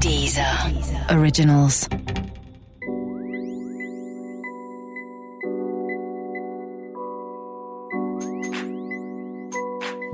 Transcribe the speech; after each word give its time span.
Deezer. 0.00 1.10
Originals. 1.10 1.88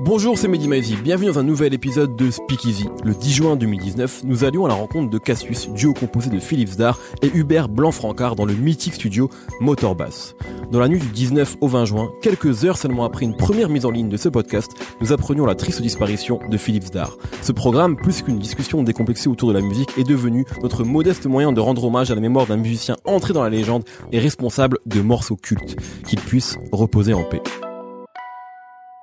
Bonjour, 0.05 0.37
c'est 0.37 0.49
Mehdi 0.49 0.67
Maizi. 0.67 0.97
Bienvenue 0.97 1.31
dans 1.31 1.39
un 1.39 1.43
nouvel 1.43 1.73
épisode 1.73 2.17
de 2.17 2.29
Speakeasy. 2.29 2.89
Le 3.05 3.13
10 3.13 3.31
juin 3.31 3.55
2019, 3.55 4.23
nous 4.25 4.43
allions 4.43 4.65
à 4.65 4.67
la 4.67 4.73
rencontre 4.73 5.09
de 5.09 5.17
Cassius, 5.17 5.69
duo 5.69 5.93
composé 5.93 6.29
de 6.29 6.39
Philippe 6.39 6.67
Zdar 6.67 6.99
et 7.21 7.31
Hubert 7.33 7.69
Blanc-Francard 7.69 8.35
dans 8.35 8.43
le 8.43 8.53
mythique 8.53 8.95
studio 8.95 9.29
Motorbass. 9.61 10.35
Dans 10.73 10.81
la 10.81 10.89
nuit 10.89 10.99
du 10.99 11.07
19 11.07 11.55
au 11.61 11.69
20 11.69 11.85
juin, 11.85 12.11
quelques 12.21 12.65
heures 12.65 12.77
seulement 12.77 13.05
après 13.05 13.23
une 13.23 13.37
première 13.37 13.69
mise 13.69 13.85
en 13.85 13.91
ligne 13.91 14.09
de 14.09 14.17
ce 14.17 14.27
podcast, 14.27 14.73
nous 14.99 15.13
apprenions 15.13 15.45
la 15.45 15.55
triste 15.55 15.81
disparition 15.81 16.41
de 16.49 16.57
Philippe 16.57 16.83
Zdar. 16.83 17.17
Ce 17.41 17.53
programme, 17.53 17.95
plus 17.95 18.23
qu'une 18.23 18.39
discussion 18.39 18.83
décomplexée 18.83 19.29
autour 19.29 19.47
de 19.47 19.53
la 19.53 19.61
musique, 19.61 19.97
est 19.97 20.03
devenu 20.03 20.43
notre 20.61 20.83
modeste 20.83 21.27
moyen 21.27 21.53
de 21.53 21.61
rendre 21.61 21.85
hommage 21.85 22.11
à 22.11 22.15
la 22.15 22.21
mémoire 22.21 22.45
d'un 22.45 22.57
musicien 22.57 22.97
entré 23.05 23.31
dans 23.31 23.43
la 23.43 23.49
légende 23.49 23.85
et 24.11 24.19
responsable 24.19 24.79
de 24.85 24.99
morceaux 24.99 25.37
cultes. 25.37 25.77
Qu'il 26.05 26.19
puisse 26.19 26.57
reposer 26.73 27.13
en 27.13 27.23
paix. 27.23 27.41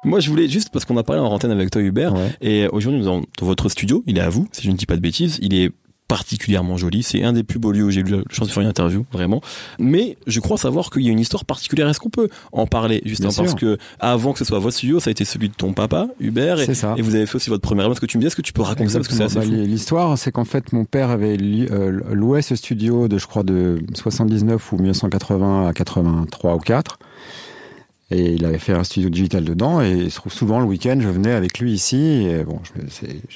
Moi, 0.05 0.21
je 0.21 0.31
voulais 0.31 0.49
juste 0.49 0.71
parce 0.71 0.85
qu'on 0.85 0.97
a 0.97 1.03
parlé 1.03 1.21
en 1.21 1.27
antenne 1.27 1.51
avec 1.51 1.71
toi, 1.71 1.83
Hubert, 1.83 2.15
et 2.41 2.67
aujourd'hui, 2.69 3.01
nous 3.01 3.07
avons 3.07 3.23
dans 3.39 3.47
votre 3.47 3.69
studio. 3.69 4.03
Il 4.07 4.17
est 4.19 4.23
à 4.23 4.31
vous, 4.31 4.47
si 4.53 4.63
je 4.63 4.71
ne 4.71 4.77
dis 4.77 4.87
pas 4.87 4.97
de 4.97 5.03
bêtises. 5.03 5.39
Il 5.43 5.55
est 5.55 5.73
particulièrement 6.09 6.77
joli. 6.77 7.05
C'est 7.05 7.23
un 7.23 7.33
des 7.33 7.45
plus 7.45 7.61
beaux 7.61 7.71
lieux 7.71 7.85
où 7.85 7.91
j'ai 7.91 8.01
eu 8.01 8.05
la 8.05 8.19
chance 8.31 8.49
de 8.49 8.53
faire 8.53 8.63
une 8.65 8.69
interview, 8.69 9.05
vraiment. 9.13 9.41
Mais 9.79 10.17
je 10.27 10.41
crois 10.41 10.59
savoir 10.59 10.91
qu'il 10.91 11.03
y 11.03 11.09
a 11.09 11.13
une 11.13 11.21
histoire 11.21 11.45
particulière. 11.45 11.89
Est-ce 11.89 12.01
qu'on 12.01 12.11
peut 12.11 12.29
en 12.51 12.67
parler 12.67 13.01
justement? 13.05 13.29
Bien 13.29 13.35
sûr. 13.35 13.45
parce 13.45 13.55
que 13.55 13.79
avant 14.01 14.33
que 14.33 14.41
ce 14.41 14.45
soit 14.45 14.59
votre 14.59 14.77
studio, 14.77 14.99
ça 14.99 15.11
a 15.11 15.13
été 15.13 15.25
celui 15.25 15.51
de 15.51 15.55
ton 15.55 15.73
papa, 15.73 16.09
Hubert, 16.19 16.59
et, 16.59 16.67
C'est 16.67 16.75
ça. 16.75 16.95
et 16.97 17.03
vous 17.03 17.15
avez 17.15 17.27
fait 17.27 17.37
aussi 17.37 17.49
votre 17.49 17.63
première. 17.63 17.89
Est-ce 17.89 18.01
que 18.01 18.07
tu 18.07 18.17
me 18.19 18.23
dis, 18.23 18.27
est-ce 18.27 18.35
que 18.35 18.43
tu 18.43 18.53
peux 18.53 18.63
raconter 18.63 18.89
ça? 18.91 18.99
Parce 18.99 19.07
que 19.07 19.15
c'est 19.15 19.23
assez 19.23 19.39
Bah, 19.39 19.45
L'histoire, 19.45 20.19
c'est 20.19 20.33
qu'en 20.33 20.45
fait, 20.45 20.73
mon 20.73 20.85
père 20.85 21.11
avait 21.11 21.37
euh, 21.41 22.01
loué 22.13 22.43
ce 22.43 22.57
studio 22.57 23.07
de, 23.07 23.17
je 23.17 23.29
crois, 23.29 23.45
de 23.45 23.79
79 23.95 24.73
ou 24.73 24.79
1980 24.79 25.69
à 25.69 25.73
83 25.73 26.57
ou 26.57 26.59
4. 26.59 26.99
Et 28.13 28.33
il 28.33 28.45
avait 28.45 28.59
fait 28.59 28.73
un 28.73 28.83
studio 28.83 29.09
digital 29.09 29.45
dedans. 29.45 29.81
Et 29.81 29.91
il 29.93 30.11
se 30.11 30.17
trouve 30.17 30.33
souvent 30.33 30.59
le 30.59 30.67
week-end, 30.67 30.99
je 31.01 31.09
venais 31.09 31.31
avec 31.33 31.59
lui 31.61 31.73
ici. 31.73 32.27
Et 32.29 32.43
bon, 32.45 32.59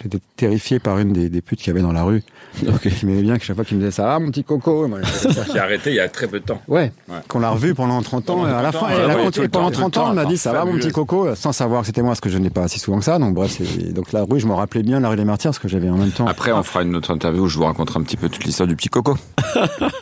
j'étais 0.03 0.19
terrifié 0.37 0.79
par 0.81 0.99
une 0.99 1.13
des, 1.13 1.29
des 1.29 1.41
putes 1.43 1.61
qu'il 1.61 1.69
y 1.69 1.71
avait 1.71 1.83
dans 1.83 1.93
la 1.93 2.03
rue. 2.03 2.23
Ok. 2.69 2.89
Qui 2.89 3.07
m'aimait 3.07 3.23
bien, 3.23 3.39
que 3.39 3.45
chaque 3.45 3.57
fois 3.57 3.65
qu'il 3.65 3.77
me 3.77 3.83
disait 3.83 3.93
ça 3.93 4.05
va, 4.05 4.19
mon 4.19 4.31
petit 4.31 4.43
coco. 4.45 4.89
Moi, 4.89 4.99
je- 5.03 5.53
J'ai 5.53 5.59
arrêté 5.61 5.91
il 5.91 5.97
y 5.97 6.01
a 6.01 6.09
très 6.09 6.27
peu 6.27 6.41
de 6.41 6.45
temps. 6.45 6.61
Ouais, 6.69 6.93
Ouais. 7.09 7.17
qu'on 7.29 7.39
l'a 7.41 7.51
revu 7.51 7.75
pendant 7.75 8.01
30 8.03 8.31
ans. 8.31 8.37
Pendant 8.39 8.49
et 8.49 8.53
à 8.53 8.63
la 8.63 8.73
30 8.73 8.89
fin, 8.89 8.95
elle 8.97 9.11
a 9.11 9.15
continué 9.15 9.49
pendant 9.49 9.67
temps, 9.67 9.71
tout 9.71 9.85
le 9.85 9.91
30 9.91 9.97
ans. 9.99 10.09
Elle 10.11 10.15
m'a 10.17 10.25
dit 10.25 10.37
ça 10.39 10.53
va, 10.53 10.65
mon 10.65 10.75
petit 10.77 10.91
coco, 10.91 11.35
sans 11.35 11.53
savoir 11.53 11.81
que 11.83 11.87
c'était 11.87 12.03
moi, 12.03 12.11
parce 12.11 12.21
que 12.21 12.29
je 12.31 12.39
n'ai 12.39 12.51
pas 12.51 12.67
si 12.69 12.79
souvent 12.81 12.99
que 12.99 13.05
ça. 13.05 13.19
Donc 13.19 13.35
bref, 13.35 13.61
donc 13.93 14.13
la 14.13 14.25
rue, 14.25 14.41
je 14.41 14.47
me 14.47 14.55
rappelais 14.55 14.83
bien 14.83 14.99
la 15.01 15.09
rue 15.09 15.17
des 15.17 15.25
Martyrs, 15.25 15.51
parce 15.51 15.59
que 15.61 15.69
j'avais 15.69 15.89
en 15.89 15.97
même 15.97 16.11
temps. 16.11 16.27
Après, 16.27 16.51
on 16.53 16.63
fera 16.65 16.83
une 16.83 16.97
autre 16.97 17.11
interview 17.13 17.45
où 17.45 17.49
je 17.49 17.59
vous 17.59 17.65
raconterai 17.65 18.01
un 18.01 18.03
petit 18.03 18.17
peu 18.17 18.29
toute 18.29 18.45
l'histoire 18.45 18.67
du 18.69 18.75
petit 18.77 18.89
coco. 18.89 19.17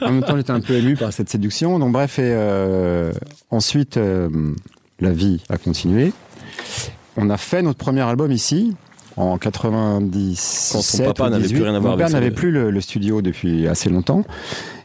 En 0.01 0.11
même 0.13 0.23
temps, 0.25 0.37
j'étais 0.37 0.51
un 0.51 0.61
peu 0.61 0.75
ému 0.75 0.97
par 0.97 1.13
cette 1.13 1.29
séduction. 1.29 1.79
Donc, 1.79 1.93
bref, 1.93 2.19
et 2.19 2.23
euh, 2.35 3.13
ensuite, 3.51 3.97
euh, 3.99 4.29
la 5.03 5.13
vie 5.13 5.43
a 5.49 5.59
continué. 5.59 6.13
On 7.17 7.29
a 7.29 7.37
fait 7.37 7.63
notre 7.63 7.79
premier 7.79 8.01
album 8.01 8.33
ici, 8.33 8.75
en 9.17 9.37
97. 9.37 10.73
Quand 10.73 10.99
ton 10.99 11.13
papa 11.13 11.31
n'avait 11.31 11.45
plus 11.45 11.55
18. 11.55 11.63
rien 11.65 11.75
à 11.75 11.79
voir 11.79 11.95
avec 11.95 12.11
n'avait 12.11 12.31
plus 12.31 12.51
le, 12.51 12.71
le 12.71 12.81
studio 12.81 13.21
depuis 13.21 13.69
assez 13.69 13.91
longtemps. 13.91 14.25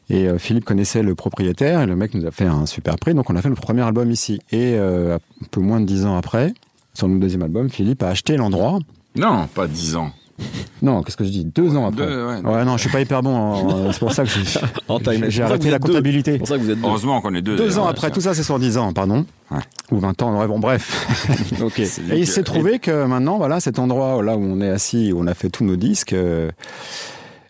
Et 0.09 0.27
euh, 0.27 0.37
Philippe 0.37 0.65
connaissait 0.65 1.03
le 1.03 1.15
propriétaire 1.15 1.81
et 1.81 1.85
le 1.85 1.95
mec 1.95 2.13
nous 2.13 2.25
a 2.25 2.31
fait 2.31 2.45
un 2.45 2.65
super 2.65 2.95
prix. 2.97 3.13
Donc, 3.13 3.29
on 3.29 3.35
a 3.35 3.41
fait 3.41 3.49
notre 3.49 3.61
premier 3.61 3.81
album 3.81 4.09
ici. 4.09 4.39
Et 4.51 4.75
euh, 4.75 5.15
un 5.15 5.47
peu 5.51 5.59
moins 5.59 5.81
de 5.81 5.85
dix 5.85 6.05
ans 6.05 6.17
après, 6.17 6.53
sur 6.93 7.07
notre 7.07 7.19
deuxième 7.19 7.43
album, 7.43 7.69
Philippe 7.69 8.03
a 8.03 8.09
acheté 8.09 8.37
l'endroit. 8.37 8.79
Non, 9.15 9.47
pas 9.53 9.67
10 9.67 9.95
ans. 9.95 10.11
Non, 10.83 11.01
qu'est-ce 11.01 11.17
que 11.17 11.23
je 11.23 11.29
dis 11.29 11.43
Deux 11.43 11.75
ans 11.75 11.87
après. 11.87 12.05
Deux, 12.05 12.25
ouais. 12.27 12.35
ouais, 12.41 12.63
non, 12.65 12.77
je 12.77 12.81
suis 12.81 12.89
pas 12.91 13.01
hyper 13.01 13.23
bon. 13.23 13.35
en- 13.35 13.91
C'est 13.91 13.97
pour 13.99 14.11
ça 14.13 14.23
que 14.25 14.29
j'ai 15.29 15.41
arrêté 15.41 15.71
la 15.71 15.79
comptabilité. 15.79 16.33
C'est 16.33 16.37
pour 16.37 16.47
ça 16.47 16.57
que 16.57 16.61
vous 16.61 16.69
êtes 16.69 16.79
deux. 16.79 16.87
Heureusement 16.87 17.19
qu'on 17.19 17.33
est 17.33 17.41
deux. 17.41 17.55
Deux 17.55 17.79
ans 17.79 17.87
après, 17.87 18.11
tout 18.11 18.21
ça 18.21 18.35
c'est 18.35 18.43
sur 18.43 18.59
dix 18.59 18.77
ans, 18.77 18.93
pardon. 18.93 19.25
Ouais. 19.49 19.57
Ou 19.91 19.97
20 19.99 20.21
ans, 20.21 20.39
ouais, 20.39 20.45
bon 20.47 20.59
bref. 20.59 21.07
Ok. 21.63 21.81
C'est 21.83 22.01
lui 22.03 22.13
Et 22.13 22.19
il 22.19 22.27
s'est 22.27 22.43
trouvé 22.43 22.77
que 22.77 23.05
maintenant, 23.05 23.37
voilà, 23.37 23.59
cet 23.59 23.79
endroit 23.79 24.21
là 24.21 24.37
où 24.37 24.43
on 24.43 24.61
est 24.61 24.69
assis, 24.69 25.11
où 25.11 25.19
on 25.21 25.25
a 25.27 25.33
fait 25.33 25.49
tous 25.49 25.63
nos 25.65 25.77
disques, 25.77 26.13
euh, 26.13 26.51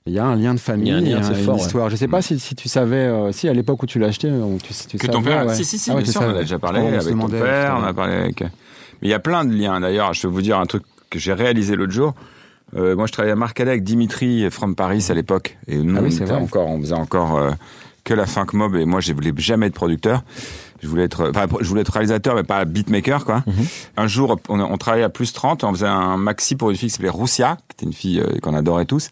il 0.05 0.13
y 0.13 0.19
a 0.19 0.23
un 0.25 0.37
lien 0.37 0.53
de 0.53 0.59
famille, 0.59 0.87
Il 0.97 1.09
y 1.09 1.13
a 1.13 1.17
un 1.17 1.19
lien, 1.19 1.27
a 1.29 1.33
c'est 1.33 1.43
une 1.43 1.49
ouais. 1.49 1.57
histoire. 1.57 1.89
Je 1.89 1.97
sais 1.97 2.07
pas 2.07 2.21
si, 2.21 2.39
si 2.39 2.55
tu 2.55 2.69
savais, 2.69 2.95
euh, 2.95 3.33
si 3.33 3.49
à 3.49 3.53
l'époque 3.53 3.83
où 3.83 3.85
tu 3.87 3.99
l'as 3.99 4.07
acheté, 4.07 4.29
euh, 4.29 4.55
tu, 4.63 4.73
tu 4.87 4.97
Que 4.97 5.05
savais, 5.07 5.13
ton 5.17 5.21
père. 5.21 5.45
ouais. 5.47 5.53
Si, 5.53 5.65
si, 5.65 5.77
si, 5.77 5.91
Ah 5.91 5.95
bien 5.95 6.03
tu 6.03 6.11
sûr, 6.11 6.21
on 6.21 6.29
a 6.29 6.39
déjà 6.39 6.59
parlé 6.59 6.79
avec 6.79 7.01
ton 7.13 7.27
père, 7.27 7.75
on 7.77 7.83
a 7.83 7.93
parlé 7.93 8.13
avec. 8.13 8.41
Mais 8.41 8.49
il 9.01 9.09
y 9.09 9.13
a 9.13 9.19
plein 9.19 9.43
de 9.43 9.53
liens. 9.53 9.81
D'ailleurs, 9.81 10.13
je 10.13 10.25
vais 10.27 10.33
vous 10.33 10.41
dire 10.41 10.57
un 10.59 10.65
truc 10.65 10.83
que 11.09 11.19
j'ai 11.19 11.33
réalisé 11.33 11.75
l'autre 11.75 11.91
jour. 11.91 12.13
Euh, 12.75 12.95
moi, 12.95 13.07
je 13.07 13.11
travaillais 13.13 13.33
à 13.33 13.37
Marcadet 13.37 13.71
avec 13.71 13.83
Dimitri 13.83 14.49
from 14.51 14.75
Paris 14.75 15.05
à 15.09 15.13
l'époque. 15.13 15.57
Et 15.67 15.77
nous, 15.77 15.95
Ah 15.97 16.01
oui, 16.03 16.17
on, 16.21 16.25
vrai. 16.25 16.35
encore, 16.35 16.67
on 16.67 16.79
faisait 16.81 16.93
encore 16.93 17.37
euh, 17.37 17.51
que 18.03 18.13
la 18.13 18.25
funk 18.25 18.47
mob. 18.53 18.75
Et 18.75 18.85
moi, 18.85 18.99
je 18.99 19.13
voulais 19.13 19.33
jamais 19.37 19.67
être 19.67 19.73
producteur. 19.73 20.23
Je 20.81 20.87
voulais 20.87 21.03
être, 21.03 21.29
enfin, 21.29 21.47
je 21.59 21.67
voulais 21.67 21.81
être 21.81 21.93
réalisateur, 21.93 22.35
mais 22.35 22.43
pas 22.43 22.63
beatmaker, 22.65 23.25
quoi. 23.25 23.43
Mhm. 23.47 23.65
Un 23.97 24.07
jour, 24.07 24.37
on, 24.49 24.59
on 24.59 24.77
travaillait 24.77 25.05
à 25.05 25.09
plus 25.09 25.33
30. 25.33 25.63
On 25.63 25.71
faisait 25.73 25.87
un 25.87 26.17
maxi 26.17 26.55
pour 26.55 26.69
une 26.69 26.75
fille 26.75 26.89
qui 26.89 26.93
s'appelait 26.95 27.09
Roussia, 27.09 27.57
qui 27.69 27.73
était 27.75 27.85
une 27.85 27.93
fille 27.93 28.19
euh, 28.19 28.37
qu'on 28.41 28.53
adorait 28.53 28.85
tous 28.85 29.09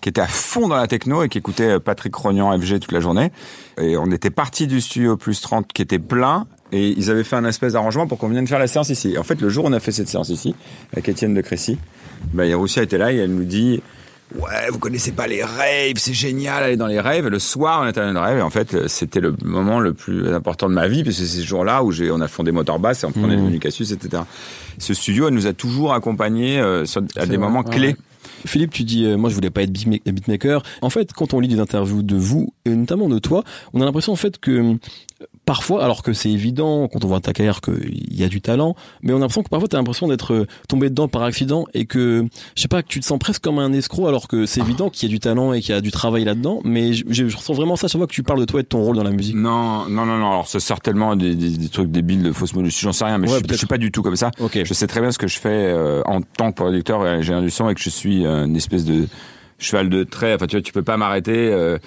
qui 0.00 0.08
était 0.08 0.20
à 0.20 0.28
fond 0.28 0.68
dans 0.68 0.76
la 0.76 0.86
techno 0.86 1.24
et 1.24 1.28
qui 1.28 1.38
écoutait 1.38 1.70
euh, 1.70 1.80
Patrick 1.80 2.14
Rognan, 2.14 2.56
FG 2.56 2.78
toute 2.78 2.92
la 2.92 3.00
journée. 3.00 3.32
Et 3.80 3.96
on 3.96 4.06
était 4.12 4.30
parti 4.30 4.66
du 4.68 4.80
studio 4.80 5.16
plus 5.16 5.40
30 5.40 5.72
qui 5.72 5.82
était 5.82 5.98
plein 5.98 6.46
et 6.72 6.88
ils 6.90 7.10
avaient 7.10 7.24
fait 7.24 7.36
un 7.36 7.44
espèce 7.44 7.72
d'arrangement 7.74 8.06
pour 8.06 8.18
qu'on 8.18 8.28
vienne 8.28 8.46
faire 8.46 8.58
la 8.58 8.66
séance 8.66 8.88
ici. 8.90 9.12
Et 9.14 9.18
en 9.18 9.22
fait, 9.24 9.40
le 9.40 9.48
jour 9.48 9.64
où 9.64 9.68
on 9.68 9.72
a 9.72 9.80
fait 9.80 9.92
cette 9.92 10.08
séance 10.08 10.28
ici, 10.28 10.54
avec 10.92 11.08
Étienne 11.08 11.34
de 11.34 11.40
Crécy, 11.40 11.78
ben, 12.32 12.52
Roussia 12.54 12.82
était 12.82 12.98
là 12.98 13.12
et 13.12 13.16
elle 13.16 13.34
nous 13.34 13.44
dit 13.44 13.80
Ouais, 14.38 14.68
vous 14.70 14.78
connaissez 14.78 15.12
pas 15.12 15.26
les 15.26 15.42
raves, 15.42 15.94
c'est 15.96 16.12
génial, 16.12 16.62
aller 16.62 16.76
dans 16.76 16.86
les 16.86 17.00
raves. 17.00 17.26
Et 17.26 17.30
le 17.30 17.38
soir, 17.38 17.80
on 17.82 17.88
était 17.88 18.00
allé 18.00 18.12
dans 18.12 18.20
les 18.20 18.26
raves. 18.32 18.38
Et 18.38 18.42
en 18.42 18.50
fait, 18.50 18.86
c'était 18.86 19.20
le 19.20 19.34
moment 19.42 19.80
le 19.80 19.94
plus 19.94 20.28
important 20.34 20.68
de 20.68 20.74
ma 20.74 20.86
vie, 20.86 21.02
parce 21.02 21.16
que 21.18 21.24
c'est 21.24 21.40
ce 21.40 21.46
jour-là 21.46 21.82
où 21.82 21.92
j'ai, 21.92 22.10
on 22.10 22.20
a 22.20 22.28
fondé 22.28 22.52
Motorbass 22.52 23.04
et 23.04 23.06
on 23.06 23.30
est 23.30 23.36
devenu 23.36 23.58
Cassius, 23.58 23.90
etc. 23.92 24.24
Ce 24.76 24.92
studio, 24.92 25.28
elle 25.28 25.34
nous 25.34 25.46
a 25.46 25.54
toujours 25.54 25.94
accompagnés 25.94 26.60
euh, 26.60 26.84
sur- 26.84 27.00
à 27.16 27.20
des 27.24 27.36
vrai, 27.36 27.38
moments 27.38 27.60
ouais, 27.64 27.74
clés. 27.74 27.96
Philippe, 28.44 28.72
tu 28.72 28.84
dis, 28.84 29.06
euh, 29.06 29.16
moi 29.16 29.30
je 29.30 29.34
voulais 29.34 29.48
pas 29.50 29.62
être 29.62 29.72
beatma- 29.72 30.02
beatmaker. 30.04 30.62
En 30.82 30.90
fait, 30.90 31.12
quand 31.14 31.32
on 31.32 31.40
lit 31.40 31.48
des 31.48 31.58
interviews 31.58 32.02
de 32.02 32.14
vous, 32.16 32.52
et 32.66 32.70
notamment 32.70 33.08
de 33.08 33.18
toi, 33.18 33.42
on 33.72 33.80
a 33.80 33.84
l'impression 33.86 34.12
en 34.12 34.16
fait 34.16 34.38
que 34.38 34.76
parfois, 35.48 35.82
alors 35.82 36.02
que 36.02 36.12
c'est 36.12 36.30
évident 36.30 36.88
quand 36.92 37.06
on 37.06 37.08
voit 37.08 37.20
ta 37.20 37.32
carrière 37.32 37.62
qu'il 37.62 38.14
y 38.14 38.22
a 38.22 38.28
du 38.28 38.42
talent, 38.42 38.76
mais 39.00 39.14
on 39.14 39.16
a 39.16 39.20
l'impression 39.20 39.42
que 39.42 39.48
parfois 39.48 39.66
tu 39.66 39.76
as 39.76 39.78
l'impression 39.78 40.06
d'être 40.06 40.34
euh, 40.34 40.46
tombé 40.68 40.90
dedans 40.90 41.08
par 41.08 41.22
accident 41.22 41.64
et 41.72 41.86
que, 41.86 42.26
je 42.54 42.60
sais 42.60 42.68
pas, 42.68 42.82
que 42.82 42.88
tu 42.88 43.00
te 43.00 43.06
sens 43.06 43.18
presque 43.18 43.42
comme 43.42 43.58
un 43.58 43.72
escroc 43.72 44.06
alors 44.08 44.28
que 44.28 44.44
c'est 44.44 44.60
évident 44.60 44.90
qu'il 44.90 45.08
y 45.08 45.10
a 45.10 45.14
du 45.14 45.20
talent 45.20 45.54
et 45.54 45.62
qu'il 45.62 45.74
y 45.74 45.78
a 45.78 45.80
du 45.80 45.90
travail 45.90 46.24
là-dedans, 46.24 46.60
mais 46.64 46.92
je, 46.92 47.04
je 47.08 47.34
ressens 47.34 47.54
vraiment 47.54 47.76
ça 47.76 47.88
chaque 47.88 47.98
fois 47.98 48.06
que 48.06 48.12
tu 48.12 48.22
parles 48.22 48.40
de 48.40 48.44
toi 48.44 48.60
et 48.60 48.62
de 48.62 48.68
ton 48.68 48.82
rôle 48.82 48.96
dans 48.96 49.02
la 49.04 49.10
musique. 49.10 49.34
Non, 49.36 49.88
non, 49.88 50.04
non, 50.04 50.18
non. 50.18 50.30
Alors, 50.32 50.46
sort 50.48 50.80
tellement 50.80 51.16
des, 51.16 51.34
des, 51.34 51.48
des 51.56 51.68
trucs 51.70 51.90
débiles 51.90 52.22
de 52.22 52.32
fausses 52.32 52.52
modesties, 52.54 52.82
j'en 52.82 52.92
sais 52.92 53.06
rien, 53.06 53.16
mais 53.16 53.30
Ouais, 53.30 53.38
je, 53.42 53.50
je 53.52 53.56
suis 53.58 53.66
pas 53.66 53.78
du 53.78 53.90
tout 53.90 54.02
comme 54.02 54.16
ça. 54.16 54.30
Ok. 54.40 54.58
Je 54.62 54.74
sais 54.74 54.86
très 54.86 55.00
bien 55.00 55.12
ce 55.12 55.18
que 55.18 55.28
je 55.28 55.38
fais 55.38 55.48
euh, 55.48 56.02
en 56.04 56.20
tant 56.20 56.50
que 56.52 56.56
producteur 56.56 57.06
et 57.06 57.10
ingénieur 57.10 57.40
du 57.40 57.48
son 57.50 57.70
et 57.70 57.74
que 57.74 57.80
je 57.80 57.88
suis 57.88 58.26
euh, 58.26 58.44
une 58.44 58.56
espèce 58.56 58.84
de 58.84 59.06
cheval 59.58 59.88
de 59.88 60.04
trait. 60.04 60.34
Enfin, 60.34 60.46
tu 60.46 60.56
vois, 60.56 60.62
tu 60.62 60.72
peux 60.74 60.82
pas 60.82 60.98
m'arrêter. 60.98 61.50
euh, 61.52 61.78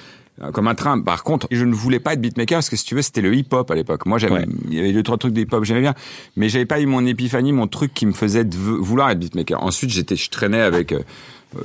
comme 0.53 0.67
un 0.67 0.75
train. 0.75 0.99
Par 1.01 1.23
contre, 1.23 1.47
je 1.51 1.63
ne 1.65 1.73
voulais 1.73 1.99
pas 1.99 2.13
être 2.13 2.21
beatmaker 2.21 2.57
parce 2.57 2.69
que 2.69 2.75
si 2.75 2.85
tu 2.85 2.95
veux, 2.95 3.01
c'était 3.01 3.21
le 3.21 3.33
hip-hop 3.35 3.69
à 3.69 3.75
l'époque. 3.75 4.05
Moi, 4.05 4.17
j'avais, 4.17 4.33
Ouais. 4.33 4.45
il 4.69 4.73
y 4.73 4.79
avait 4.79 4.93
deux 4.93 5.03
trois 5.03 5.17
trucs 5.17 5.33
de 5.33 5.41
hip-hop, 5.41 5.63
j'aimais 5.63 5.81
bien, 5.81 5.93
mais 6.35 6.49
j'avais 6.49 6.65
pas 6.65 6.79
eu 6.79 6.85
mon 6.85 7.05
épiphanie, 7.05 7.53
mon 7.53 7.67
truc 7.67 7.93
qui 7.93 8.05
me 8.05 8.13
faisait 8.13 8.45
vouloir 8.49 9.09
être 9.11 9.19
beatmaker. 9.19 9.61
Ensuite, 9.63 9.89
j'étais, 9.91 10.15
je 10.15 10.29
traînais 10.29 10.61
avec 10.61 10.93
euh, 10.93 10.99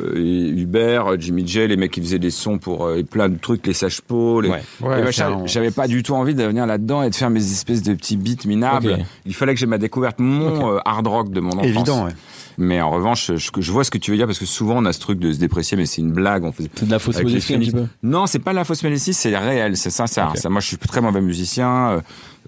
euh, 0.01 0.53
Hubert, 0.57 1.13
euh, 1.13 1.17
Jimmy 1.19 1.47
J, 1.47 1.69
les 1.69 1.77
mecs 1.77 1.93
qui 1.93 2.01
faisaient 2.01 2.19
des 2.19 2.31
sons 2.33 2.59
pour 2.59 2.87
euh, 2.87 3.03
plein 3.03 3.29
de 3.29 3.39
trucs, 3.39 3.67
les 3.67 3.73
sages-peaux, 3.73 4.41
les, 4.41 4.51
Ouais. 4.51 5.13
J'avais 5.47 5.71
pas 5.71 5.87
du 5.87 6.03
tout 6.03 6.15
envie 6.15 6.35
de 6.35 6.43
venir 6.43 6.67
là-dedans 6.67 7.03
et 7.03 7.11
de 7.11 7.15
faire 7.15 7.31
mes 7.31 7.41
espèces 7.53 7.83
de 7.83 7.95
petits 7.95 8.17
beats 8.17 8.47
minables. 8.47 8.99
Il 9.25 9.35
fallait 9.35 9.55
que 9.55 9.61
j'ai 9.61 9.67
ma 9.67 9.79
découverte, 9.79 10.19
mon 10.19 10.75
euh, 10.75 10.79
hard 10.85 11.07
rock 11.07 11.31
de 11.31 11.41
mon 11.41 11.53
enfance. 11.53 11.67
Évident, 11.67 12.05
ouais. 12.07 12.13
Mais 12.59 12.81
en 12.81 12.91
revanche, 12.91 13.33
je, 13.37 13.51
je 13.61 13.73
vois 13.73 13.85
ce 13.85 13.91
que 13.91 13.99
tu 13.99 14.11
veux 14.11 14.17
dire 14.17 14.27
parce 14.27 14.39
que 14.39 14.47
souvent 14.47 14.77
on 14.79 14.85
a 14.87 14.93
ce 14.93 15.01
truc 15.01 15.19
de 15.19 15.33
se 15.33 15.39
déprécier, 15.39 15.77
mais 15.77 15.87
c'est 15.87 16.01
une 16.01 16.13
blague. 16.13 16.45
On 16.45 16.53
faisait 16.53 16.71
C'est 16.75 16.87
de 16.87 16.91
la 16.91 16.99
fausse 16.99 17.23
modestie 17.23 17.55
un 17.55 17.59
petit 17.59 17.71
peu. 17.73 17.85
Non, 18.03 18.27
c'est 18.27 18.39
pas 18.39 18.53
de 18.53 18.57
la 18.57 18.65
fausse 18.65 18.83
modestie, 18.83 19.13
c'est 19.15 19.37
réel, 19.37 19.77
c'est 19.77 19.91
sincère. 19.91 20.33
Ça, 20.37 20.49
moi, 20.49 20.61
je 20.61 20.67
suis 20.69 20.79
très 20.79 21.01
mauvais 21.01 21.21
musicien, 21.21 21.91
euh, 21.91 22.01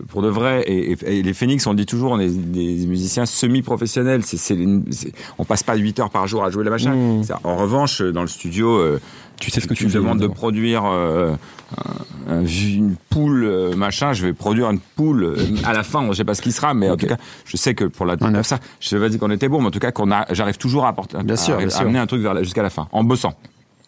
pour 0.09 0.23
de 0.23 0.29
vrai. 0.29 0.63
Et, 0.67 0.93
et- 0.93 1.19
et 1.19 1.23
les 1.23 1.33
Phoenix, 1.35 1.67
on 1.67 1.75
dit 1.75 1.87
toujours, 1.87 2.13
on 2.13 2.21
est 2.21 2.29
des 2.31 2.87
musiciens 2.87 3.27
semi-professionnels. 3.27 4.23
C'est, 4.25 4.37
c'est 4.37 4.55
une- 4.55 4.85
c'est- 4.93 5.13
on 5.39 5.45
passe 5.45 5.63
pas 5.63 5.75
8 5.77 5.99
heures 6.01 6.11
par 6.11 6.27
jour 6.27 6.45
à 6.45 6.51
jouer 6.51 6.65
la 6.65 6.71
machin. 6.71 6.95
Mmh. 6.95 7.25
C'est- 7.25 7.33
En 7.45 7.57
revanche, 7.57 8.01
dans 8.03 8.23
le 8.23 8.29
studio, 8.29 8.79
euh, 8.79 9.01
Tu 9.41 9.51
sais 9.51 9.61
ce 9.61 9.67
que 9.69 9.75
tu 9.75 9.85
me 9.85 9.89
fais, 9.91 9.99
demandes 9.99 10.21
de 10.21 10.27
produire 10.27 10.83
euh, 10.87 11.35
un- 12.29 12.35
un- 12.41 12.45
une 12.47 12.97
poule, 13.11 13.45
euh, 13.45 13.75
machin, 13.77 14.13
je 14.13 14.27
vais 14.27 14.33
produire 14.33 14.69
une 14.71 14.81
poule. 14.81 15.25
euh, 15.25 15.37
À 15.65 15.73
la 15.73 15.83
fin, 15.83 16.07
je 16.09 16.13
sais 16.17 16.25
pas 16.25 16.35
ce 16.35 16.43
qui 16.43 16.53
sera, 16.53 16.75
mais 16.75 16.91
en 16.91 16.97
tout 16.97 17.07
cas, 17.07 17.17
je 17.45 17.57
sais 17.57 17.75
que 17.75 17.85
pour 17.85 18.05
la 18.07 18.17
ça, 18.43 18.59
je 18.81 18.97
vais 18.97 19.05
pas 19.07 19.09
dire 19.09 19.21
qu'on 19.21 19.31
était 19.31 19.49
bon, 19.49 19.61
mais 19.61 19.69
en 19.69 19.71
tout 19.71 19.79
cas 19.79 19.93
qu'on 19.93 20.11
a, 20.11 20.27
j'arrive 20.33 20.57
toujours 20.59 20.85
à 20.87 20.89
apporter, 20.89 21.17
Bien 21.23 21.37
sûr, 21.37 21.55
à, 21.55 21.59
bien 21.59 21.67
à 21.69 21.71
sûr. 21.71 21.81
amener 21.83 21.99
un 21.99 22.07
truc 22.07 22.21
vers 22.23 22.37
jusqu'à 22.43 22.63
la 22.63 22.71
fin, 22.71 22.89
en 22.93 23.05
bossant. 23.05 23.35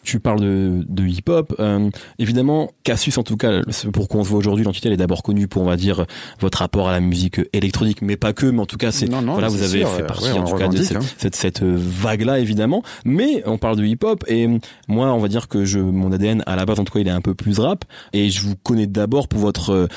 Tu 0.03 0.19
parles 0.19 0.39
de, 0.39 0.85
de 0.87 1.05
hip-hop. 1.05 1.55
Euh, 1.59 1.89
évidemment, 2.19 2.71
Cassius, 2.83 3.17
en 3.17 3.23
tout 3.23 3.37
cas, 3.37 3.61
pour 3.93 4.07
qu'on 4.07 4.23
se 4.23 4.29
voit 4.29 4.39
aujourd'hui, 4.39 4.65
l'entité 4.65 4.87
elle 4.87 4.93
est 4.93 4.97
d'abord 4.97 5.23
connue 5.23 5.47
pour, 5.47 5.61
on 5.61 5.65
va 5.65 5.77
dire, 5.77 6.05
votre 6.39 6.59
rapport 6.59 6.89
à 6.89 6.91
la 6.91 6.99
musique 6.99 7.41
électronique, 7.53 8.01
mais 8.01 8.17
pas 8.17 8.33
que. 8.33 8.45
Mais 8.45 8.61
en 8.61 8.65
tout 8.65 8.77
cas, 8.77 8.91
c'est 8.91 9.09
voilà, 9.09 9.47
vous 9.47 9.63
avez 9.63 9.85
fait 9.85 10.03
partie 10.03 10.31
en 10.31 10.43
tout 10.43 10.55
cas 10.55 10.67
de 10.67 10.77
cette, 10.77 10.97
hein. 10.97 11.01
cette, 11.17 11.35
cette 11.35 11.63
vague-là, 11.63 12.39
évidemment. 12.39 12.83
Mais 13.05 13.43
on 13.45 13.57
parle 13.57 13.77
de 13.77 13.85
hip-hop 13.85 14.23
et 14.27 14.47
moi, 14.87 15.13
on 15.13 15.19
va 15.19 15.27
dire 15.27 15.47
que 15.47 15.65
je, 15.65 15.79
mon 15.79 16.11
ADN 16.11 16.43
à 16.45 16.55
la 16.55 16.65
base, 16.65 16.79
en 16.79 16.83
tout 16.83 16.93
cas, 16.93 16.99
il 16.99 17.07
est 17.07 17.11
un 17.11 17.21
peu 17.21 17.35
plus 17.35 17.59
rap. 17.59 17.85
Et 18.13 18.29
je 18.29 18.41
vous 18.41 18.55
connais 18.55 18.87
d'abord 18.87 19.27
pour 19.27 19.39
votre 19.39 19.87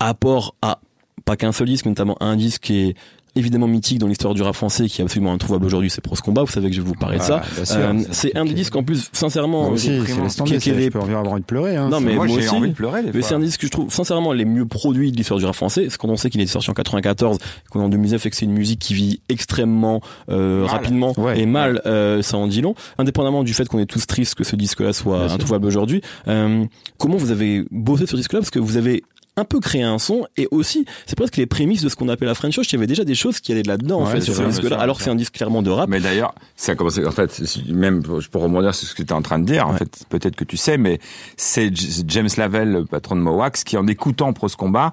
apport 0.00 0.54
à 0.62 0.80
pas 1.24 1.36
qu'un 1.36 1.52
seul 1.52 1.68
disque, 1.68 1.86
mais 1.86 1.92
notamment 1.92 2.16
un 2.20 2.36
disque 2.36 2.62
qui 2.62 2.80
est 2.80 2.96
évidemment 3.36 3.66
mythique 3.66 3.98
dans 3.98 4.06
l'histoire 4.06 4.34
du 4.34 4.42
rap 4.42 4.54
français 4.54 4.86
qui 4.86 5.00
est 5.00 5.04
absolument 5.04 5.32
introuvable 5.32 5.66
aujourd'hui, 5.66 5.90
c'est 5.90 6.00
Pros 6.00 6.16
Combat. 6.16 6.42
Vous 6.42 6.52
savez 6.52 6.68
que 6.68 6.76
je 6.76 6.80
vais 6.80 6.86
vous 6.86 6.94
parler 6.94 7.18
de 7.18 7.22
ça. 7.22 7.42
Euh, 7.72 8.00
c'est 8.10 8.36
un 8.36 8.44
des 8.44 8.54
disques 8.54 8.76
en 8.76 8.82
plus, 8.82 9.10
sincèrement, 9.12 9.70
aussi, 9.70 10.00
c'est 10.06 10.44
qui, 10.44 10.58
qui 10.58 10.70
est, 10.70 10.84
je 10.84 10.88
peux 10.90 11.00
avoir 11.00 11.26
envie 11.28 11.40
de 11.40 11.46
pleurer. 11.46 11.76
Hein. 11.76 11.88
Non, 11.88 12.00
mais 12.00 12.14
moi, 12.14 12.26
aussi, 12.26 12.48
envie 12.48 12.70
de 12.70 12.74
pleurer. 12.74 13.02
Mais 13.12 13.22
c'est 13.22 13.34
un 13.34 13.40
disque 13.40 13.60
que 13.60 13.66
je 13.66 13.72
trouve 13.72 13.92
sincèrement 13.92 14.32
les 14.32 14.44
mieux 14.44 14.66
produits 14.66 15.12
de 15.12 15.16
l'histoire 15.16 15.38
du 15.38 15.46
rap 15.46 15.54
français. 15.54 15.86
C'est 15.88 15.98
quand 15.98 16.08
on 16.08 16.16
sait 16.16 16.30
qu'il 16.30 16.40
est 16.40 16.46
sorti 16.46 16.70
en 16.70 16.74
94, 16.74 17.38
qu'on 17.70 17.80
est 17.80 17.84
en 17.84 17.88
2009 17.88 18.26
et 18.26 18.30
que 18.30 18.36
c'est 18.36 18.44
une 18.44 18.52
musique 18.52 18.80
qui 18.80 18.94
vit 18.94 19.20
extrêmement 19.28 20.00
euh, 20.28 20.64
rapidement 20.66 21.14
et 21.34 21.46
mal. 21.46 21.82
Euh, 21.86 22.22
ça 22.22 22.36
en 22.36 22.46
dit 22.46 22.60
long. 22.60 22.74
Indépendamment 22.98 23.44
du 23.44 23.54
fait 23.54 23.68
qu'on 23.68 23.78
est 23.78 23.86
tous 23.86 24.06
tristes 24.06 24.34
que 24.34 24.44
ce 24.44 24.56
disque-là 24.56 24.92
soit 24.92 25.32
introuvable 25.32 25.66
aujourd'hui. 25.66 26.00
Euh, 26.28 26.64
comment 26.98 27.16
vous 27.16 27.30
avez 27.30 27.64
bossé 27.70 28.06
sur 28.06 28.12
ce 28.12 28.16
disque-là? 28.16 28.40
Parce 28.40 28.50
que 28.50 28.58
vous 28.58 28.76
avez 28.76 29.02
un 29.36 29.44
peu 29.44 29.58
créer 29.58 29.82
un 29.82 29.98
son 29.98 30.26
et 30.36 30.46
aussi 30.50 30.84
c'est 31.06 31.16
presque 31.16 31.36
les 31.36 31.46
prémices 31.46 31.82
de 31.82 31.88
ce 31.88 31.96
qu'on 31.96 32.08
appelle 32.08 32.28
la 32.28 32.34
French 32.34 32.54
Touch 32.54 32.72
il 32.72 32.74
y 32.74 32.76
avait 32.76 32.86
déjà 32.86 33.04
des 33.04 33.16
choses 33.16 33.40
qui 33.40 33.52
allaient 33.52 33.62
là-dedans 33.62 34.00
en 34.00 34.06
fait 34.06 34.20
sur 34.20 34.34
ce 34.34 34.42
disque-là. 34.42 34.78
alors 34.78 34.98
que 34.98 35.02
c'est 35.02 35.10
un 35.10 35.16
disque 35.16 35.34
clairement 35.34 35.62
de 35.62 35.70
rap. 35.70 35.88
Mais 35.88 36.00
d'ailleurs 36.00 36.34
ça 36.56 36.72
a 36.72 36.74
commencé 36.74 37.04
en 37.04 37.10
fait 37.10 37.42
même 37.68 38.02
pour 38.02 38.42
rebondir 38.42 38.74
sur 38.74 38.86
ce 38.86 38.94
que 38.94 39.02
tu 39.02 39.08
es 39.08 39.12
en 39.12 39.22
train 39.22 39.38
de 39.38 39.44
dire 39.44 39.66
en 39.66 39.74
fait 39.74 40.04
peut-être 40.08 40.36
que 40.36 40.44
tu 40.44 40.56
sais 40.56 40.78
mais 40.78 41.00
c'est 41.36 41.70
James 42.06 42.28
Lavelle 42.36 42.70
le 42.70 42.84
patron 42.84 43.16
de 43.16 43.20
Mowax 43.20 43.64
qui 43.64 43.76
en 43.76 43.86
écoutant 43.86 44.32
Pros 44.32 44.48
Combat 44.48 44.92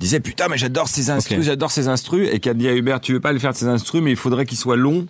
disait 0.00 0.20
putain 0.20 0.48
mais 0.48 0.56
j'adore 0.58 0.88
ces 0.88 1.10
instrus 1.10 1.44
j'adore 1.44 1.70
ces 1.70 1.88
instrus 1.88 2.28
et 2.32 2.40
qui 2.40 2.48
a 2.48 2.54
dit 2.54 2.68
à 2.68 2.74
Hubert 2.74 3.00
tu 3.00 3.12
veux 3.12 3.20
pas 3.20 3.32
le 3.32 3.38
faire 3.38 3.52
de 3.52 3.58
ces 3.58 3.66
instrus 3.68 4.02
mais 4.02 4.10
il 4.10 4.16
faudrait 4.16 4.46
qu'ils 4.46 4.58
soient 4.58 4.76
longs 4.76 5.06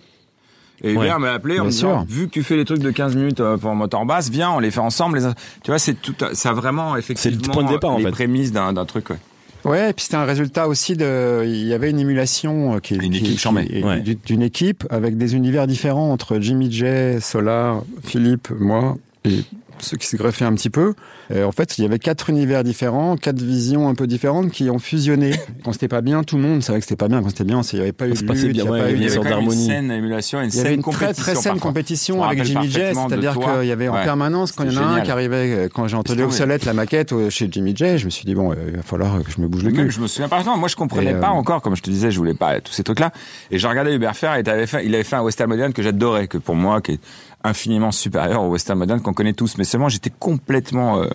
et 0.83 0.91
Hubert 0.93 1.19
m'a 1.19 1.31
appelé 1.31 1.59
en 1.59 1.65
me 1.65 1.69
disant, 1.69 2.05
vu 2.07 2.27
que 2.27 2.31
tu 2.31 2.43
fais 2.43 2.57
les 2.57 2.65
trucs 2.65 2.81
de 2.81 2.91
15 2.91 3.15
minutes 3.15 3.39
euh, 3.39 3.57
pour 3.57 3.73
moteur 3.73 4.05
basse, 4.05 4.29
viens, 4.29 4.51
on 4.51 4.59
les 4.59 4.69
fait 4.69 4.79
ensemble. 4.79 5.17
Les... 5.17 5.25
Tu 5.63 5.71
vois, 5.71 5.79
c'est 5.79 5.93
tout, 5.93 6.13
ça 6.33 6.49
a 6.49 6.53
vraiment 6.53 6.97
effectivement 6.97 7.37
le 7.41 7.51
point 7.51 7.63
de 7.63 7.69
départ, 7.69 7.97
les 7.97 8.03
en 8.03 8.07
fait. 8.07 8.11
prémices 8.11 8.51
d'un 8.51 8.73
truc. 8.85 9.09
Ouais. 9.09 9.17
Ouais, 9.65 9.91
et 9.91 9.93
puis 9.93 10.03
c'était 10.03 10.17
un 10.17 10.25
résultat 10.25 10.67
aussi 10.67 10.97
de. 10.97 11.43
Il 11.45 11.65
y 11.65 11.73
avait 11.73 11.89
une 11.89 11.99
émulation 11.99 12.75
euh, 12.75 12.79
qui, 12.79 12.95
une 12.95 13.13
qui, 13.13 13.33
équipe 13.33 14.25
d'une 14.25 14.41
équipe 14.41 14.83
avec 14.89 15.17
des 15.17 15.35
univers 15.35 15.67
différents 15.67 16.11
entre 16.11 16.37
Jimmy 16.39 16.69
J, 16.69 17.21
Solar, 17.21 17.83
Philippe, 18.03 18.49
moi 18.59 18.97
et 19.23 19.43
ceux 19.83 19.97
qui 19.97 20.07
se 20.07 20.15
greffaient 20.15 20.45
un 20.45 20.53
petit 20.53 20.69
peu. 20.69 20.93
en 21.33 21.51
fait, 21.51 21.77
il 21.77 21.83
y 21.83 21.85
avait 21.85 21.99
quatre 21.99 22.29
univers 22.29 22.63
différents, 22.63 23.17
quatre 23.17 23.41
visions 23.41 23.89
un 23.89 23.95
peu 23.95 24.07
différentes 24.07 24.51
qui 24.51 24.69
ont 24.69 24.79
fusionné. 24.79 25.31
Quand 25.63 25.73
c'était 25.73 25.87
pas 25.87 26.01
bien, 26.01 26.23
tout 26.23 26.37
le 26.37 26.41
monde 26.41 26.63
savait 26.63 26.79
que 26.79 26.85
c'était 26.85 26.95
pas 26.95 27.07
bien. 27.07 27.21
Quand 27.21 27.29
c'était 27.29 27.43
bien, 27.43 27.61
il 27.61 27.75
n'y 27.75 27.81
avait 27.81 27.91
pas 27.91 28.07
eu 28.07 28.13
de 28.13 28.19
lutte, 28.19 28.39
il 28.43 28.57
y, 28.57 28.61
avait 28.61 28.93
une 28.93 29.09
sorte 29.09 29.27
d'harmonie. 29.27 29.71
Une 29.71 29.91
émulation, 29.91 30.41
une 30.41 30.49
il 30.49 30.55
y 30.55 30.59
avait 30.59 30.75
une 30.75 30.83
très 30.83 31.13
très 31.13 31.35
saine 31.35 31.59
compétition 31.59 32.23
avec 32.23 32.43
Jimmy 32.43 32.69
J, 32.69 32.79
c'est-à-dire 32.93 33.37
qu'il 33.37 33.67
y 33.67 33.71
avait 33.71 33.87
en 33.87 34.03
permanence 34.03 34.51
quand 34.51 34.63
il 34.63 34.73
y 34.73 34.77
en 34.77 34.83
a 34.83 34.85
un 34.85 35.01
qui 35.01 35.11
arrivait, 35.11 35.69
quand 35.73 35.87
j'ai 35.87 35.97
entendu 35.97 36.23
obsolète 36.23 36.65
la 36.65 36.73
maquette 36.73 37.13
chez 37.29 37.47
Jimmy 37.51 37.75
J, 37.75 37.97
je 37.97 38.05
me 38.05 38.09
suis 38.09 38.25
dit 38.25 38.35
bon, 38.35 38.53
il 38.53 38.77
va 38.77 38.83
falloir 38.83 39.21
que 39.23 39.31
je 39.31 39.41
me 39.41 39.47
bouge 39.47 39.63
le 39.63 39.71
cul. 39.71 39.91
Je 39.91 39.99
me 39.99 40.07
souviens 40.07 40.29
pas. 40.29 40.43
Non, 40.43 40.57
moi 40.57 40.67
je 40.67 40.75
comprenais 40.75 41.15
pas 41.15 41.29
encore, 41.29 41.61
comme 41.61 41.75
je 41.75 41.81
te 41.81 41.89
disais, 41.89 42.11
je 42.11 42.17
voulais 42.17 42.33
pas 42.33 42.59
tous 42.61 42.73
ces 42.73 42.83
trucs-là. 42.83 43.11
Et 43.51 43.59
j'ai 43.59 43.67
regardé 43.67 43.93
Hubert 43.93 44.15
faire, 44.15 44.35
et 44.35 44.41
il 44.83 44.95
avait 44.95 45.03
fait 45.03 45.15
un 45.15 45.21
western 45.21 45.49
moderne 45.49 45.73
que 45.73 45.83
j'adorais, 45.83 46.27
que 46.27 46.37
pour 46.37 46.55
moi, 46.55 46.81
qui 46.81 46.93
est 46.93 46.99
infiniment 47.43 47.91
supérieur 47.91 48.43
au 48.43 48.49
western 48.49 48.77
modern 48.77 49.01
qu'on 49.01 49.13
connaît 49.13 49.33
tous. 49.33 49.57
Mais 49.57 49.63
seulement, 49.63 49.89
j'étais 49.89 50.11
complètement 50.11 51.01
euh, 51.01 51.09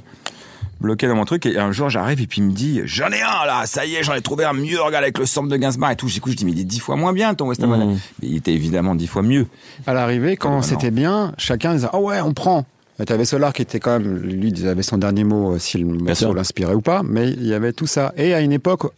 bloqué 0.81 1.07
dans 1.07 1.17
mon 1.17 1.25
truc. 1.25 1.47
Et 1.47 1.59
un 1.59 1.73
jour, 1.73 1.89
j'arrive 1.91 2.21
et 2.21 2.27
puis 2.27 2.41
il 2.41 2.45
me 2.45 2.53
dit, 2.53 2.81
j'en 2.85 3.09
ai 3.09 3.21
un 3.21 3.47
là, 3.47 3.67
ça 3.67 3.87
y 3.87 3.97
est, 3.97 4.03
j'en 4.03 4.15
ai 4.15 4.23
trouvé 4.23 4.45
un 4.45 4.53
mieux. 4.53 4.81
Regarde 4.81 5.05
avec 5.05 5.19
le 5.19 5.27
sample 5.27 5.49
de 5.49 5.57
Gainsbourg 5.57 5.91
et 5.91 5.97
tout. 5.97 6.09
J'écoute, 6.09 6.33
je 6.33 6.37
dis, 6.37 6.45
mais 6.45 6.53
il 6.53 6.61
est 6.61 6.65
dix 6.65 6.81
fois 6.81 6.97
moins 6.97 7.13
bien 7.13 7.35
ton 7.35 7.49
western 7.49 7.71
modern. 7.71 7.93
Mmh. 7.93 8.01
Mais 8.23 8.29
il 8.29 8.37
était 8.37 8.53
évidemment 8.53 8.95
dix 8.95 9.07
fois 9.07 9.23
mieux. 9.23 9.47
À 9.87 9.95
l'arrivée, 9.95 10.37
quand 10.37 10.63
c'était 10.63 10.91
bien, 10.91 11.33
chacun 11.39 11.75
disait, 11.75 11.89
oh 11.93 11.99
ouais, 11.99 12.21
on 12.21 12.35
prend. 12.35 12.67
Tu 13.07 13.13
avais 13.13 13.25
Solar 13.25 13.53
qui 13.53 13.63
était 13.63 13.79
quand 13.79 14.01
même, 14.01 14.17
lui, 14.17 14.49
il 14.49 14.67
avait 14.67 14.83
son 14.83 14.99
dernier 14.99 15.23
mot, 15.23 15.55
euh, 15.55 15.59
s'il 15.61 15.87
l'inspirait 16.35 16.75
ou 16.75 16.81
pas, 16.81 17.03
mais 17.05 17.31
il 17.31 17.47
y 17.47 17.55
avait 17.55 17.73
tout 17.73 17.87
ça. 17.87 18.13
Et 18.17 18.35
à 18.35 18.41
une 18.41 18.51
époque, 18.51 18.93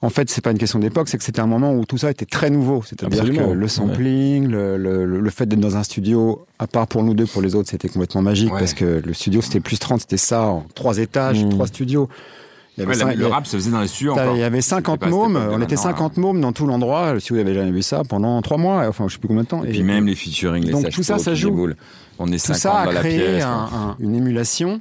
en 0.00 0.10
fait, 0.10 0.30
c'est 0.30 0.42
pas 0.42 0.52
une 0.52 0.58
question 0.58 0.78
d'époque, 0.78 1.08
c'est 1.08 1.18
que 1.18 1.24
c'était 1.24 1.40
un 1.40 1.46
moment 1.48 1.74
où 1.74 1.84
tout 1.84 1.98
ça 1.98 2.10
était 2.10 2.24
très 2.24 2.50
nouveau. 2.50 2.84
C'est-à-dire 2.86 3.24
que 3.24 3.52
le 3.52 3.68
sampling, 3.68 4.46
le, 4.46 4.76
le, 4.76 5.04
le, 5.04 5.30
fait 5.30 5.46
d'être 5.46 5.58
dans 5.58 5.76
un 5.76 5.82
studio, 5.82 6.46
à 6.60 6.68
part 6.68 6.86
pour 6.86 7.02
nous 7.02 7.14
deux, 7.14 7.26
pour 7.26 7.42
les 7.42 7.56
autres, 7.56 7.68
c'était 7.68 7.88
complètement 7.88 8.22
magique 8.22 8.50
parce 8.50 8.74
que 8.74 9.02
le 9.04 9.12
studio, 9.12 9.40
c'était 9.42 9.60
plus 9.60 9.78
30, 9.78 10.02
c'était 10.02 10.16
ça, 10.16 10.42
en 10.42 10.66
trois 10.74 10.98
étages, 10.98 11.44
mmh. 11.44 11.48
trois 11.48 11.66
studios. 11.66 12.08
Il 12.76 12.82
y 12.82 12.86
avait 12.86 13.04
ouais, 13.04 13.16
le 13.16 13.26
rap 13.26 13.44
se 13.44 13.56
faisait 13.56 13.72
dans 13.72 13.80
les 13.80 13.88
studios 13.88 14.14
Il 14.34 14.38
y 14.38 14.44
avait 14.44 14.60
50 14.60 15.04
mômes, 15.08 15.36
on 15.50 15.60
était 15.60 15.74
50 15.74 16.12
hein. 16.16 16.20
mômes 16.20 16.40
dans 16.40 16.52
tout 16.52 16.64
l'endroit. 16.64 17.14
Le 17.14 17.18
studio 17.18 17.42
n'avait 17.42 17.56
jamais 17.56 17.72
vu 17.72 17.82
ça 17.82 18.02
pendant 18.08 18.40
trois 18.40 18.56
mois, 18.56 18.86
enfin 18.86 19.08
je 19.08 19.14
sais 19.14 19.18
plus 19.18 19.26
combien 19.26 19.42
de 19.42 19.48
temps. 19.48 19.64
Et, 19.64 19.70
puis 19.70 19.82
même 19.82 20.06
les 20.06 20.14
featuring, 20.14 20.64
les 20.64 20.70
Donc 20.70 20.88
tout 20.90 21.02
ça, 21.02 21.18
ça 21.18 21.34
joue. 21.34 21.70
On 22.20 22.30
est 22.30 22.44
tout 22.44 22.54
ça 22.54 22.78
a 22.78 22.94
créé 22.94 23.42
un, 23.42 23.48
un, 23.50 23.96
une 23.98 24.14
émulation 24.14 24.80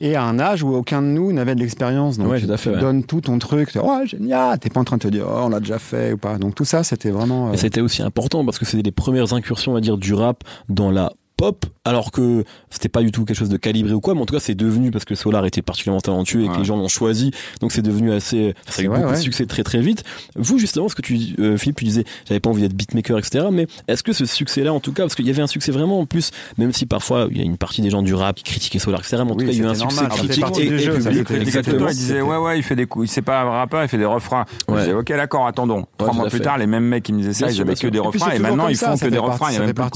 et 0.00 0.16
à 0.16 0.24
un 0.24 0.38
âge 0.38 0.62
où 0.62 0.74
aucun 0.74 1.02
de 1.02 1.08
nous 1.08 1.32
n'avait 1.32 1.54
de 1.54 1.60
l'expérience. 1.60 2.18
Donc, 2.18 2.36
tu, 2.36 2.46
fait, 2.56 2.76
donnes 2.78 3.04
tout 3.04 3.22
ton 3.22 3.38
truc. 3.38 3.70
Oh, 3.82 4.00
génial. 4.04 4.58
T'es 4.58 4.70
pas 4.70 4.80
en 4.80 4.84
train 4.84 4.96
de 4.96 5.02
te 5.02 5.08
dire, 5.08 5.26
oh, 5.28 5.42
on 5.44 5.48
l'a 5.48 5.60
déjà 5.60 5.78
fait 5.78 6.12
ou 6.12 6.18
pas. 6.18 6.38
Donc, 6.38 6.54
tout 6.54 6.64
ça, 6.64 6.82
c'était 6.82 7.10
vraiment. 7.10 7.52
Et 7.52 7.56
c'était 7.56 7.80
aussi 7.80 8.02
important 8.02 8.44
parce 8.44 8.58
que 8.58 8.64
c'était 8.64 8.82
les 8.82 8.92
premières 8.92 9.32
incursions, 9.32 9.72
on 9.72 9.74
va 9.74 9.80
dire, 9.80 9.98
du 9.98 10.14
rap 10.14 10.44
dans 10.68 10.90
la 10.90 11.12
pop, 11.36 11.66
alors 11.84 12.10
que 12.10 12.44
c'était 12.70 12.88
pas 12.88 13.02
du 13.02 13.12
tout 13.12 13.24
quelque 13.24 13.36
chose 13.36 13.48
de 13.48 13.56
calibré 13.56 13.92
ou 13.92 14.00
quoi, 14.00 14.14
mais 14.14 14.20
en 14.22 14.26
tout 14.26 14.34
cas 14.34 14.40
c'est 14.40 14.54
devenu 14.54 14.90
parce 14.90 15.04
que 15.04 15.14
Solar 15.14 15.44
était 15.44 15.62
particulièrement 15.62 16.00
talentueux 16.00 16.44
et 16.44 16.48
que 16.48 16.58
les 16.58 16.64
gens 16.64 16.76
l'ont 16.76 16.88
choisi, 16.88 17.30
donc 17.60 17.72
c'est 17.72 17.82
devenu 17.82 18.12
assez, 18.12 18.54
ça 18.66 18.82
a 18.82 18.84
eu 18.84 18.88
beaucoup 18.88 19.10
de 19.12 19.16
succès 19.16 19.46
très 19.46 19.62
très 19.62 19.80
vite. 19.80 20.02
Vous 20.34 20.58
justement, 20.58 20.88
ce 20.88 20.94
que 20.94 21.02
tu, 21.02 21.18
euh, 21.38 21.56
Philippe, 21.56 21.76
tu 21.76 21.84
disais, 21.84 22.04
j'avais 22.26 22.40
pas 22.40 22.50
envie 22.50 22.62
d'être 22.62 22.74
beatmaker, 22.74 23.18
etc. 23.18 23.46
Mais 23.52 23.66
est-ce 23.88 24.02
que 24.02 24.12
ce 24.12 24.24
succès-là, 24.24 24.72
en 24.72 24.80
tout 24.80 24.92
cas, 24.92 25.02
parce 25.02 25.14
qu'il 25.14 25.26
y 25.26 25.30
avait 25.30 25.42
un 25.42 25.46
succès 25.46 25.72
vraiment 25.72 26.00
en 26.00 26.06
plus, 26.06 26.30
même 26.58 26.72
si 26.72 26.86
parfois 26.86 27.28
il 27.30 27.36
y 27.36 27.40
a 27.40 27.44
une 27.44 27.58
partie 27.58 27.82
des 27.82 27.90
gens 27.90 28.02
du 28.02 28.14
rap 28.14 28.36
qui 28.36 28.44
critiquaient 28.44 28.78
Solar, 28.78 29.00
etc. 29.00 29.22
Mais 29.24 29.32
en 29.32 29.36
tout 29.36 29.44
cas, 29.44 29.52
il 29.52 29.58
y 29.58 29.60
a 29.60 29.64
eu 29.64 29.66
un 29.66 29.74
succès 29.74 30.06
critique 30.08 30.58
et, 30.58 30.66
et 30.66 30.88
public. 30.88 31.30
Exactement. 31.30 31.88
Ils 31.88 31.94
disaient 31.94 32.22
ouais 32.22 32.36
ouais, 32.36 32.58
il 32.58 32.62
fait 32.62 32.76
des 32.76 32.86
coups, 32.86 33.10
c'est 33.10 33.22
pas 33.22 33.42
un 33.42 33.50
rappeur, 33.50 33.82
il 33.82 33.88
fait 33.88 33.98
des 33.98 34.04
refrains. 34.04 34.46
Je 34.68 34.74
disais 34.74 34.92
ok 34.92 35.08
d'accord, 35.08 35.46
attendons. 35.46 35.86
Trois 35.98 36.14
mois 36.14 36.28
plus 36.28 36.40
tard, 36.40 36.58
les 36.58 36.66
mêmes 36.66 36.84
mecs 36.84 37.04
qui 37.04 37.12
me 37.12 37.18
disaient 37.18 37.32
ça, 37.34 37.50
ils 37.50 37.60
avaient 37.60 37.74
que 37.74 37.88
des 37.88 37.98
refrains 37.98 38.30
et 38.32 38.38
maintenant 38.38 38.68
ils 38.68 38.76
font 38.76 38.96
que 38.96 39.06
des 39.06 39.18
refrains, 39.18 39.50
il 39.50 39.54
y 39.54 39.58
a 39.58 39.60
même 39.60 39.74
plus 39.74 39.90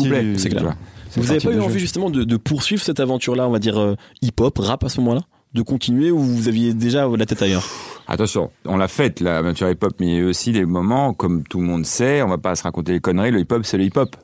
de. 0.50 0.68
Vous 1.16 1.26
n'avez 1.26 1.40
pas 1.40 1.52
eu 1.52 1.60
envie 1.60 1.78
justement 1.78 2.10
de, 2.10 2.24
de 2.24 2.36
poursuivre 2.36 2.82
cette 2.82 3.00
aventure-là, 3.00 3.48
on 3.48 3.50
va 3.50 3.58
dire 3.58 3.80
euh, 3.80 3.96
hip-hop, 4.22 4.58
rap 4.58 4.84
à 4.84 4.88
ce 4.88 5.00
moment-là? 5.00 5.22
De 5.52 5.62
continuer 5.62 6.12
ou 6.12 6.20
vous 6.20 6.46
aviez 6.46 6.74
déjà 6.74 7.08
la 7.08 7.26
tête 7.26 7.42
ailleurs? 7.42 7.64
Attention, 8.06 8.50
on 8.66 8.76
l'a 8.76 8.86
faite 8.86 9.20
l'aventure 9.20 9.68
hip-hop, 9.68 9.94
mais 9.98 10.06
il 10.06 10.12
y 10.12 10.16
a 10.16 10.18
eu 10.20 10.26
aussi 10.26 10.52
des 10.52 10.64
moments, 10.64 11.12
comme 11.12 11.42
tout 11.42 11.58
le 11.58 11.66
monde 11.66 11.84
sait, 11.84 12.22
on 12.22 12.28
va 12.28 12.38
pas 12.38 12.54
se 12.54 12.62
raconter 12.62 12.92
les 12.92 13.00
conneries, 13.00 13.32
le 13.32 13.40
hip-hop 13.40 13.64
c'est 13.64 13.76
le 13.76 13.84
hip-hop. 13.84 14.14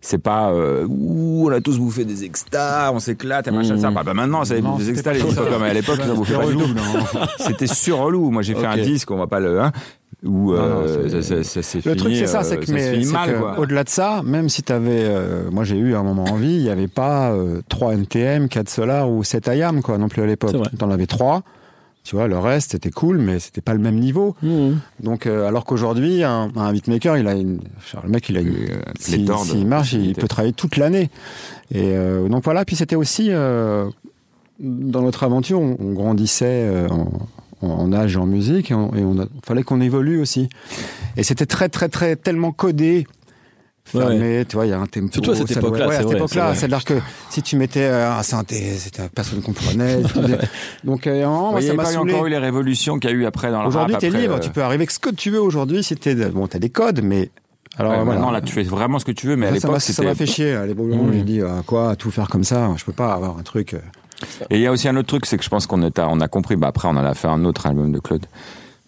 C'est 0.00 0.18
pas 0.18 0.52
euh, 0.52 0.86
ouh, 0.88 1.48
on 1.48 1.52
a 1.52 1.60
tous 1.60 1.78
bouffé 1.78 2.04
des 2.04 2.24
extas, 2.24 2.92
on 2.92 3.00
s'éclate 3.00 3.48
et 3.48 3.50
machin 3.50 3.74
mmh. 3.74 3.80
ça. 3.80 3.90
Bah, 3.90 4.04
bah 4.04 4.14
maintenant, 4.14 4.44
c'est 4.44 4.60
des 4.60 4.90
extas 4.90 5.12
les 5.12 5.20
hip-hop, 5.20 5.48
mais 5.60 5.70
à 5.70 5.74
l'époque, 5.74 5.98
ils 6.04 6.10
ont 6.10 6.14
bouffé 6.14 6.34
pas 6.34 6.46
du 6.46 6.56
tout. 6.56 6.68
C'était 7.38 7.66
sur 7.66 7.98
relou. 7.98 8.30
Moi, 8.30 8.42
j'ai 8.42 8.54
fait 8.54 8.66
un 8.66 8.76
disque, 8.76 9.10
on 9.10 9.16
va 9.16 9.26
pas 9.26 9.40
le 9.40 9.60
hein, 9.60 9.72
ou 10.24 10.52
euh, 10.52 11.22
ça, 11.22 11.44
ça, 11.44 11.62
ça 11.62 11.76
le 11.76 11.82
fini, 11.82 11.96
truc 11.96 12.14
c'est 12.16 12.26
ça 12.26 12.42
c'est 12.42 12.58
que, 12.58 12.72
mais, 12.72 13.06
au-delà 13.56 13.84
de 13.84 13.88
ça 13.88 14.22
même 14.24 14.48
si 14.48 14.64
tu 14.64 14.72
avais 14.72 15.04
euh, 15.04 15.48
moi 15.52 15.62
j'ai 15.62 15.76
eu 15.76 15.94
un 15.94 16.02
moment 16.02 16.24
envie 16.24 16.56
il 16.56 16.62
y 16.62 16.70
avait 16.70 16.88
pas 16.88 17.30
euh, 17.30 17.60
3 17.68 17.94
NTM 17.94 18.48
4 18.48 18.68
Solar 18.68 19.08
ou 19.08 19.22
7 19.22 19.46
IAM 19.54 19.80
quoi 19.80 19.96
non 19.96 20.08
plus 20.08 20.22
à 20.22 20.26
l'époque. 20.26 20.56
T'en 20.76 20.90
avais 20.90 21.06
3 21.06 21.42
tu 22.02 22.16
vois 22.16 22.26
le 22.26 22.36
reste 22.36 22.72
c'était 22.72 22.90
cool 22.90 23.18
mais 23.18 23.38
c'était 23.38 23.60
pas 23.60 23.74
le 23.74 23.78
même 23.78 24.00
niveau. 24.00 24.34
Mmh. 24.42 24.70
donc 25.00 25.26
euh, 25.26 25.46
alors 25.46 25.64
qu'aujourd'hui 25.64 26.24
un, 26.24 26.50
un 26.56 26.72
beatmaker 26.72 27.16
il 27.16 27.28
a 27.28 27.34
une 27.34 27.60
le 28.02 28.08
mec 28.08 28.28
il 28.28 28.38
a 28.38 28.40
une 28.40 28.80
s'il 28.98 29.30
si, 29.44 29.64
marche 29.64 29.92
il 29.92 30.16
peut 30.16 30.26
travailler 30.26 30.52
toute 30.52 30.76
l'année. 30.78 31.10
Et 31.72 31.94
donc 32.28 32.42
voilà 32.42 32.64
puis 32.64 32.74
c'était 32.74 32.96
aussi 32.96 33.30
dans 33.30 33.92
notre 35.02 35.22
aventure 35.22 35.60
on, 35.60 35.76
on 35.78 35.92
grandissait 35.92 36.86
en 36.90 37.08
en 37.60 37.92
âge 37.92 38.14
et 38.14 38.18
en 38.18 38.26
musique, 38.26 38.70
et, 38.70 38.74
on, 38.74 39.18
a, 39.20 39.26
fallait 39.44 39.62
qu'on 39.62 39.80
évolue 39.80 40.20
aussi. 40.20 40.48
Et 41.16 41.22
c'était 41.22 41.46
très, 41.46 41.68
très, 41.68 41.88
très, 41.88 42.16
tellement 42.16 42.52
codé. 42.52 43.06
Fermé, 43.84 44.44
tu 44.46 44.56
vois, 44.56 44.66
il 44.66 44.70
y 44.70 44.72
a 44.72 44.78
un 44.78 44.86
tempo. 44.86 45.08
Surtout 45.10 45.30
à 45.30 45.36
cette 45.36 45.50
époque-là. 45.50 45.88
Ouais, 45.88 45.96
à 45.96 46.02
cette 46.02 46.12
époque-là. 46.12 46.54
C'est-à-dire 46.54 46.84
que 46.84 46.94
si 47.30 47.42
tu 47.42 47.56
mettais 47.56 47.84
euh, 47.84 48.12
un 48.12 48.22
synthé, 48.22 48.76
personne 49.14 49.38
ne 49.38 49.42
comprenait. 49.42 50.02
Donc, 50.84 51.06
euh, 51.06 51.26
moi, 51.26 51.62
ça 51.62 51.72
m'a 51.72 51.84
pas 51.84 51.96
encore 51.96 52.26
eu 52.26 52.30
les 52.30 52.38
révolutions 52.38 52.98
qu'il 52.98 53.10
y 53.10 53.12
a 53.14 53.16
eu 53.16 53.24
après 53.24 53.50
dans 53.50 53.62
le 53.62 53.68
Aujourd'hui, 53.68 53.96
t'es 53.98 54.10
libre. 54.10 54.34
Euh... 54.34 54.40
Tu 54.40 54.50
peux 54.50 54.62
arriver 54.62 54.82
avec 54.82 54.90
ce 54.90 54.98
que 54.98 55.10
tu 55.10 55.30
veux 55.30 55.40
aujourd'hui. 55.40 55.82
Si 55.82 55.96
t'es, 55.96 56.14
bon, 56.14 56.46
t'as 56.46 56.58
des 56.58 56.68
codes, 56.68 57.00
mais 57.02 57.30
alors 57.78 57.92
ouais, 57.92 58.04
maintenant 58.04 58.32
là 58.32 58.40
tu 58.40 58.52
fais 58.52 58.64
vraiment 58.64 58.98
ce 58.98 59.04
que 59.04 59.12
tu 59.12 59.28
veux 59.28 59.36
mais 59.36 59.46
à 59.46 59.50
l'époque 59.52 59.80
ça 59.80 60.02
m'a 60.02 60.14
fait 60.16 60.26
chier 60.26 60.54
à 60.54 60.66
l'époque 60.66 60.86
mmh. 60.86 61.12
j'ai 61.12 61.22
dit 61.22 61.42
à 61.42 61.62
quoi 61.64 61.94
tout 61.94 62.10
faire 62.10 62.26
comme 62.28 62.42
ça 62.42 62.68
je 62.76 62.84
peux 62.84 62.92
pas 62.92 63.12
avoir 63.12 63.38
un 63.38 63.42
truc 63.42 63.76
et 64.50 64.56
il 64.56 64.60
y 64.60 64.66
a 64.66 64.72
aussi 64.72 64.88
un 64.88 64.96
autre 64.96 65.08
truc, 65.08 65.26
c'est 65.26 65.36
que 65.36 65.44
je 65.44 65.48
pense 65.48 65.66
qu'on 65.66 65.82
a, 65.82 65.90
on 66.06 66.20
a 66.20 66.28
compris, 66.28 66.56
bah 66.56 66.68
après 66.68 66.88
on 66.88 66.92
en 66.92 67.04
a 67.04 67.14
fait 67.14 67.28
un 67.28 67.44
autre 67.44 67.66
album 67.66 67.92
de 67.92 67.98
Claude, 67.98 68.26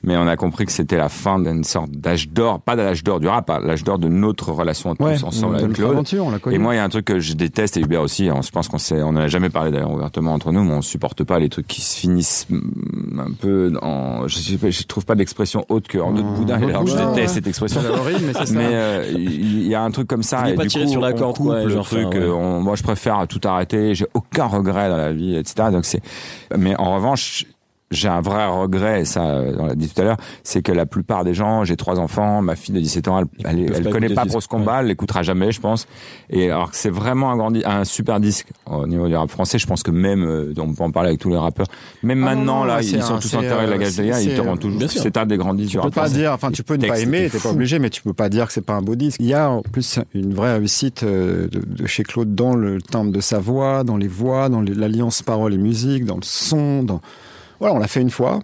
mais 0.03 0.17
on 0.17 0.27
a 0.27 0.37
compris 0.37 0.67
que 0.67 0.73
c'était 0.73 0.97
la 0.97 1.09
fin 1.09 1.39
d'une 1.39 1.65
sorte 1.65 1.91
d'âge 1.91 2.29
d'or, 2.31 2.61
pas 2.61 2.77
de 2.77 2.83
l'âge 2.83 3.05
d'or 3.05 3.21
du 3.21 3.29
rap, 3.29 3.51
hein, 3.51 3.61
l'âge 3.63 3.85
d'or 3.85 3.99
de 3.99 4.09
notre 4.09 4.51
relation 4.53 4.95
tous 4.95 5.05
Ouais, 5.05 5.23
ensemble 5.25 5.59
de 5.59 5.65
avec 5.65 5.77
Claude. 5.77 5.93
aventure, 5.93 6.25
on 6.27 6.31
l'a 6.31 6.39
connu. 6.39 6.57
Et 6.57 6.59
moi, 6.59 6.75
il 6.75 6.79
y 6.79 6.81
a 6.81 6.85
un 6.85 6.89
truc 6.89 7.05
que 7.05 7.21
je 7.21 7.35
déteste, 7.35 7.77
et 7.77 7.81
Hubert 7.81 8.03
aussi, 8.03 8.31
on 8.33 8.43
se 8.43 8.51
pense 8.51 8.69
qu'on 8.69 8.79
sait, 8.79 9.03
on 9.03 9.09
en 9.09 9.17
a 9.17 9.29
jamais 9.29 9.51
parlé 9.51 9.71
d'ailleurs 9.71 9.93
ouvertement 9.93 10.33
entre 10.33 10.53
nous, 10.53 10.65
mais 10.65 10.73
on 10.73 10.83
supporte 10.83 11.23
pas 11.25 11.39
les 11.39 11.49
trucs 11.49 11.67
qui 11.67 11.81
se 11.81 11.99
finissent 11.99 12.47
mm, 12.49 13.21
un 13.21 13.33
peu 13.33 13.73
en, 13.83 14.27
je, 14.27 14.39
je 14.71 14.83
trouve 14.85 15.05
pas 15.05 15.15
d'expression 15.15 15.65
autre 15.69 15.89
que 15.89 15.99
en 15.99 16.13
notre 16.13 16.27
En 16.29 16.33
boudin, 16.33 16.63
alors 16.63 16.87
je 16.87 16.93
déteste 16.97 17.17
ouais. 17.17 17.27
cette 17.29 17.47
expression. 17.47 17.81
C'est 17.83 17.89
horrible, 17.91 18.21
mais 18.27 18.33
c'est 18.33 18.47
ça. 18.47 18.55
Mais 18.55 18.69
euh, 18.73 19.05
il 19.15 19.67
y 19.67 19.75
a 19.75 19.83
un 19.83 19.91
truc 19.91 20.09
comme 20.09 20.23
ça. 20.23 20.39
Venez 20.41 20.53
et 20.53 20.55
pas 20.55 20.63
du 20.63 20.69
tirer 20.69 20.85
coup, 20.85 20.91
sur 20.93 21.01
la 21.01 21.11
on 21.11 21.19
corde, 21.19 21.69
genre, 21.69 21.87
truc. 21.87 22.07
enfin, 22.07 22.19
ouais. 22.19 22.29
on- 22.29 22.61
moi, 22.61 22.75
je 22.77 22.83
préfère 22.83 23.27
tout 23.29 23.41
arrêter. 23.45 23.95
J'ai 23.95 24.07
aucun 24.15 24.47
regret 24.47 24.89
dans 24.89 24.97
la 24.97 25.13
vie, 25.13 25.37
etc. 25.37 25.69
Donc 25.71 25.85
c'est. 25.85 26.01
Mais 26.57 26.75
en 26.79 26.95
revanche. 26.95 27.45
J'ai 27.93 28.07
un 28.07 28.21
vrai 28.21 28.47
regret, 28.47 29.01
et 29.01 29.05
ça, 29.05 29.25
euh, 29.25 29.57
on 29.59 29.67
l'a 29.67 29.75
dit 29.75 29.89
tout 29.89 30.01
à 30.01 30.05
l'heure, 30.05 30.17
c'est 30.45 30.63
que 30.63 30.71
la 30.71 30.87
plupart 30.87 31.25
des 31.25 31.35
gens, 31.35 31.65
j'ai 31.65 31.75
trois 31.77 31.99
enfants, 31.99 32.41
ma 32.41 32.55
fille 32.55 32.73
de 32.73 32.79
17 32.79 33.09
ans, 33.09 33.19
elle, 33.19 33.27
elle, 33.45 33.73
elle 33.75 33.83
pas 33.83 33.91
connaît 33.91 34.09
pas 34.15 34.23
Combat, 34.49 34.79
elle 34.81 34.87
l'écoutera 34.87 35.25
jamais, 35.25 35.51
je 35.51 35.61
pense. 35.61 35.89
Et 36.31 36.53
alors 36.53 36.71
que 36.71 36.77
c'est 36.77 36.89
vraiment 36.89 37.33
un 37.33 37.37
grand, 37.37 37.53
un 37.67 37.85
super 37.85 38.21
disque 38.21 38.47
au 38.67 38.87
niveau 38.87 39.09
du 39.09 39.17
rap 39.17 39.29
français, 39.29 39.59
je 39.59 39.67
pense 39.67 39.83
que 39.83 39.91
même, 39.91 40.23
euh, 40.23 40.55
on 40.59 40.73
peut 40.73 40.85
en 40.85 40.93
parler 40.93 41.09
avec 41.09 41.21
tous 41.21 41.31
les 41.31 41.37
rappeurs, 41.37 41.67
même 42.05 42.23
Ah 42.23 42.37
maintenant, 42.37 42.59
non, 42.61 42.65
là, 42.65 42.81
ils 42.81 43.03
sont 43.03 43.15
un- 43.15 43.19
tous 43.19 43.35
enterrés 43.35 43.67
de 43.67 43.71
la 43.73 43.77
euh, 43.85 43.91
c'est- 43.91 44.25
ils 44.25 44.37
te 44.37 44.41
rendent 44.41 44.61
bien 44.61 44.71
toujours, 44.71 44.91
sûr. 44.93 45.03
c'est 45.03 45.17
un 45.17 45.27
des 45.27 45.37
grands 45.37 45.55
disques 45.55 45.71
du 45.71 45.73
Tu 45.73 45.79
peux 45.79 45.83
rap 45.83 45.93
pas 45.95 46.01
français. 46.03 46.17
dire, 46.21 46.33
enfin, 46.33 46.53
tu 46.53 46.63
peux 46.63 46.77
ne 46.77 46.87
pas 46.87 47.01
aimer, 47.01 47.29
t'es 47.29 47.39
pas 47.41 47.51
obligé, 47.51 47.81
mais 47.81 47.91
tu 47.91 48.03
peux 48.03 48.13
pas 48.13 48.29
dire 48.29 48.47
que 48.47 48.53
c'est 48.53 48.61
pas 48.65 48.75
un 48.75 48.83
beau 48.83 48.95
disque. 48.95 49.17
Il 49.19 49.27
y 49.27 49.35
a 49.35 49.51
en 49.51 49.63
plus 49.63 49.99
une 50.15 50.33
vraie 50.33 50.53
réussite 50.53 51.03
euh, 51.03 51.49
de, 51.49 51.61
de 51.67 51.87
chez 51.89 52.05
Claude 52.05 52.37
dans 52.37 52.55
le 52.55 52.81
timbre 52.81 53.11
de 53.11 53.21
sa 53.21 53.41
voix, 53.41 53.83
dans 53.83 53.97
les 53.97 54.07
voix, 54.07 54.49
dans 54.49 54.61
l'alliance 54.61 55.23
parole 55.23 55.55
et 55.55 55.59
musique, 55.59 56.05
dans 56.05 56.15
le 56.15 56.23
son, 56.23 56.85
dans. 56.85 57.01
Voilà, 57.61 57.75
on 57.75 57.79
l'a 57.79 57.87
fait 57.87 58.01
une 58.01 58.11
fois. 58.11 58.41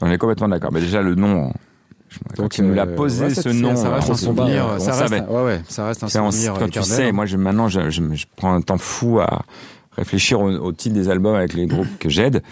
On 0.00 0.10
est 0.10 0.18
complètement 0.18 0.48
d'accord. 0.48 0.72
Mais 0.72 0.80
déjà, 0.80 1.02
le 1.02 1.14
nom, 1.14 1.52
je- 2.08 2.18
quand 2.36 2.42
Donc, 2.44 2.58
il 2.58 2.64
nous 2.66 2.74
l'a 2.74 2.84
euh, 2.86 2.94
posé, 2.96 3.26
ouais, 3.26 3.34
ce 3.34 3.48
nom, 3.50 3.76
ça 3.76 3.90
reste 3.90 4.10
un 4.10 4.14
souvenir. 4.14 4.66
on 4.74 4.78
Ça 4.78 4.94
reste, 4.94 5.12
un- 5.14 5.26
ouais, 5.26 5.42
ouais, 5.44 5.60
ça 5.68 5.86
reste 5.86 6.02
un 6.04 6.08
C'est 6.08 6.18
en- 6.18 6.30
souvenir. 6.30 6.54
quand 6.58 6.68
tu 6.70 6.82
sais, 6.82 7.12
moi 7.12 7.26
je, 7.26 7.36
maintenant 7.36 7.68
je, 7.68 7.90
je, 7.90 8.02
je 8.14 8.26
prends 8.36 8.54
un 8.54 8.60
temps 8.62 8.78
fou 8.78 9.20
à 9.20 9.42
réfléchir 9.96 10.40
au, 10.40 10.50
au 10.50 10.72
titre 10.72 10.94
des 10.94 11.08
albums 11.10 11.34
avec 11.34 11.52
les 11.52 11.66
groupes 11.66 11.98
que 11.98 12.08
j'aide, 12.08 12.42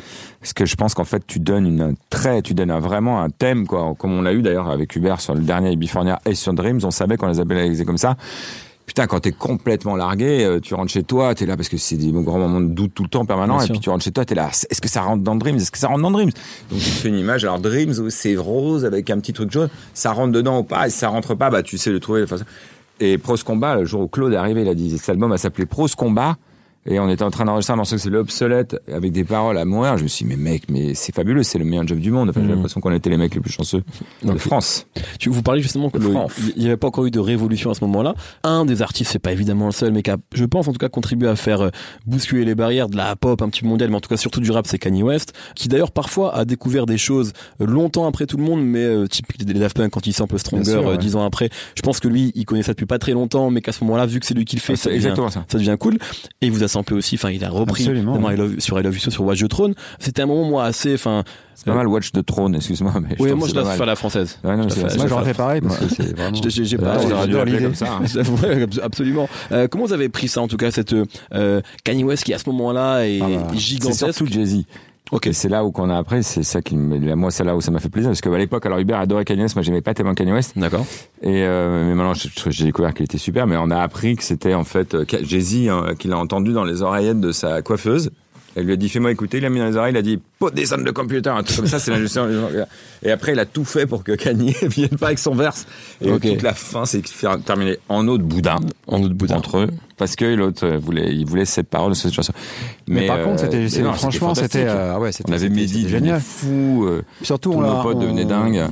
parce 0.41 0.53
que 0.53 0.67
je 0.67 0.75
pense 0.77 0.93
qu'en 0.95 1.05
fait 1.05 1.27
tu 1.27 1.39
donnes 1.41 1.67
une 1.67 1.81
un 1.81 1.93
trait, 2.11 2.43
tu 2.43 2.53
donnes 2.55 2.71
un- 2.71 2.81
vraiment 2.81 3.23
un 3.23 3.31
thème, 3.31 3.67
quoi, 3.67 3.95
comme 3.99 4.12
on 4.12 4.23
l'a 4.23 4.33
eu 4.35 4.43
d'ailleurs 4.43 4.69
avec 4.71 4.95
Hubert 4.95 5.21
sur 5.21 5.35
le 5.35 5.41
dernier 5.41 5.73
Ibifornia 5.73 6.19
et 6.27 6.35
sur 6.35 6.53
Dreams, 6.53 6.81
on 6.85 6.91
savait 6.91 7.17
qu'on 7.17 7.29
les 7.29 7.41
appelait 7.41 7.85
comme 7.85 7.99
ça. 7.99 8.17
Putain, 8.90 9.06
quand 9.06 9.20
t'es 9.20 9.30
complètement 9.30 9.94
largué, 9.94 10.44
euh, 10.44 10.59
tu 10.59 10.75
rentres 10.75 10.90
chez 10.90 11.04
toi, 11.04 11.32
t'es 11.32 11.47
là 11.47 11.56
parce 11.56 11.68
que 11.68 11.76
c'est 11.76 11.94
des 11.94 12.11
grands 12.11 12.40
moments 12.40 12.61
de 12.61 12.66
doute 12.66 12.90
tout 12.92 13.04
le 13.04 13.09
temps 13.09 13.25
permanent, 13.25 13.54
Bien 13.54 13.62
et 13.62 13.66
sûr. 13.66 13.75
puis 13.75 13.80
tu 13.80 13.88
rentres 13.88 14.02
chez 14.02 14.11
toi, 14.11 14.25
t'es 14.25 14.35
là, 14.35 14.49
est-ce 14.68 14.80
que 14.80 14.88
ça 14.88 15.02
rentre 15.02 15.23
dans 15.23 15.37
Dreams? 15.37 15.59
Est-ce 15.59 15.70
que 15.70 15.78
ça 15.78 15.87
rentre 15.87 16.00
dans 16.02 16.11
Dreams? 16.11 16.32
Donc 16.73 16.80
tu 16.80 16.87
te 16.87 16.97
fais 16.97 17.09
une 17.09 17.16
image, 17.18 17.44
alors 17.44 17.61
Dreams, 17.61 18.11
c'est 18.11 18.35
rose 18.35 18.85
avec 18.85 19.09
un 19.11 19.20
petit 19.20 19.32
truc 19.32 19.52
jaune, 19.52 19.68
ça 19.94 20.11
rentre 20.11 20.32
dedans 20.32 20.59
ou 20.59 20.62
pas, 20.64 20.88
et 20.88 20.90
si 20.90 20.99
ça 20.99 21.09
rentre 21.09 21.37
pas, 21.37 21.50
bah 21.50 21.62
tu 21.62 21.78
sais 21.78 21.90
le 21.92 22.00
trouver. 22.00 22.25
Enfin, 22.25 22.38
et 22.99 23.16
Prose 23.16 23.44
Combat, 23.44 23.76
le 23.76 23.85
jour 23.85 24.00
où 24.00 24.09
Claude 24.09 24.32
est 24.32 24.37
arrivé, 24.37 24.62
il 24.62 24.68
a 24.68 24.75
dit, 24.75 24.99
cet 24.99 25.11
album 25.11 25.30
va 25.30 25.38
s'appeler 25.38 25.66
Prose 25.66 25.94
Combat. 25.94 26.37
Et 26.87 26.99
on 26.99 27.08
était 27.10 27.22
en 27.25 27.30
train 27.30 27.44
d'enregistrer 27.44 27.75
un 27.75 27.76
morceau 27.76 27.96
que 27.96 28.00
c'est 28.02 28.08
l'obsolète 28.08 28.80
avec 28.90 29.12
des 29.12 29.22
paroles 29.25 29.58
à 29.58 29.66
mourir. 29.66 29.99
Je 29.99 30.02
me 30.02 30.08
suis 30.08 30.25
dit, 30.25 30.30
mais 30.34 30.37
mec, 30.52 30.62
mais 30.70 30.94
c'est 30.94 31.14
fabuleux, 31.14 31.42
c'est 31.42 31.58
le 31.58 31.64
meilleur 31.66 31.87
job 31.87 31.99
du 31.99 32.10
monde. 32.10 32.30
Enfin, 32.30 32.40
j'ai 32.40 32.46
Mhm. 32.49 32.54
l'impression 32.54 32.80
qu'on 32.80 32.92
était 32.92 33.10
les 33.10 33.18
mecs 33.18 33.34
les 33.34 33.40
plus 33.40 33.52
chanceux 33.52 33.82
de 34.22 34.38
France. 34.38 34.87
Tu, 35.18 35.28
vous 35.28 35.42
parlez 35.42 35.60
justement 35.60 35.90
que 35.90 35.99
Le 35.99 36.08
il 36.56 36.62
n'y 36.62 36.66
avait 36.68 36.78
pas 36.78 36.87
encore 36.88 37.04
eu 37.04 37.10
de 37.10 37.18
révolution 37.20 37.70
à 37.70 37.75
ce 37.75 37.84
moment-là. 37.84 38.14
Un 38.44 38.64
des 38.64 38.80
artistes, 38.80 39.12
c'est 39.12 39.18
pas 39.18 39.32
évidemment 39.32 39.66
le 39.66 39.72
seul, 39.72 39.92
mais 39.92 40.02
qui 40.02 40.10
a, 40.10 40.16
je 40.32 40.44
pense 40.46 40.68
en 40.68 40.72
tout 40.72 40.78
cas, 40.78 40.88
contribué 40.88 41.28
à 41.28 41.37
faire 41.37 41.60
euh, 41.60 41.70
bousculer 42.06 42.46
les 42.46 42.54
barrières 42.54 42.88
de 42.88 42.96
la 42.96 43.14
pop 43.14 43.42
un 43.42 43.50
petit 43.50 43.60
peu 43.60 43.68
mondiale, 43.68 43.90
mais 43.90 43.96
en 43.96 44.00
tout 44.00 44.08
cas 44.08 44.16
surtout 44.16 44.40
du 44.40 44.50
rap, 44.50 44.66
c'est 44.66 44.78
Kanye 44.78 45.02
West, 45.02 45.34
qui 45.54 45.68
d'ailleurs 45.68 45.92
parfois 45.92 46.34
a 46.34 46.46
découvert 46.46 46.87
des 46.87 46.96
choses 46.99 47.32
euh, 47.60 47.66
longtemps 47.66 48.06
après 48.06 48.25
tout 48.26 48.38
le 48.38 48.42
monde, 48.44 48.64
mais 48.64 48.78
euh, 48.84 49.06
typique 49.06 49.44
des 49.44 49.52
Daft 49.54 49.76
Punk 49.76 49.90
quand 49.90 50.06
il 50.06 50.14
sample 50.14 50.38
Stronger 50.38 50.64
sûr, 50.64 50.80
euh, 50.88 50.92
ouais. 50.92 50.99
dix 50.99 51.14
ans 51.14 51.25
après. 51.25 51.50
Je 51.75 51.82
pense 51.82 52.00
que 52.00 52.08
lui, 52.08 52.32
il 52.34 52.46
connaît 52.46 52.62
ça 52.62 52.72
depuis 52.72 52.87
pas 52.87 52.99
très 52.99 53.12
longtemps, 53.12 53.50
mais 53.50 53.60
qu'à 53.60 53.72
ce 53.72 53.84
moment-là, 53.84 54.06
vu 54.06 54.18
que 54.18 54.25
c'est 54.26 54.34
lui 54.34 54.46
qui 54.46 54.56
le 54.56 54.62
fait, 54.62 54.76
ça 54.76 54.84
C'est 54.90 54.96
devient, 54.99 55.14
ça. 55.30 55.44
ça 55.46 55.58
devient 55.58 55.76
cool. 55.78 55.99
Et 56.40 56.46
il 56.46 56.52
aussi, 56.93 57.15
enfin, 57.17 57.31
il 57.31 57.45
a 57.45 57.50
repris 57.50 57.83
Absolument, 57.83 58.12
notamment 58.12 58.29
ouais. 58.29 58.35
I 58.35 58.39
Love- 58.39 58.61
sur 58.61 58.79
I 58.81 58.83
Love 58.83 58.95
You 58.95 59.11
sur 59.11 59.25
Watch 59.25 59.41
the 59.43 59.49
Throne. 59.49 59.75
C'était 59.99 60.23
un 60.23 60.27
moment, 60.27 60.49
moi, 60.49 60.65
assez, 60.65 60.95
enfin, 60.95 61.25
C'est 61.55 61.65
pas 61.67 61.75
mal 61.75 61.87
Watch 61.89 62.12
the 62.12 62.25
Throne, 62.25 62.55
excuse-moi, 62.55 62.93
mais 63.03 63.17
oui, 63.19 63.33
moi 63.33 63.47
je 63.49 63.53
c'est 63.53 63.59
la 63.59 63.65
fais 63.67 63.83
à 63.83 63.87
la 63.87 63.97
française. 63.97 64.39
Ouais, 64.45 64.57
non, 64.57 64.65
Je 64.65 64.75
c'est- 64.75 64.83
la 64.83 64.89
c'est- 64.91 64.97
Moi, 64.99 65.07
j'aurais 65.09 65.25
fait 65.27 65.35
pareil 65.37 65.61
parce 65.61 65.77
que 65.79 65.89
c'est 65.89 66.17
vraiment. 66.17 66.41
J'ai- 66.49 66.79
pas- 66.79 66.99
j'aurais 67.07 67.27
dû 67.45 67.53
l'idée. 67.53 67.65
comme 67.65 67.75
ça. 67.75 67.99
hein. 68.00 68.05
Absolument. 68.83 69.29
Euh, 69.53 69.69
comment 69.69 69.85
vous 69.85 69.93
avez 69.93 70.09
pris 70.09 70.29
ça 70.29 70.41
en 70.41 70.49
tout 70.49 70.57
cas 70.57 70.71
cette 70.71 70.95
euh, 71.35 71.61
Kanye 71.85 72.05
West 72.05 72.25
qui 72.25 72.33
à 72.33 72.39
ce 72.39 72.49
moment-là 72.49 73.07
est 73.07 73.21
Ah 73.23 73.27
bah, 73.29 73.47
C'est 73.53 73.59
gigantesque? 73.59 74.15
surtout 74.15 74.27
Jay-Z. 74.33 74.65
Ok, 75.12 75.29
c'est 75.33 75.49
là 75.49 75.64
où 75.64 75.73
qu'on 75.73 75.90
a 75.90 75.97
après, 75.97 76.23
c'est 76.23 76.45
ça 76.45 76.62
qui 76.62 76.76
me, 76.76 77.14
moi 77.17 77.33
c'est 77.33 77.43
là 77.43 77.57
où 77.57 77.61
ça 77.61 77.73
m'a 77.73 77.81
fait 77.81 77.88
plaisir 77.88 78.11
parce 78.11 78.21
qu'à 78.21 78.37
l'époque, 78.38 78.64
alors 78.67 78.79
Hubert 78.79 79.00
adorait 79.00 79.25
Kanye 79.25 79.43
West, 79.43 79.57
moi 79.57 79.62
j'aimais 79.62 79.81
pas 79.81 79.93
tellement 79.93 80.14
Kanye 80.14 80.33
West 80.33 80.52
D'accord. 80.57 80.87
et 81.23 81.43
euh, 81.43 81.88
mais 81.88 81.95
maintenant 81.97 82.14
j'ai 82.14 82.64
découvert 82.64 82.95
qu'il 82.95 83.05
était 83.05 83.19
super, 83.19 83.49
mais 83.49 83.57
on 83.57 83.71
a 83.71 83.81
appris 83.81 84.14
que 84.14 84.23
c'était 84.23 84.55
en 84.55 84.62
fait 84.62 84.95
euh, 84.95 85.05
Jay-Z 85.23 85.69
hein, 85.69 85.95
qu'il 85.99 86.12
a 86.12 86.19
entendu 86.19 86.52
dans 86.52 86.62
les 86.62 86.83
oreillettes 86.83 87.21
de 87.21 87.33
sa 87.33 87.61
coiffeuse. 87.61 88.12
Elle 88.57 88.64
lui 88.66 88.73
a 88.73 88.76
dit 88.76 88.88
fais-moi 88.88 89.12
écouter, 89.12 89.38
il 89.38 89.45
a 89.45 89.50
mis 89.50 89.61
dans 89.61 89.66
les 89.66 89.76
oreilles, 89.76 89.92
il 89.95 89.97
a 89.97 90.02
dit 90.02 90.19
this 90.54 90.73
on 90.73 90.83
the 90.83 90.90
computer, 90.92 91.30
un 91.30 91.42
truc 91.45 91.57
comme 91.59 91.66
ça, 91.66 91.78
c'est 91.78 91.90
l'injonction. 91.92 92.28
Et 93.02 93.11
après 93.12 93.33
il 93.33 93.38
a 93.38 93.47
tout 93.47 93.64
fait 93.64 93.87
pour 93.87 94.02
que 94.02 94.12
Kanye 94.12 94.54
vienne 94.62 94.88
pas 94.99 95.07
avec 95.07 95.19
son 95.21 95.35
verse. 95.35 95.66
Et 96.00 96.11
Ok. 96.11 96.23
toute 96.23 96.42
la 96.42 96.52
fin 96.54 96.85
c'est 96.85 97.02
terminé 97.45 97.78
en 97.88 98.07
eau 98.09 98.19
de 98.19 98.23
boudin 98.25 98.57
En 98.88 99.02
autre 99.02 99.14
boudin. 99.14 99.37
entre 99.37 99.59
eux 99.59 99.69
parce 99.97 100.16
que 100.16 100.25
l'autre 100.25 100.66
euh, 100.66 100.78
voulait 100.78 101.14
il 101.14 101.26
voulait 101.26 101.45
cette 101.45 101.69
parole 101.69 101.90
de 101.90 101.97
cette 101.97 102.12
chanson. 102.12 102.33
Mais, 102.88 103.07
par 103.07 103.19
euh, 103.19 103.25
contre, 103.25 103.40
c'était, 103.40 103.69
c'est- 103.69 103.83
non, 103.83 103.92
franchement, 103.92 104.35
c'était, 104.35 104.64
euh, 104.66 104.97
ouais, 104.99 105.12
c'était, 105.12 105.28
on 105.30 105.33
avait 105.35 105.42
c'était- 105.42 105.54
Mehdi 105.54 105.76
c'était 105.83 105.88
génial. 105.90 106.21
fou, 106.21 106.87
euh, 106.88 107.02
Surtout, 107.23 107.52
tous 107.52 107.59
on 107.59 107.61
nos 107.61 107.83
potes 107.83 107.99
devenaient 107.99 108.25
dingues. 108.25 108.64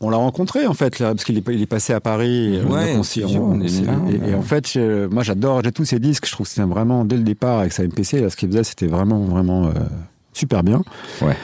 On 0.00 0.10
l'a 0.10 0.18
rencontré 0.18 0.66
en 0.66 0.74
fait 0.74 0.98
là, 0.98 1.12
parce 1.14 1.24
qu'il 1.24 1.38
est, 1.38 1.44
il 1.48 1.62
est 1.62 1.66
passé 1.66 1.94
à 1.94 2.00
Paris. 2.00 2.56
et 2.56 2.60
on 2.66 2.70
Ouais, 2.72 2.94
on- 2.96 3.00
on 3.00 3.42
on 3.42 3.60
est 3.62 3.84
là, 3.86 3.92
et, 4.28 4.34
en 4.34 4.42
fait, 4.42 4.68
je- 4.70 5.06
moi 5.06 5.22
j'adore, 5.22 5.62
j'ai 5.64 5.72
tous 5.72 5.86
ces 5.86 5.98
disques. 5.98 6.26
Je 6.26 6.32
trouve 6.32 6.46
que 6.46 6.52
c'était 6.52 6.68
vraiment 6.68 7.04
dès 7.06 7.16
le 7.16 7.22
départ 7.22 7.60
avec 7.60 7.72
sa 7.72 7.82
MPC, 7.84 8.20
là, 8.20 8.28
ce 8.28 8.36
qu'il 8.36 8.48
faisait, 8.50 8.64
c'était 8.64 8.86
vraiment, 8.88 9.20
vraiment 9.20 9.66
euh, 9.68 9.70
super 10.34 10.62
bien. 10.62 10.82
Ouais. 11.22 11.34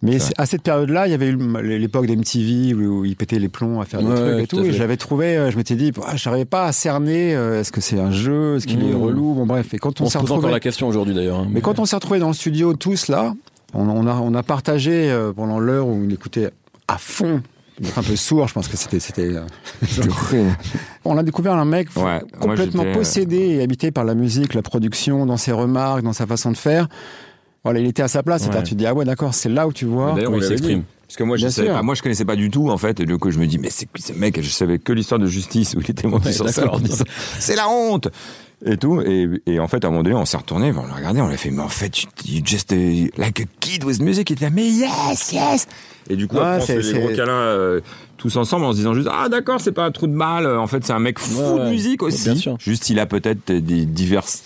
Mais 0.00 0.18
à 0.36 0.46
cette 0.46 0.62
période-là, 0.62 1.08
il 1.08 1.10
y 1.10 1.14
avait 1.14 1.26
eu 1.26 1.36
l'époque 1.76 2.06
d'MTV 2.06 2.72
où, 2.72 3.00
où 3.00 3.04
il 3.04 3.16
pétait 3.16 3.40
les 3.40 3.48
plombs 3.48 3.80
à 3.80 3.84
faire 3.84 3.98
des 4.00 4.06
Ouais, 4.06 4.14
trucs 4.14 4.44
et 4.44 4.46
tout 4.46 4.60
Et 4.60 4.72
je 4.72 4.78
l'avais 4.78 4.96
trouvé, 4.96 5.36
euh, 5.36 5.50
je 5.50 5.56
m'étais 5.56 5.74
dit, 5.74 5.90
ah, 6.06 6.14
j'arrivais 6.14 6.44
pas 6.44 6.66
à 6.66 6.72
cerner. 6.72 7.34
euh, 7.34 7.58
Est-ce 7.60 7.72
que 7.72 7.80
c'est 7.80 7.98
un 7.98 8.12
jeu 8.12 8.54
Est-ce 8.54 8.68
qu'il 8.68 8.80
est 8.80 8.92
Mmh. 8.92 9.02
relou 9.02 9.34
Bon 9.34 9.44
bref. 9.44 9.74
Et 9.74 9.78
quand 9.78 10.00
on, 10.00 10.04
On 10.04 10.06
se 10.06 10.12
s'est 10.12 10.18
pose 10.20 10.30
encore 10.30 10.50
la 10.52 10.60
question 10.60 10.86
aujourd'hui 10.86 11.14
d'ailleurs. 11.14 11.40
hein. 11.40 11.48
mais 11.50 11.60
quand 11.60 11.80
on 11.80 11.84
s'est 11.84 11.96
retrouvés 11.96 12.20
dans 12.20 12.28
le 12.28 12.32
studio 12.34 12.74
tous 12.74 13.08
là, 13.08 13.34
on, 13.74 13.88
on 13.88 14.06
a, 14.06 14.14
on 14.14 14.34
a 14.34 14.42
partagé 14.44 15.10
euh, 15.10 15.32
pendant 15.32 15.58
l'heure 15.58 15.88
où 15.88 16.04
il 16.04 16.12
écoutait 16.12 16.50
à 16.86 16.96
fond. 16.96 17.42
Un 17.96 18.02
peu 18.02 18.16
sourd, 18.16 18.48
je 18.48 18.54
pense 18.54 18.68
que 18.68 18.76
c'était, 18.76 19.00
c'était. 19.00 19.30
euh, 19.34 20.50
on 21.04 21.16
a 21.16 21.22
découvert 21.22 21.54
un 21.54 21.64
mec 21.64 21.88
Ouais, 21.96 22.20
complètement 22.40 22.84
euh, 22.84 22.92
possédé 22.94 23.36
et 23.36 23.62
habité 23.62 23.90
par 23.90 24.04
la 24.04 24.14
musique, 24.14 24.54
la 24.54 24.62
production, 24.62 25.26
dans 25.26 25.36
ses 25.36 25.52
remarques, 25.52 26.02
dans 26.02 26.12
sa 26.12 26.26
façon 26.26 26.50
de 26.50 26.56
faire. 26.56 26.88
Voilà, 27.64 27.80
il 27.80 27.86
était 27.86 28.02
à 28.02 28.08
sa 28.08 28.22
place. 28.22 28.42
Ouais. 28.42 28.48
C'est-à-dire, 28.50 28.68
tu 28.68 28.74
te 28.74 28.78
dis 28.78 28.86
ah 28.86 28.94
ouais 28.94 29.04
d'accord, 29.04 29.34
c'est 29.34 29.48
là 29.48 29.66
où 29.66 29.72
tu 29.72 29.84
vois. 29.84 30.12
D'ailleurs, 30.12 30.32
Oui, 30.32 30.38
il 30.40 30.44
s'exprime. 30.46 30.82
Parce 31.08 31.16
que 31.16 31.24
moi, 31.24 31.36
je 31.38 31.42
Bien 31.42 31.50
savais 31.50 31.68
sûr. 31.68 31.74
pas, 31.76 31.82
moi, 31.82 31.94
je 31.94 32.02
connaissais 32.02 32.26
pas 32.26 32.36
du 32.36 32.50
tout, 32.50 32.68
en 32.68 32.76
fait, 32.76 33.00
et 33.00 33.06
du 33.06 33.16
coup, 33.16 33.30
je 33.30 33.38
me 33.38 33.46
dis, 33.46 33.58
mais 33.58 33.70
c'est 33.70 33.88
ce 33.98 34.12
mec? 34.12 34.40
Je 34.42 34.50
savais 34.50 34.78
que 34.78 34.92
l'histoire 34.92 35.18
de 35.18 35.26
justice 35.26 35.74
où 35.74 35.80
il 35.80 35.90
était 35.90 36.06
monté 36.06 36.26
Ouais, 36.26 36.32
sur 36.32 36.44
d'accord. 36.44 36.74
en 36.74 36.78
disant, 36.80 37.04
c'est 37.38 37.56
la 37.56 37.66
honte! 37.68 38.08
Et 38.66 38.76
tout. 38.76 39.00
Et, 39.00 39.26
et 39.46 39.58
en 39.60 39.68
fait, 39.68 39.84
à 39.84 39.88
un 39.88 39.90
moment 39.90 40.02
donné, 40.02 40.16
on 40.16 40.24
s'est 40.26 40.36
retourné, 40.36 40.70
on 40.76 40.86
l'a 40.86 40.94
regardé, 40.94 41.20
on 41.22 41.28
l'a 41.28 41.36
fait, 41.38 41.50
mais 41.50 41.62
en 41.62 41.68
fait, 41.68 42.02
you, 42.26 42.42
just 42.44 42.72
uh, 42.72 43.08
like 43.16 43.40
a 43.40 43.44
kid 43.60 43.84
with 43.84 44.00
music. 44.00 44.28
Il 44.28 44.32
était 44.34 44.44
là, 44.46 44.50
mais 44.50 44.68
yes, 44.68 45.32
yes! 45.32 45.66
Et 46.10 46.16
du 46.16 46.26
coup, 46.28 46.36
Ouais, 46.36 46.56
on 46.58 46.60
fait 46.60 46.78
des 46.82 46.92
gros 46.98 47.08
câlins, 47.14 47.32
euh, 47.32 47.80
tous 48.18 48.36
ensemble, 48.36 48.64
en 48.66 48.72
se 48.72 48.76
disant 48.78 48.92
juste, 48.94 49.08
ah, 49.10 49.28
d'accord, 49.30 49.60
c'est 49.60 49.72
pas 49.72 49.84
un 49.84 49.92
trou 49.92 50.08
de 50.08 50.16
balle. 50.16 50.46
En 50.58 50.66
fait, 50.66 50.84
c'est 50.84 50.92
un 50.92 50.98
mec 50.98 51.18
fou 51.20 51.40
Ouais, 51.40 51.64
de 51.66 51.70
musique 51.70 52.00
Bien 52.00 52.08
aussi. 52.08 52.36
sûr. 52.36 52.56
Juste, 52.58 52.90
il 52.90 52.98
a 52.98 53.06
peut-être 53.06 53.50
des 53.52 53.86
diverses, 53.86 54.42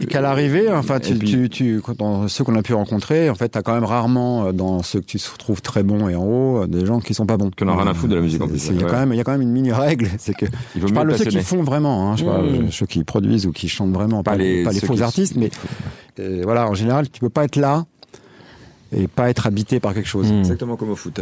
Et 0.00 0.06
qu'à 0.06 0.20
l'arrivée, 0.20 0.68
enfin, 0.72 0.98
tu, 0.98 1.14
puis- 1.14 1.30
tu, 1.30 1.48
tu- 1.48 1.80
quand 1.80 1.96
dans 1.98 2.26
ceux 2.26 2.42
qu'on 2.42 2.56
a 2.56 2.62
pu 2.62 2.74
rencontrer, 2.74 3.30
en 3.30 3.36
fait, 3.36 3.50
t'as 3.50 3.62
quand 3.62 3.72
même 3.74 3.84
rarement 3.84 4.46
euh, 4.46 4.52
dans 4.52 4.82
ceux 4.82 5.00
que 5.00 5.06
tu 5.06 5.18
trouves 5.38 5.62
très 5.62 5.84
bons 5.84 6.08
et 6.08 6.16
en 6.16 6.24
haut, 6.24 6.62
euh, 6.62 6.66
des 6.66 6.84
gens 6.84 6.98
qui 6.98 7.14
sont 7.14 7.24
pas 7.26 7.36
bons. 7.36 7.50
Qu'on 7.56 7.68
en 7.68 7.78
a 7.78 7.82
rien 7.82 7.90
à 7.90 7.94
foutre 7.94 8.08
de 8.08 8.16
la 8.16 8.20
musique, 8.20 8.42
en 8.42 8.48
plus. 8.48 8.66
Il 8.68 8.76
y 8.76 8.80
a 8.80 8.84
Ouais. 8.86 8.90
quand 8.90 8.98
même, 8.98 9.12
il 9.12 9.16
y 9.16 9.20
a 9.20 9.24
quand 9.24 9.30
même 9.32 9.42
une 9.42 9.52
mini 9.52 9.70
règle, 9.72 10.08
c'est 10.18 10.34
que 10.34 10.46
il 10.74 10.80
vaut 10.82 10.88
je 10.88 10.92
parle 10.94 11.08
de 11.08 11.12
être 11.14 11.18
ceux 11.22 11.30
qui 11.30 11.40
font 11.40 11.62
vraiment, 11.62 12.10
hein, 12.10 12.16
je 12.16 12.24
parle 12.24 12.50
Mmh. 12.50 12.66
de 12.66 12.70
ceux 12.72 12.86
qui 12.86 13.04
produisent 13.04 13.46
ou 13.46 13.52
qui 13.52 13.68
chantent 13.68 13.92
vraiment, 13.92 14.22
pas, 14.24 14.32
Pas 14.32 14.38
les, 14.38 14.64
pas 14.64 14.72
faux 14.72 15.00
artistes, 15.02 15.36
mais 15.36 15.50
euh, 16.18 16.40
voilà, 16.42 16.68
en 16.68 16.74
général, 16.74 17.08
tu 17.08 17.20
peux 17.20 17.28
pas 17.28 17.44
être 17.44 17.56
là 17.56 17.84
et 18.92 19.06
pas 19.06 19.30
être 19.30 19.46
habité 19.46 19.78
par 19.78 19.94
quelque 19.94 20.08
chose. 20.08 20.32
Hmm. 20.32 20.38
Exactement 20.40 20.74
comme 20.76 20.90
au 20.90 20.96
foot. 20.96 21.20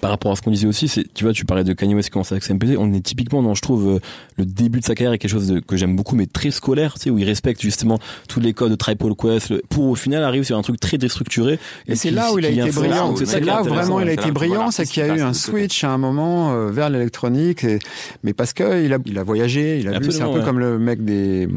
Par 0.00 0.10
rapport 0.10 0.32
à 0.32 0.36
ce 0.36 0.42
qu'on 0.42 0.50
disait 0.50 0.66
aussi, 0.66 0.88
c'est, 0.88 1.04
tu 1.14 1.24
vois, 1.24 1.32
tu 1.32 1.44
parlais 1.44 1.64
de 1.64 1.72
Kanye 1.72 1.94
West 1.94 2.08
qui 2.08 2.12
commençait 2.12 2.34
avec 2.34 2.44
sa 2.44 2.52
MPC, 2.54 2.76
on 2.76 2.92
est 2.92 3.00
typiquement 3.00 3.42
dans, 3.42 3.54
je 3.54 3.62
trouve, 3.62 3.88
euh, 3.94 3.98
le 4.36 4.44
début 4.44 4.80
de 4.80 4.84
sa 4.84 4.94
carrière 4.94 5.12
est 5.14 5.18
quelque 5.18 5.30
chose 5.30 5.46
de- 5.46 5.60
que 5.60 5.76
j'aime 5.76 5.96
beaucoup, 5.96 6.14
mais 6.16 6.26
très 6.26 6.50
scolaire, 6.50 6.94
tu 6.94 7.00
sais, 7.04 7.10
où 7.10 7.18
il 7.18 7.24
respecte 7.24 7.60
justement 7.62 7.98
tous 8.28 8.40
les 8.40 8.52
codes 8.52 8.70
de 8.70 8.76
Tripole 8.76 9.14
Quest, 9.16 9.50
le- 9.50 9.62
pour 9.68 9.86
au 9.86 9.94
final 9.94 10.22
arriver 10.22 10.44
sur 10.44 10.58
un 10.58 10.62
truc 10.62 10.78
très 10.80 10.98
déstructuré. 10.98 11.58
Et 11.86 11.94
c'est 11.96 12.08
qui- 12.08 12.14
là 12.14 12.32
où 12.32 12.38
il 12.38 12.44
a 12.46 12.50
été 12.50 12.70
brillant. 12.70 13.16
C'est 13.16 13.26
C'est 13.26 13.40
là 13.40 13.62
où 13.62 13.64
vraiment 13.64 14.00
il 14.00 14.08
a 14.08 14.12
C'est 14.14 14.20
été 14.22 14.30
brillant, 14.30 14.70
c'est 14.70 14.84
qu'il 14.86 15.04
y 15.06 15.10
a 15.10 15.16
eu 15.16 15.20
un 15.20 15.32
switch 15.32 15.84
à 15.84 15.90
un 15.90 15.98
moment 15.98 16.52
euh, 16.52 16.70
vers 16.70 16.90
l'électronique, 16.90 17.64
et- 17.64 17.78
mais 18.22 18.32
parce 18.34 18.52
que 18.52 18.84
il 18.84 18.92
a, 18.92 18.98
il 19.06 19.18
a 19.18 19.22
voyagé, 19.22 19.78
il 19.80 19.88
a 19.88 19.98
vu, 19.98 20.10
c'est 20.12 20.22
un 20.22 20.26
Absolument, 20.26 20.32
peu 20.32 20.38
ouais. 20.40 20.44
comme 20.44 20.58
le 20.58 20.78
mec 20.78 21.04
des. 21.04 21.48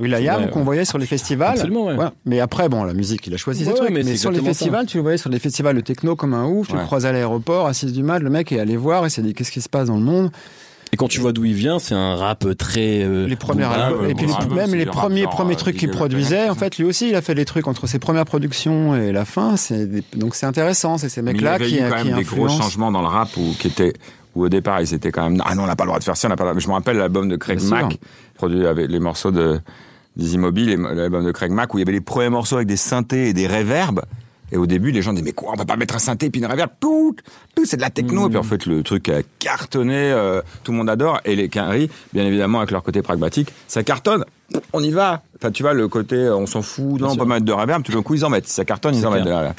Will.i.am 0.00 0.44
Ouais, 0.44 0.50
qu'on 0.50 0.62
voyait 0.62 0.84
sur 0.84 0.98
les 0.98 1.06
festivals. 1.06 1.52
Absolument, 1.52 1.86
ouais. 1.86 1.96
Mais 2.26 2.40
après, 2.40 2.68
bon, 2.68 2.84
la 2.84 2.92
musique, 2.92 3.26
il 3.26 3.34
a 3.34 3.36
choisi 3.38 3.64
Ouais, 3.64 3.70
ses 3.70 3.76
trucs. 3.76 3.90
mais 3.90 4.02
Mais, 4.02 4.10
c'est 4.12 4.16
sur 4.18 4.30
les 4.30 4.40
festivals, 4.42 4.84
tu 4.86 4.98
le 4.98 5.02
voyais 5.02 5.16
sur 5.18 5.30
les 5.30 5.38
festivals 5.38 5.74
de 5.76 5.80
techno 5.80 6.16
comme 6.16 6.34
un 6.34 6.44
ouf. 6.46 6.68
Tu 6.68 6.74
Ouais. 6.74 6.80
le 6.80 6.84
croisais 6.86 7.08
à 7.08 7.12
l'aéroport, 7.12 7.66
à 7.66 7.72
6 7.72 7.92
du 7.92 8.02
mat. 8.02 8.18
Le 8.18 8.28
mec 8.30 8.52
est 8.52 8.60
allé 8.60 8.76
voir 8.76 9.06
et 9.06 9.10
s'est 9.10 9.22
dit 9.22 9.32
qu'est-ce 9.32 9.50
qui 9.52 9.60
se 9.62 9.68
passe 9.70 9.88
dans 9.88 9.96
le 9.96 10.02
monde? 10.02 10.30
Et 10.92 10.96
quand 10.96 11.08
tu 11.08 11.18
vois 11.20 11.32
d'où 11.32 11.44
il 11.44 11.54
vient, 11.54 11.78
c'est 11.80 11.94
un 11.96 12.14
rap 12.14 12.46
très. 12.56 13.02
euh, 13.02 13.26
Les 13.26 13.34
premiers 13.36 13.64
albums, 13.64 14.08
et 14.08 14.14
puis 14.14 14.26
bon, 14.26 14.32
les- 14.32 14.38
album, 14.42 14.56
même 14.56 14.74
les 14.74 14.86
premiers 14.86 15.22
genre, 15.22 15.30
premiers 15.32 15.54
euh, 15.54 15.56
trucs 15.56 15.76
qu'il 15.76 15.88
Big 15.88 15.96
produisait. 15.96 16.48
En 16.48 16.54
fait, 16.54 16.78
lui 16.78 16.84
aussi, 16.84 17.08
il 17.08 17.14
a 17.16 17.22
fait 17.22 17.34
des 17.34 17.44
trucs 17.44 17.66
entre 17.66 17.86
ses 17.88 17.98
premières 17.98 18.24
productions 18.24 18.94
et 18.94 19.10
la 19.12 19.24
fin. 19.24 19.56
C'est 19.56 19.86
des- 19.86 20.04
donc 20.14 20.34
c'est 20.36 20.46
intéressant. 20.46 20.96
C'est 20.96 21.08
ces 21.08 21.22
Mais 21.22 21.32
il 21.32 21.34
y 21.34 21.36
mecs-là 21.38 21.54
avait 21.54 21.66
qui, 21.66 21.76
eu 21.76 21.88
quand 21.88 22.02
qui 22.02 22.08
même 22.10 22.18
des 22.18 22.24
gros 22.24 22.48
changements 22.48 22.92
dans 22.92 23.00
le 23.02 23.08
rap 23.08 23.28
où, 23.36 23.52
qui 23.58 23.66
étaient, 23.66 23.94
où 24.36 24.44
au 24.44 24.48
départ 24.48 24.80
ils 24.80 24.94
étaient 24.94 25.10
quand 25.10 25.28
même 25.28 25.42
ah 25.44 25.54
non 25.56 25.64
on 25.64 25.66
n'a 25.66 25.74
pas 25.74 25.84
le 25.84 25.88
droit 25.88 25.98
de 25.98 26.04
faire 26.04 26.16
ça 26.16 26.28
on 26.28 26.30
n'a 26.30 26.36
pas 26.36 26.44
le 26.44 26.50
droit. 26.50 26.60
je 26.60 26.68
me 26.68 26.72
rappelle 26.74 26.98
l'album 26.98 27.28
de 27.28 27.36
Craig 27.36 27.60
Mack 27.62 27.98
produit 28.34 28.66
avec 28.66 28.88
les 28.90 29.00
morceaux 29.00 29.30
de 29.32 29.58
Dizzy 30.16 30.38
Mobile 30.38 30.70
et 30.70 30.76
l'album 30.76 31.24
de 31.24 31.32
Craig 31.32 31.50
Mack 31.50 31.74
où 31.74 31.78
il 31.78 31.80
y 31.80 31.84
avait 31.84 31.92
les 31.92 32.00
premiers 32.00 32.30
morceaux 32.30 32.56
avec 32.56 32.68
des 32.68 32.76
synthés 32.76 33.28
et 33.28 33.32
des 33.32 33.46
réverbes. 33.46 34.02
Et 34.52 34.56
au 34.56 34.66
début 34.66 34.92
les 34.92 35.02
gens 35.02 35.12
disaient 35.12 35.24
mais 35.24 35.32
quoi 35.32 35.52
on 35.52 35.56
va 35.56 35.64
pas 35.64 35.76
mettre 35.76 35.96
un 35.96 35.98
synthé 35.98 36.30
puis 36.30 36.40
une 36.40 36.46
réverb 36.46 36.70
tout, 36.78 37.16
tout 37.56 37.64
c'est 37.64 37.76
de 37.76 37.82
la 37.82 37.90
techno. 37.90 38.26
Et 38.26 38.30
puis 38.30 38.38
en 38.38 38.44
fait 38.44 38.64
le 38.66 38.84
truc 38.84 39.08
a 39.08 39.22
cartonné 39.40 40.12
euh, 40.12 40.40
tout 40.62 40.70
le 40.70 40.78
monde 40.78 40.88
adore. 40.88 41.20
Et 41.24 41.34
les 41.34 41.48
Quinry 41.48 41.90
bien 42.12 42.24
évidemment 42.24 42.58
avec 42.58 42.70
leur 42.70 42.84
côté 42.84 43.02
pragmatique 43.02 43.52
ça 43.66 43.82
cartonne. 43.82 44.24
On 44.72 44.80
y 44.84 44.90
va. 44.90 45.22
Enfin 45.34 45.50
tu 45.50 45.64
vois 45.64 45.74
le 45.74 45.88
côté 45.88 46.14
euh, 46.14 46.36
on 46.36 46.46
s'en 46.46 46.62
fout 46.62 47.00
non 47.00 47.10
on 47.10 47.16
peut 47.16 47.24
mettre 47.24 47.44
de 47.44 47.52
réverb 47.52 47.82
tout 47.82 47.90
d'un 47.90 48.02
coup 48.02 48.14
ils 48.14 48.24
en 48.24 48.30
mettent. 48.30 48.46
Si 48.46 48.54
ça 48.54 48.64
cartonne 48.64 48.94
ils 48.94 49.04
en 49.04 49.10
mettent 49.10 49.24
de 49.24 49.30
la. 49.30 49.54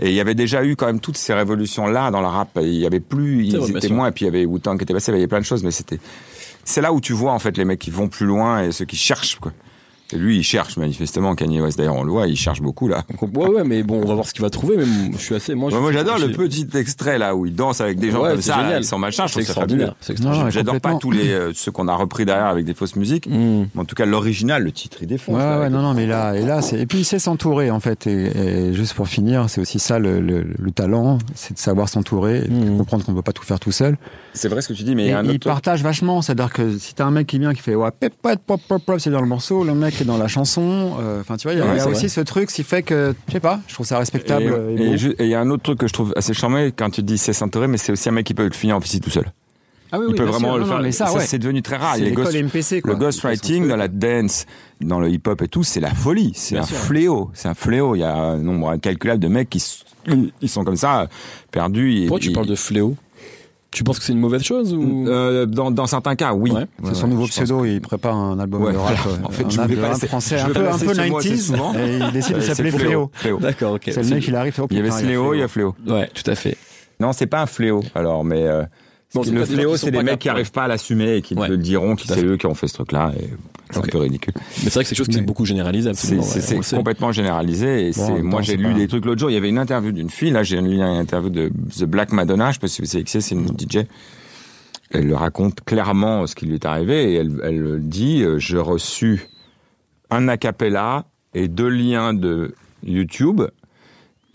Et 0.00 0.08
il 0.08 0.14
y 0.14 0.20
avait 0.20 0.34
déjà 0.34 0.64
eu 0.64 0.74
quand 0.74 0.86
même 0.86 1.00
toutes 1.00 1.16
ces 1.16 1.32
révolutions-là 1.32 2.10
dans 2.10 2.20
le 2.20 2.26
rap. 2.26 2.48
Il 2.60 2.74
y 2.74 2.86
avait 2.86 2.98
plus, 2.98 3.46
ils 3.46 3.56
vrai, 3.56 3.70
étaient 3.70 3.88
moins, 3.88 4.08
et 4.08 4.12
puis 4.12 4.24
il 4.24 4.26
y 4.26 4.28
avait 4.28 4.44
Wu-Tang 4.44 4.76
qui 4.76 4.82
était 4.82 4.94
passé, 4.94 5.12
il 5.12 5.14
y 5.14 5.18
avait 5.18 5.28
plein 5.28 5.40
de 5.40 5.44
choses, 5.44 5.62
mais 5.62 5.70
c'était, 5.70 6.00
c'est 6.64 6.80
là 6.80 6.92
où 6.92 7.00
tu 7.00 7.12
vois 7.12 7.32
en 7.32 7.38
fait 7.38 7.56
les 7.56 7.64
mecs 7.64 7.78
qui 7.78 7.92
vont 7.92 8.08
plus 8.08 8.26
loin 8.26 8.64
et 8.64 8.72
ceux 8.72 8.84
qui 8.84 8.96
cherchent 8.96 9.38
quoi. 9.38 9.52
Et 10.12 10.16
lui, 10.16 10.36
il 10.38 10.42
cherche 10.42 10.76
manifestement 10.76 11.34
Kanye 11.34 11.60
West. 11.60 11.78
D'ailleurs, 11.78 11.96
on 11.96 12.04
le 12.04 12.10
voit, 12.12 12.26
il 12.26 12.36
cherche 12.36 12.60
beaucoup 12.60 12.88
là. 12.88 13.04
Ouais, 13.22 13.48
ouais, 13.48 13.64
mais 13.64 13.82
bon, 13.82 14.02
on 14.02 14.06
va 14.06 14.14
voir 14.14 14.26
ce 14.26 14.32
qu'il 14.34 14.42
va 14.42 14.50
trouver. 14.50 14.76
Mais 14.76 14.84
je 15.12 15.18
suis 15.18 15.34
assez. 15.34 15.54
Moi, 15.54 15.72
Ouais, 15.72 15.92
j'adore 15.92 16.18
le 16.18 16.30
petit 16.30 16.68
extrait 16.74 17.18
là 17.18 17.34
où 17.34 17.46
il 17.46 17.54
danse 17.54 17.80
avec 17.80 17.98
des 17.98 18.10
gens 18.10 18.22
Ouais, 18.22 18.30
comme 18.32 18.42
c'est 18.42 18.50
ça, 18.50 18.62
génial. 18.62 18.82
ils 18.82 18.86
sont 18.86 18.98
machin. 18.98 19.26
Je 19.26 19.32
C'est 19.32 19.42
trouve 19.44 19.54
ça 19.54 19.60
fabuleux. 19.62 19.76
extraordinaire. 19.84 19.96
C'est 20.00 20.12
extraordinaire. 20.12 20.50
J'adore 20.50 20.80
pas 20.80 20.94
tous 20.96 21.10
les 21.10 21.30
euh, 21.30 21.52
ceux 21.54 21.72
qu'on 21.72 21.88
a 21.88 21.94
repris 21.94 22.24
derrière 22.26 22.46
avec 22.46 22.64
des 22.64 22.74
fausses 22.74 22.96
musiques. 22.96 23.26
Mmh. 23.28 23.66
Mais 23.74 23.80
en 23.80 23.84
tout 23.84 23.94
cas, 23.94 24.04
l'original, 24.04 24.62
le 24.62 24.72
titre, 24.72 24.98
il 25.00 25.06
défonce. 25.08 25.36
Ouais, 25.36 25.40
là, 25.42 25.50
ouais, 25.56 25.60
avec- 25.62 25.72
non, 25.72 25.82
non, 25.82 25.94
mais 25.94 26.06
là, 26.06 26.34
et 26.34 26.44
là, 26.44 26.60
c'est, 26.62 26.78
et 26.80 26.86
puis 26.86 26.98
il 26.98 27.04
sait 27.04 27.18
s'entourer, 27.18 27.70
en 27.70 27.80
fait, 27.80 28.06
et, 28.06 28.68
et 28.68 28.74
juste 28.74 28.92
pour 28.94 29.08
finir, 29.08 29.48
c'est 29.48 29.60
aussi 29.60 29.78
ça, 29.78 29.98
le, 29.98 30.20
le, 30.20 30.44
le 30.58 30.70
talent, 30.70 31.18
c'est 31.34 31.54
de 31.54 31.58
savoir 31.58 31.88
s'entourer, 31.88 32.42
Mhm. 32.48 32.76
comprendre 32.76 33.04
qu'on 33.04 33.12
ne 33.12 33.16
peut 33.16 33.22
pas 33.22 33.32
tout 33.32 33.42
faire 33.44 33.58
tout 33.58 33.72
seul. 33.72 33.96
C'est 34.34 34.48
vrai 34.48 34.60
ce 34.60 34.68
que 34.68 34.74
tu 34.74 34.82
dis, 34.82 34.94
mais 34.94 35.04
il 35.06 35.08
y 35.10 35.12
a 35.12 35.18
un 35.20 35.24
il 35.24 35.30
autre. 35.36 35.46
partage 35.48 35.82
vachement, 35.82 36.20
c'est-à-dire 36.22 36.52
que 36.52 36.76
si 36.78 36.94
t'as 36.94 37.04
un 37.06 37.10
mec 37.10 37.26
qui 37.26 37.38
vient, 37.38 37.54
qui 37.54 37.62
fait, 37.62 37.74
ouais, 37.74 37.88
pop, 38.22 38.38
pop, 38.46 38.60
pop, 38.68 39.00
c'est 39.00 39.10
dans 39.10 39.20
le 39.20 39.26
morceau, 39.28 39.64
le 39.64 39.74
mec 39.74 39.93
est 40.02 40.06
dans 40.06 40.16
la 40.18 40.28
chanson, 40.28 40.96
euh, 41.00 41.20
enfin, 41.20 41.36
tu 41.36 41.44
vois, 41.48 41.52
il 41.54 41.58
y 41.58 41.62
a, 41.62 41.64
Ouais, 41.64 41.72
il 41.72 41.76
y 41.76 41.80
a 41.80 41.84
c'est 41.84 41.90
aussi 41.90 42.00
vrai. 42.00 42.08
ce 42.08 42.20
truc, 42.20 42.50
qui 42.50 42.62
fait 42.64 42.82
que, 42.82 43.14
je 43.28 43.32
sais 43.32 43.40
pas, 43.40 43.60
je 43.68 43.74
trouve 43.74 43.86
ça 43.86 43.98
respectable. 43.98 44.44
Et- 44.78 44.82
Et, 44.82 45.14
il 45.20 45.26
y 45.28 45.34
a 45.34 45.40
un 45.40 45.50
autre 45.50 45.62
truc 45.62 45.78
que 45.78 45.86
je 45.88 45.92
trouve 45.92 46.12
assez 46.16 46.34
charmé 46.34 46.72
quand 46.76 46.90
tu 46.90 47.02
dis 47.02 47.18
c'est 47.18 47.32
s'entourer, 47.32 47.66
mais 47.68 47.76
c'est 47.78 47.92
aussi 47.92 48.08
un 48.08 48.12
mec 48.12 48.26
qui 48.26 48.34
peut 48.34 48.44
le 48.44 48.50
finir 48.52 48.76
en 48.76 48.80
physique 48.80 49.04
tout 49.04 49.10
seul. 49.10 49.26
ah 49.92 49.98
oui, 49.98 50.06
il 50.08 50.10
oui, 50.12 50.16
peut 50.16 50.24
vraiment 50.24 50.48
sûr. 50.48 50.54
le 50.56 50.60
Non, 50.62 50.66
faire. 50.66 50.76
non, 50.78 50.82
mais 50.82 50.92
ça, 50.92 51.12
ouais. 51.12 51.20
c'est 51.24 51.38
devenu 51.38 51.62
très 51.62 51.76
rare. 51.76 51.96
Les 51.98 52.10
ghost- 52.12 52.34
MPC, 52.34 52.80
quoi. 52.82 52.92
le 52.94 52.98
ghostwriting 52.98 53.68
dans 53.68 53.76
la 53.76 53.86
dance, 53.88 54.44
dans 54.80 54.98
le 54.98 55.08
hip-hop 55.08 55.40
et 55.42 55.46
tout, 55.48 55.62
c'est 55.62 55.78
la 55.80 55.94
folie. 55.94 56.32
C'est 56.34 56.56
un 56.58 56.64
sûr. 56.64 56.76
fléau. 56.76 57.30
C'est 57.34 57.48
un 57.48 57.54
fléau. 57.54 57.94
Il 57.94 58.00
y 58.00 58.04
a 58.04 58.12
un 58.14 58.38
nombre 58.38 58.70
incalculable 58.70 59.20
de 59.22 59.28
mecs 59.28 59.48
qui 59.50 59.62
ils 60.42 60.48
sont 60.48 60.64
comme 60.64 60.76
ça, 60.76 61.08
perdus. 61.52 61.94
et- 61.98 62.06
Pourquoi 62.06 62.20
tu 62.20 62.30
et- 62.30 62.32
parles 62.32 62.46
de 62.48 62.56
fléau? 62.56 62.96
Tu 63.74 63.82
penses 63.84 63.98
que 63.98 64.04
c'est 64.04 64.12
une 64.12 64.20
mauvaise 64.20 64.42
chose 64.42 64.72
ou 64.72 65.04
Euh, 65.08 65.46
dans, 65.46 65.70
dans 65.70 65.86
certains 65.86 66.14
cas, 66.14 66.32
oui. 66.32 66.52
Ouais. 66.52 66.64
C'est 66.84 66.94
son 66.94 67.08
nouveau 67.08 67.26
pseudo, 67.26 67.64
il 67.64 67.80
prépare 67.80 68.14
un 68.16 68.38
album 68.38 68.62
Ouais, 68.62 68.72
de 68.72 68.78
rap. 68.78 68.94
voilà. 69.04 69.18
euh, 69.18 69.24
En 69.26 69.30
fait, 69.30 69.44
un 69.44 69.50
je 69.50 69.60
voulais 69.60 69.76
pas 69.76 69.94
français, 69.96 70.38
je 70.38 70.44
un 70.44 70.48
peu, 70.50 70.68
un 70.68 70.78
peu 70.78 70.94
ce 70.94 71.08
mot 71.08 71.18
assez 71.18 71.30
90s, 71.34 71.46
souvent. 71.46 71.74
et 71.74 71.98
il 71.98 72.12
décide 72.12 72.36
de 72.36 72.40
s'appeler 72.40 72.70
Fléau. 72.70 73.10
Fléau. 73.12 73.38
D'accord, 73.40 73.72
ok. 73.74 73.82
C'est 73.86 74.02
le 74.02 74.08
mec, 74.14 74.26
il 74.28 74.36
arrive, 74.36 74.54
oh, 74.62 74.66
Il 74.70 74.76
y 74.76 74.80
avait 74.80 74.90
Sléo, 74.92 75.34
il 75.34 75.40
y 75.40 75.42
a 75.42 75.48
Fléau. 75.48 75.74
Ouais, 75.88 76.08
tout 76.14 76.30
à 76.30 76.34
fait. 76.36 76.56
Non, 77.00 77.12
c'est 77.12 77.26
pas 77.26 77.42
un 77.42 77.46
fléau. 77.46 77.82
Alors, 77.96 78.24
mais 78.24 78.46
euh, 78.46 78.62
Bon, 79.14 79.22
le 79.22 79.44
fléau, 79.44 79.76
c'est 79.76 79.86
sont 79.86 79.90
des 79.92 80.02
mecs 80.04 80.18
qui 80.20 80.24
capables. 80.24 80.38
arrivent 80.38 80.52
pas 80.52 80.62
à 80.64 80.68
l'assumer 80.68 81.16
et 81.16 81.22
qui 81.22 81.34
Ouais. 81.34 81.48
le 81.48 81.56
diront, 81.56 81.96
qui 81.96 82.06
c'est 82.08 82.24
eux 82.24 82.36
qui 82.36 82.46
ont 82.46 82.54
fait 82.54 82.68
ce 82.68 82.74
truc-là. 82.74 83.12
Et 83.18 83.28
c'est 83.70 83.78
un 83.78 83.82
peu 83.82 83.98
ridicule. 83.98 84.32
Mais 84.36 84.42
c'est 84.44 84.74
vrai 84.74 84.82
que 84.84 84.88
c'est 84.88 84.94
quelque 84.94 85.06
chose 85.06 85.08
qui 85.08 85.18
est 85.18 85.22
beaucoup 85.22 85.44
généralisé. 85.44 85.92
C'est 85.94 86.16
ouais, 86.16 86.76
complètement 86.76 87.12
généralisé. 87.12 87.88
Et 87.88 87.90
Bon, 87.92 88.22
moi 88.22 88.42
j'ai 88.42 88.56
lu 88.56 88.64
pas- 88.64 88.74
des 88.74 88.88
trucs 88.88 89.04
l'autre 89.04 89.20
jour. 89.20 89.30
Il 89.30 89.34
y 89.34 89.36
avait 89.36 89.48
une 89.48 89.58
interview 89.58 89.90
d'une 89.92 90.10
fille. 90.10 90.30
Là, 90.30 90.42
j'ai 90.42 90.60
lu 90.60 90.74
une 90.74 90.82
interview 90.82 91.30
de 91.30 91.50
The 91.78 91.84
Black 91.84 92.12
Madonna. 92.12 92.50
Je 92.50 92.54
sais 92.54 92.60
pas 92.60 92.68
si 92.68 92.82
vous 92.82 92.86
savez 92.88 93.04
c'est. 93.06 93.30
Une 93.32 93.46
DJ. 93.48 93.86
Elle 94.90 95.06
le 95.08 95.16
raconte 95.16 95.62
clairement 95.64 96.26
ce 96.26 96.34
qui 96.34 96.46
lui 96.46 96.54
est 96.54 96.66
arrivé 96.66 97.12
et 97.12 97.16
elle, 97.16 97.32
elle 97.42 97.80
dit 97.82 98.22
euh, 98.22 98.38
j'ai 98.38 98.58
reçu 98.58 99.26
un 100.10 100.28
acapella 100.28 101.04
et 101.34 101.48
deux 101.48 101.68
liens 101.68 102.14
de 102.14 102.54
YouTube 102.84 103.42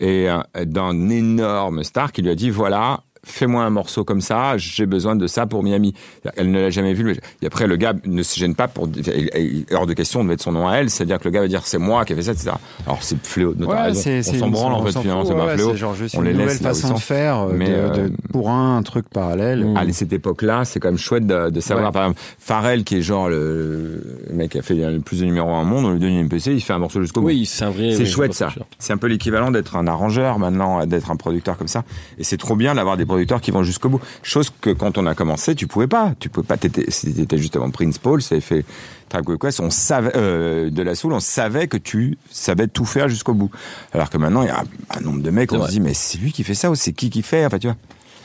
et 0.00 0.28
un- 0.28 0.44
d'un 0.66 1.08
énorme 1.08 1.82
star 1.84 2.12
qui 2.12 2.20
lui 2.22 2.30
a 2.30 2.34
dit 2.34 2.50
voilà 2.50 3.00
fais-moi 3.24 3.62
un 3.64 3.70
morceau 3.70 4.04
comme 4.04 4.20
ça 4.20 4.56
j'ai 4.56 4.86
besoin 4.86 5.14
de 5.16 5.26
ça 5.26 5.46
pour 5.46 5.62
Miami 5.62 5.94
elle 6.36 6.50
ne 6.50 6.60
l'a 6.60 6.70
jamais 6.70 6.94
vu 6.94 7.16
et 7.42 7.46
après 7.46 7.66
le 7.66 7.76
gars 7.76 7.92
ne 8.06 8.22
se 8.22 8.38
gêne 8.38 8.54
pas 8.54 8.66
pour 8.68 8.88
hors 9.72 9.86
de 9.86 9.92
question 9.94 10.22
de 10.24 10.28
mettre 10.28 10.42
son 10.42 10.52
nom 10.52 10.68
à 10.68 10.76
elle 10.76 10.90
c'est 10.90 11.02
à 11.02 11.06
dire 11.06 11.18
que 11.18 11.24
le 11.24 11.30
gars 11.30 11.40
va 11.40 11.48
dire 11.48 11.66
c'est 11.66 11.78
moi 11.78 12.04
qui 12.04 12.12
ai 12.12 12.16
fait 12.16 12.22
ça 12.22 12.32
etc 12.32 12.50
alors 12.86 13.02
c'est 13.02 13.18
fléau 13.24 13.54
Ouais, 13.58 13.66
on 13.90 14.22
s'en 14.22 14.48
branle 14.48 14.72
en 14.72 14.84
fait 14.84 14.98
finalement 14.98 15.24
c'est 15.24 15.34
pas 15.34 15.54
fléau 15.54 15.74
genre 15.76 15.94
juste 15.94 16.14
On 16.16 16.20
une 16.22 16.28
les 16.28 16.32
nouvelle 16.34 16.56
façon 16.58 16.94
de 16.94 16.98
faire 16.98 17.38
euh, 17.40 17.52
Mais, 17.54 17.68
de- 17.68 17.74
euh, 17.74 18.08
de- 18.08 18.12
pour 18.32 18.50
un 18.50 18.82
truc 18.82 19.08
parallèle. 19.10 19.64
Mm. 19.64 19.76
à 19.76 19.92
cette 19.92 20.12
époque-là, 20.12 20.64
c'est 20.64 20.78
quand 20.80 20.88
même 20.88 20.98
chouette 20.98 21.26
de, 21.26 21.50
de 21.50 21.60
savoir. 21.60 21.86
Ouais. 21.88 21.92
Par 21.92 22.02
exemple, 22.04 22.20
Pharrell, 22.38 22.84
qui 22.84 22.96
est 22.98 23.02
genre 23.02 23.28
le, 23.28 24.00
le 24.28 24.34
mec 24.34 24.52
qui 24.52 24.58
a 24.58 24.62
fait 24.62 24.74
le 24.74 25.00
plus 25.00 25.20
de 25.20 25.24
numéros 25.26 25.50
au 25.50 25.64
monde, 25.64 25.84
on 25.84 25.90
lui 25.92 25.98
donne 25.98 26.10
une 26.10 26.24
MPC, 26.26 26.52
il 26.52 26.60
fait 26.60 26.72
un 26.72 26.78
morceau 26.78 27.02
jusqu'au 27.02 27.20
bout. 27.20 27.26
Oui, 27.26 27.44
c'est 27.44 27.64
un 27.64 27.70
vrai. 27.70 27.92
C'est 27.94 28.06
chouette 28.06 28.32
ça. 28.34 28.50
C'est 28.78 28.92
un 28.92 28.96
peu 28.96 29.08
l'équivalent 29.08 29.50
d'être 29.50 29.76
un 29.76 29.86
arrangeur 29.88 30.38
maintenant, 30.38 30.86
d'être 30.86 31.10
un 31.10 31.16
producteur 31.16 31.58
comme 31.58 31.68
ça. 31.68 31.82
Et 32.18 32.24
c'est 32.24 32.36
trop 32.36 32.54
bien 32.56 32.74
d'avoir 32.76 32.96
des 32.96 33.04
producteurs 33.10 33.40
qui 33.40 33.50
vont 33.50 33.62
jusqu'au 33.62 33.88
bout. 33.88 34.00
Chose 34.22 34.50
que 34.60 34.70
quand 34.70 34.96
on 34.98 35.06
a 35.06 35.14
commencé, 35.14 35.54
tu 35.54 35.66
pouvais 35.66 35.86
pas. 35.86 36.14
Tu 36.18 36.28
pouvais 36.28 36.46
pas. 36.46 36.56
Si 36.88 37.12
t'étais 37.14 37.38
justement 37.38 37.70
Prince 37.70 37.98
Paul, 37.98 38.22
ça 38.22 38.34
avait 38.36 38.40
fait 38.40 38.64
Tribe 39.08 39.36
Quest, 39.40 39.60
on 39.60 39.70
savait 39.70 40.12
euh, 40.16 40.70
de 40.70 40.82
la 40.82 40.94
soul, 40.94 41.12
on 41.12 41.20
savait 41.20 41.66
que 41.66 41.76
tu 41.76 42.16
savais 42.30 42.68
tout 42.68 42.84
faire 42.84 43.08
jusqu'au 43.08 43.34
bout. 43.34 43.50
Alors 43.92 44.08
que 44.08 44.18
maintenant, 44.18 44.42
il 44.42 44.46
y 44.46 44.50
a 44.50 44.60
un, 44.60 44.98
un 44.98 45.00
nombre 45.00 45.20
de 45.22 45.30
mecs, 45.30 45.52
on 45.52 45.58
vrai. 45.58 45.66
se 45.66 45.72
dit 45.72 45.80
mais 45.80 45.94
c'est 45.94 46.18
lui 46.18 46.32
qui 46.32 46.44
fait 46.44 46.54
ça 46.54 46.70
ou 46.70 46.76
c'est 46.76 46.92
qui 46.92 47.10
qui 47.10 47.22
fait 47.22 47.44
Enfin, 47.44 47.58
tu 47.58 47.66
vois. 47.66 47.76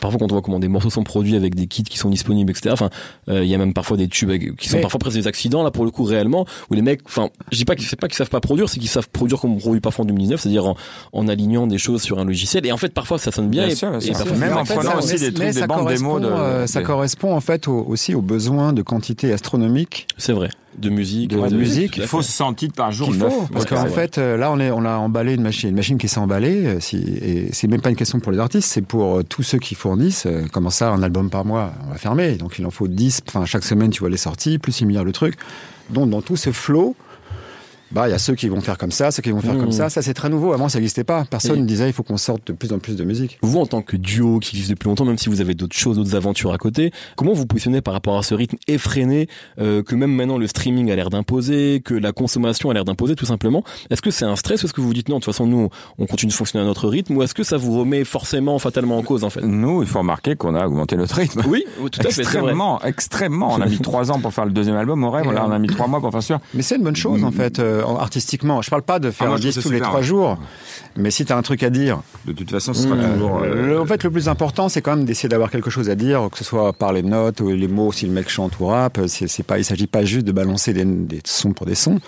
Parfois, 0.05 0.19
quand 0.19 0.31
on 0.31 0.35
voit 0.35 0.41
comment 0.43 0.59
des 0.59 0.67
morceaux 0.67 0.89
sont 0.91 1.03
produits 1.03 1.35
avec 1.35 1.55
des 1.55 1.65
kits 1.67 1.83
qui 1.83 1.97
sont 1.97 2.09
disponibles, 2.09 2.51
etc. 2.51 2.69
Enfin, 2.71 2.89
euh, 3.29 3.43
il 3.43 3.49
y 3.49 3.55
a 3.55 3.57
même 3.57 3.73
parfois 3.73 3.97
des 3.97 4.07
tubes 4.07 4.29
avec- 4.29 4.55
qui 4.55 4.69
sont 4.69 4.75
Mais- 4.75 4.81
parfois 4.81 4.99
presque 4.99 5.17
des 5.17 5.27
accidents 5.27 5.63
là 5.63 5.71
pour 5.71 5.83
le 5.83 5.89
coup 5.91 6.03
réellement 6.03 6.45
où 6.69 6.75
les 6.75 6.81
mecs. 6.83 7.01
Enfin, 7.05 7.29
je 7.51 7.57
dis 7.57 7.65
pas 7.65 7.75
qu'ils 7.75 7.85
c'est 7.87 7.99
pas 7.99 8.07
qu'ils 8.07 8.15
savent 8.17 8.29
pas 8.29 8.39
produire, 8.39 8.69
c'est 8.69 8.79
qu'ils 8.79 8.87
savent 8.89 9.09
produire 9.09 9.39
comme 9.39 9.53
on 9.53 9.57
produit 9.57 9.81
parfois 9.81 10.03
en 10.03 10.05
2019, 10.07 10.39
c'est-à-dire 10.41 10.65
en, 10.67 10.75
en 11.13 11.27
alignant 11.27 11.65
des 11.65 11.77
choses 11.79 12.01
sur 12.03 12.19
un 12.19 12.25
logiciel. 12.25 12.65
Et 12.65 12.71
en 12.71 12.77
fait, 12.77 12.93
parfois 12.93 13.17
ça 13.17 13.31
sonne 13.31 13.49
bien. 13.49 13.63
Bien 13.63 13.71
et, 13.71 13.75
sûr, 13.75 13.89
bien 13.89 13.99
et 13.99 14.01
sûr. 14.03 14.13
parfois, 14.13 14.37
Même 14.37 14.49
ça- 14.53 14.59
en 14.59 14.63
prenant 14.65 14.97
aussi 14.99 15.15
des 15.19 15.33
trucs, 15.33 15.47
des 15.47 15.53
ça 15.53 15.67
bandes 15.67 15.79
correspond, 15.79 16.19
démos 16.19 16.21
de- 16.21 16.35
euh, 16.35 16.67
ça 16.67 16.81
de- 16.81 16.85
correspond 16.85 17.33
en 17.35 17.41
fait 17.41 17.67
au- 17.67 17.83
aussi 17.87 18.13
aux 18.13 18.21
besoins 18.21 18.73
de 18.73 18.81
quantité 18.83 19.33
astronomique 19.33 20.07
C'est 20.17 20.33
vrai. 20.33 20.49
De 20.77 20.89
musique. 20.89 21.29
De 21.29 21.37
ouais, 21.37 21.49
musique. 21.49 21.97
Il 21.97 22.03
faut 22.03 22.21
fait. 22.21 22.31
100 22.31 22.53
titres 22.55 22.75
par 22.75 22.91
jour, 22.91 23.11
neuf. 23.13 23.31
faut. 23.31 23.47
Parce 23.53 23.65
qu'en 23.65 23.85
fait, 23.87 24.17
euh, 24.17 24.35
là, 24.37 24.51
on, 24.51 24.59
est, 24.59 24.71
on 24.71 24.83
a 24.85 24.97
emballé 24.97 25.35
une 25.35 25.41
machine, 25.41 25.69
une 25.69 25.75
machine 25.75 25.97
qui 25.97 26.07
s'est 26.07 26.19
emballée. 26.19 26.65
euh, 26.65 26.79
si, 26.79 26.97
et 26.97 27.49
c'est 27.53 27.67
même 27.67 27.81
pas 27.81 27.89
une 27.89 27.95
question 27.95 28.19
pour 28.19 28.31
les 28.31 28.39
artistes, 28.39 28.69
c'est 28.69 28.81
pour 28.81 29.17
euh, 29.19 29.23
tous 29.23 29.43
ceux 29.43 29.57
qui 29.59 29.75
fournissent. 29.75 30.25
euh, 30.25 30.45
comment 30.51 30.69
ça, 30.69 30.91
un 30.91 31.01
album 31.01 31.29
par 31.29 31.45
mois 31.45 31.71
On 31.87 31.91
va 31.91 31.97
fermer. 31.97 32.35
Donc 32.35 32.59
il 32.59 32.65
en 32.65 32.71
faut 32.71 32.87
10. 32.87 33.21
Enfin, 33.27 33.45
chaque 33.45 33.63
semaine, 33.63 33.89
tu 33.89 33.99
vois 34.01 34.09
les 34.09 34.17
sorties, 34.17 34.57
plus 34.57 34.81
il 34.81 34.87
milliards 34.87 35.05
de 35.05 35.11
trucs. 35.11 35.35
Donc 35.89 36.09
dans 36.09 36.21
tout 36.21 36.35
ce 36.35 36.51
flot, 36.51 36.95
bah, 37.95 38.09
il 38.09 38.11
y 38.11 38.13
a 38.13 38.19
ceux 38.19 38.35
qui 38.35 38.49
vont 38.49 38.59
faire 38.59 38.77
comme 38.77 38.91
ça, 38.91 39.09
ceux 39.09 39.21
qui 39.23 39.31
vont 39.31 39.39
faire 39.39 39.53
Mmh. 39.53 39.59
comme 39.59 39.71
ça. 39.71 39.89
Ça, 39.89 40.01
c'est 40.01 40.13
très 40.13 40.27
nouveau. 40.27 40.51
Avant, 40.51 40.67
ça 40.67 40.79
n'existait 40.79 41.05
pas. 41.05 41.23
Personne 41.29 41.61
ne 41.61 41.65
disait 41.65 41.87
il 41.87 41.93
faut 41.93 42.03
qu'on 42.03 42.17
sorte 42.17 42.45
de 42.47 42.51
plus 42.53 42.73
en 42.73 42.79
plus 42.79 42.97
de 42.97 43.05
musique. 43.05 43.39
Vous, 43.41 43.57
en 43.57 43.65
tant 43.65 43.81
que 43.81 43.95
duo 43.95 44.39
qui 44.39 44.55
existe 44.57 44.71
depuis 44.71 44.89
longtemps, 44.89 45.05
même 45.05 45.17
si 45.17 45.29
vous 45.29 45.39
avez 45.39 45.53
d'autres 45.53 45.77
choses, 45.77 45.95
d'autres 45.95 46.13
aventures 46.15 46.51
à 46.53 46.57
côté, 46.57 46.91
comment 47.15 47.31
vous 47.31 47.45
positionnez 47.45 47.79
par 47.81 47.93
rapport 47.93 48.17
à 48.17 48.23
ce 48.23 48.33
rythme 48.35 48.57
effréné 48.67 49.27
euh, 49.59 49.81
que 49.81 49.95
même 49.95 50.11
maintenant 50.11 50.37
le 50.37 50.47
streaming 50.47 50.91
a 50.91 50.95
l'air 50.97 51.09
d'imposer, 51.09 51.81
que 51.85 51.93
la 51.93 52.11
consommation 52.11 52.69
a 52.69 52.73
l'air 52.73 52.83
d'imposer 52.83 53.15
tout 53.15 53.25
simplement? 53.25 53.63
Est-ce 53.89 54.01
que 54.01 54.11
c'est 54.11 54.25
un 54.25 54.35
stress 54.35 54.63
ou 54.63 54.65
est-ce 54.65 54.73
que 54.73 54.81
vous 54.81 54.87
vous 54.87 54.93
dites 54.93 55.07
non, 55.07 55.19
de 55.19 55.23
toute 55.23 55.33
façon 55.33 55.47
nous 55.47 55.69
on 55.97 56.05
continue 56.05 56.31
de 56.31 56.35
fonctionner 56.35 56.63
à 56.63 56.67
notre 56.67 56.89
rythme 56.89 57.15
ou 57.15 57.23
est-ce 57.23 57.33
que 57.33 57.43
ça 57.43 57.55
vous 57.55 57.79
remet 57.79 58.03
forcément, 58.03 58.59
fatalement 58.59 58.97
en 58.97 59.03
cause 59.03 59.23
en 59.23 59.29
fait? 59.29 59.41
Nous, 59.41 59.83
il 59.83 59.87
faut 59.87 59.99
remarquer 59.99 60.35
qu'on 60.35 60.53
a 60.55 60.65
augmenté 60.67 60.97
notre 60.97 61.15
rythme. 61.15 61.43
Oui, 61.47 61.63
tout 61.77 61.99
à 62.01 62.09
fait. 62.09 62.21
Extrêmement, 62.23 62.81
extrêmement. 62.83 63.53
On 63.53 63.61
a 63.61 63.67
mis 63.67 63.79
trois 63.79 64.11
ans 64.11 64.19
pour 64.19 64.33
faire 64.33 64.45
le 64.45 64.51
deuxième 64.51 64.75
album, 64.75 65.01
au 65.03 65.11
rêve. 65.11 65.25
On 65.27 65.51
a 65.51 65.59
mis 65.59 65.67
trois 65.67 65.87
mois 65.87 66.01
pour 66.01 66.11
faire 66.11 66.23
sûr. 66.23 66.39
Mais 66.53 66.61
c'est 66.61 66.75
une 66.75 66.83
bonne 66.83 66.95
chose, 66.95 67.23
en 67.23 67.31
fait, 67.31 67.59
euh, 67.59 67.83
artistiquement. 67.99 68.61
Je 68.61 68.69
parle 68.69 68.81
pas 68.83 68.99
de 68.99 69.11
faire 69.11 69.27
Ah, 69.27 69.29
moi, 69.29 69.37
un 69.37 69.39
disque 69.39 69.61
tous 69.61 69.69
les 69.71 69.79
trois 69.81 70.01
jours. 70.01 70.37
Mais 70.95 71.11
si 71.11 71.25
tu 71.25 71.31
as 71.33 71.37
un 71.37 71.41
truc 71.41 71.63
à 71.63 71.69
dire, 71.69 72.01
De 72.25 72.33
toute 72.33 72.49
façon, 72.51 72.73
ce 72.73 72.83
sera 72.83 72.95
Mmh. 72.95 73.13
toujours. 73.13 73.41
euh, 73.43 73.79
en 73.79 73.85
fait, 73.85 74.03
le 74.03 74.11
plus 74.11 74.27
important, 74.29 74.69
c'est 74.69 74.81
quand 74.81 74.95
même 74.95 75.05
d'essayer 75.05 75.29
d'avoir 75.29 75.49
quelque 75.51 75.69
chose 75.69 75.89
à 75.89 75.95
dire, 75.95 76.29
que 76.31 76.37
ce 76.37 76.43
soit 76.43 76.73
par 76.73 76.93
les 76.93 77.03
notes 77.03 77.39
ou 77.41 77.49
les 77.49 77.67
mots, 77.67 77.91
si 77.91 78.05
le 78.05 78.11
mec 78.11 78.29
chante 78.29 78.59
ou 78.59 78.65
rappe. 78.67 78.99
C'est, 79.07 79.43
pas, 79.43 79.57
il 79.59 79.65
s'agit 79.65 79.87
pas 79.87 80.03
juste 80.05 80.25
de 80.25 80.31
balancer 80.31 80.73
des, 80.73 80.85
des 80.85 81.21
sons 81.25 81.53
pour 81.53 81.65
des 81.65 81.75
sons. 81.75 81.99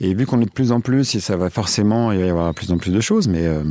Et 0.00 0.12
vu 0.14 0.26
qu'on 0.26 0.40
est 0.40 0.46
de 0.46 0.50
plus 0.50 0.72
en 0.72 0.80
plus, 0.80 1.14
et 1.14 1.20
ça 1.20 1.36
va 1.36 1.48
forcément, 1.48 2.12
il 2.12 2.18
va 2.20 2.26
y 2.26 2.28
avoir 2.30 2.48
de 2.50 2.54
plus 2.54 2.70
en 2.70 2.76
plus 2.78 2.90
de 2.92 3.00
choses, 3.00 3.28
mais 3.28 3.46
euh, 3.46 3.62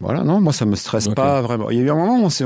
voilà, 0.00 0.24
non, 0.24 0.40
moi 0.40 0.52
ça 0.52 0.64
me 0.64 0.74
stresse 0.74 1.08
pas 1.08 1.40
vraiment. 1.42 1.70
Il 1.70 1.76
y 1.78 1.80
a 1.80 1.82
eu 1.84 1.90
un 1.90 1.94
moment, 1.96 2.18
où 2.18 2.24
on 2.24 2.30
s'est- 2.30 2.44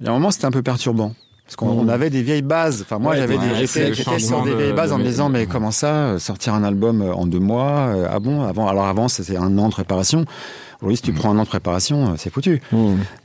il 0.00 0.04
y 0.04 0.06
a 0.06 0.10
un 0.10 0.12
moment, 0.14 0.30
c'était 0.30 0.44
un 0.44 0.50
peu 0.50 0.62
perturbant. 0.62 1.14
Parce 1.46 1.56
qu'on 1.56 1.68
on 1.68 1.88
avait 1.88 2.08
des 2.08 2.22
vieilles 2.22 2.40
bases. 2.42 2.80
Enfin, 2.82 2.98
moi, 2.98 3.12
Ouais, 3.12 3.18
j'avais 3.18 3.36
ouais, 3.36 3.58
des, 3.60 3.66
c'est 3.66 3.92
j'étais 3.92 4.18
sur 4.18 4.42
des 4.44 4.52
de- 4.52 4.56
vieilles 4.56 4.72
bases 4.72 4.92
en 4.92 4.98
me 4.98 5.04
disant, 5.04 5.28
mais 5.28 5.44
comment 5.46 5.70
ça, 5.70 5.88
euh, 5.94 6.18
sortir 6.18 6.54
un 6.54 6.64
album 6.64 7.02
euh, 7.02 7.12
en 7.12 7.26
deux 7.26 7.38
mois 7.38 7.88
euh, 7.94 8.08
Ah 8.10 8.18
bon 8.18 8.42
Avant, 8.42 8.66
alors 8.66 8.86
avant, 8.86 9.08
c'était 9.08 9.36
un 9.36 9.58
an 9.58 9.68
de 9.68 9.72
préparation. 9.72 10.24
Oui, 10.82 10.96
si 10.96 11.02
tu 11.02 11.12
prends 11.12 11.30
un 11.30 11.38
an 11.38 11.42
de 11.44 11.48
préparation, 11.48 12.14
c'est 12.18 12.30
foutu. 12.32 12.60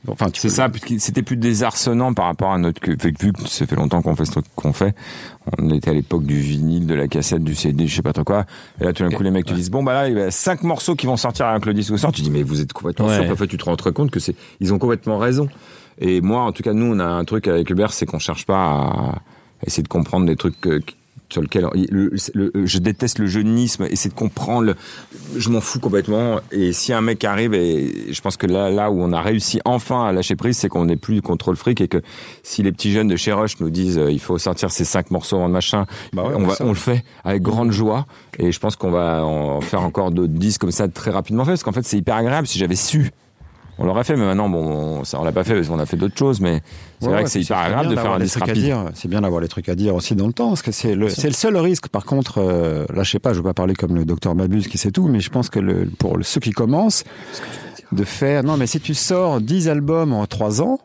Enfin, 0.08 0.30
tu 0.30 0.40
C'est 0.40 0.48
peux- 0.50 0.54
ça, 0.54 0.68
c'était 1.00 1.24
plus 1.24 1.36
désarçonnant 1.36 2.14
par 2.14 2.26
rapport 2.26 2.52
à 2.54 2.58
notre 2.58 2.80
vu 2.90 3.34
que 3.34 3.48
ça 3.48 3.66
fait 3.66 3.76
longtemps 3.76 4.02
qu'on 4.02 4.16
fait 4.16 4.24
ce 4.26 4.32
truc 4.32 4.46
qu'on 4.56 4.72
fait. 4.72 4.94
On 5.58 5.70
était 5.72 5.90
à 5.90 5.94
l'époque 5.94 6.24
du 6.24 6.40
vinyle, 6.40 6.86
de 6.88 6.94
la 6.94 7.08
cassette, 7.08 7.44
du 7.44 7.56
CD, 7.56 7.88
je 7.88 7.96
sais 7.96 8.02
pas 8.02 8.14
trop 8.14 8.24
quoi. 8.24 8.46
Et 8.80 8.84
là, 8.86 8.94
tout 8.94 9.04
d'un 9.04 9.10
coup, 9.10 9.24
les 9.24 9.32
mecs 9.32 9.46
te 9.46 9.54
disent 9.54 9.72
bon 9.72 9.84
bah 9.84 9.94
là, 9.94 10.08
il 10.10 10.18
y 10.18 10.22
a 10.22 10.32
cinq 10.32 10.64
morceaux 10.64 10.96
qui 10.96 11.06
vont 11.06 11.18
sortir 11.18 11.48
avec 11.48 11.66
le 11.66 11.74
disque 11.74 11.98
sort. 11.98 12.12
Tu 12.12 12.22
dis 12.22 12.30
mais 12.32 12.44
vous 12.44 12.62
êtes 12.62 12.72
complètement 12.72 13.08
Ouais. 13.08 13.26
sûr. 13.26 13.38
Fait, 13.38 13.48
tu 13.48 13.58
te 13.58 13.66
rends 13.66 13.76
très 13.76 13.92
compte 13.92 14.12
que 14.12 14.20
c'est 14.20 14.36
ils 14.62 14.74
ont 14.74 14.78
complètement 14.78 15.18
raison. 15.18 15.50
Et 16.00 16.22
moi, 16.22 16.42
en 16.42 16.52
tout 16.52 16.64
cas, 16.64 16.74
nous, 16.74 16.86
on 16.96 17.00
a 17.00 17.06
un 17.06 17.26
truc 17.26 17.48
avec 17.48 17.70
Hubert, 17.70 17.92
c'est 17.94 18.06
qu'on 18.06 18.20
cherche 18.20 18.46
pas 18.46 18.56
à 18.56 19.16
essayer 19.66 19.84
de 19.84 19.88
comprendre 19.90 20.26
des 20.26 20.36
trucs 20.38 20.66
euh, 20.68 20.80
sur 21.32 21.44
lesquels 21.44 21.68
le- 21.92 22.12
le- 22.34 22.66
je 22.66 22.78
déteste 22.80 23.20
le 23.20 23.28
jeunisme, 23.28 23.84
essayer 23.92 24.10
de 24.10 24.16
comprendre. 24.16 24.64
le- 24.64 24.76
je 25.38 25.50
m'en 25.50 25.62
fous 25.62 25.80
complètement. 25.80 26.40
Et 26.52 26.74
si 26.74 26.92
un 26.92 27.02
mec 27.02 27.24
arrive, 27.24 27.54
et 27.54 28.12
je 28.12 28.20
pense 28.22 28.36
que 28.36 28.48
là, 28.48 28.72
là 28.72 28.90
où 28.90 29.00
on 29.00 29.12
a 29.12 29.22
réussi 29.22 29.60
enfin 29.64 30.06
à 30.06 30.12
lâcher 30.12 30.36
prise, 30.36 30.58
c'est 30.58 30.70
qu'on 30.70 30.86
n'est 30.86 30.96
plus 30.96 31.22
contre 31.22 31.52
le 31.52 31.56
fric 31.56 31.82
et 31.82 31.88
que 31.88 32.02
si 32.42 32.64
les 32.64 32.72
petits 32.72 32.92
jeunes 32.92 33.10
de 33.10 33.16
chez 33.16 33.32
Rush 33.32 33.60
nous 33.60 33.70
disent 33.70 34.00
euh, 34.00 34.12
il 34.12 34.20
faut 34.20 34.40
sortir 34.40 34.72
ces 34.72 34.86
cinq 34.86 35.12
morceaux 35.12 35.38
en 35.38 35.50
machin, 35.50 35.86
Bah 36.14 36.24
ouais, 36.24 36.34
on, 36.36 36.44
on 36.44 36.48
va, 36.48 36.50
fait 36.54 36.56
ça. 36.56 36.66
on 36.66 36.70
le 36.70 36.74
fait 36.76 37.04
avec 37.24 37.44
grande 37.44 37.72
joie. 37.72 38.08
Et 38.40 38.52
je 38.52 38.60
pense 38.60 38.76
qu'on 38.76 38.90
va 38.90 39.24
en 39.24 39.62
faire 39.62 39.82
encore 39.82 40.10
d'autres 40.10 40.34
disques 40.34 40.62
comme 40.62 40.72
ça 40.72 40.88
très 40.88 41.12
rapidement 41.12 41.44
fait, 41.46 41.52
parce 41.52 41.64
qu'en 41.64 41.74
fait 41.74 41.86
c'est 41.86 41.98
hyper 41.98 42.16
agréable. 42.16 42.48
Si 42.48 42.58
j'avais 42.58 42.76
su, 42.76 43.12
on 43.80 43.86
l'aurait 43.86 44.04
fait, 44.04 44.16
mais 44.16 44.26
maintenant 44.26 44.50
bon, 44.50 45.04
ça 45.06 45.20
on 45.20 45.24
l'a 45.24 45.32
pas 45.32 45.44
fait 45.44 45.56
parce 45.56 45.68
qu'on 45.68 45.80
a 45.80 45.86
fait 45.86 45.98
d'autres 45.98 46.18
choses, 46.18 46.40
mais 46.42 46.62
c'est 47.00 47.06
Ouais, 47.08 47.12
vrai 47.14 47.18
ouais, 47.20 47.24
que 47.24 47.30
c'est 47.32 47.42
hyper 47.42 47.58
agréable 47.58 47.88
bien 47.88 47.96
de 47.96 48.02
faire 48.02 48.12
un 48.12 48.18
des 48.18 48.24
disque 48.26 48.38
trucs 48.38 48.50
à 48.50 48.52
rapide. 48.52 48.64
dire. 48.64 48.86
C'est 48.94 49.08
bien 49.08 49.22
d'avoir 49.22 49.42
les 49.42 49.48
trucs 49.48 49.70
à 49.70 49.76
dire 49.76 49.96
aussi 49.96 50.16
dans 50.16 50.28
le 50.28 50.34
temps, 50.34 50.50
parce 50.50 50.62
que 50.62 50.72
c'est 50.72 50.96
le, 50.96 51.10
c'est 51.10 51.28
le 51.28 51.34
seul 51.34 51.56
risque. 51.58 51.88
Par 51.88 52.04
contre, 52.06 52.40
euh, 52.40 52.86
là, 52.94 53.04
je 53.04 53.12
sais 53.12 53.20
pas, 53.20 53.32
je 53.32 53.38
veux 53.38 53.44
pas 53.44 53.54
parler 53.54 53.74
comme 53.74 53.96
le 53.96 54.06
docteur 54.06 54.36
Mabuse 54.36 54.68
qui 54.68 54.78
sait 54.78 54.92
tout, 54.92 55.08
mais 55.08 55.20
je 55.22 55.30
pense 55.30 55.50
que 55.50 55.60
le, 55.60 55.86
pour 55.98 56.18
le- 56.18 56.24
ceux 56.24 56.40
qui 56.42 56.52
commencent, 56.52 57.04
de 57.92 58.04
faire, 58.04 58.44
non, 58.44 58.58
mais 58.58 58.68
si 58.68 58.80
tu 58.80 58.94
sors 58.94 59.42
10 59.42 59.68
albums 59.70 60.14
en 60.14 60.26
3 60.28 60.62
ans, 60.62 60.80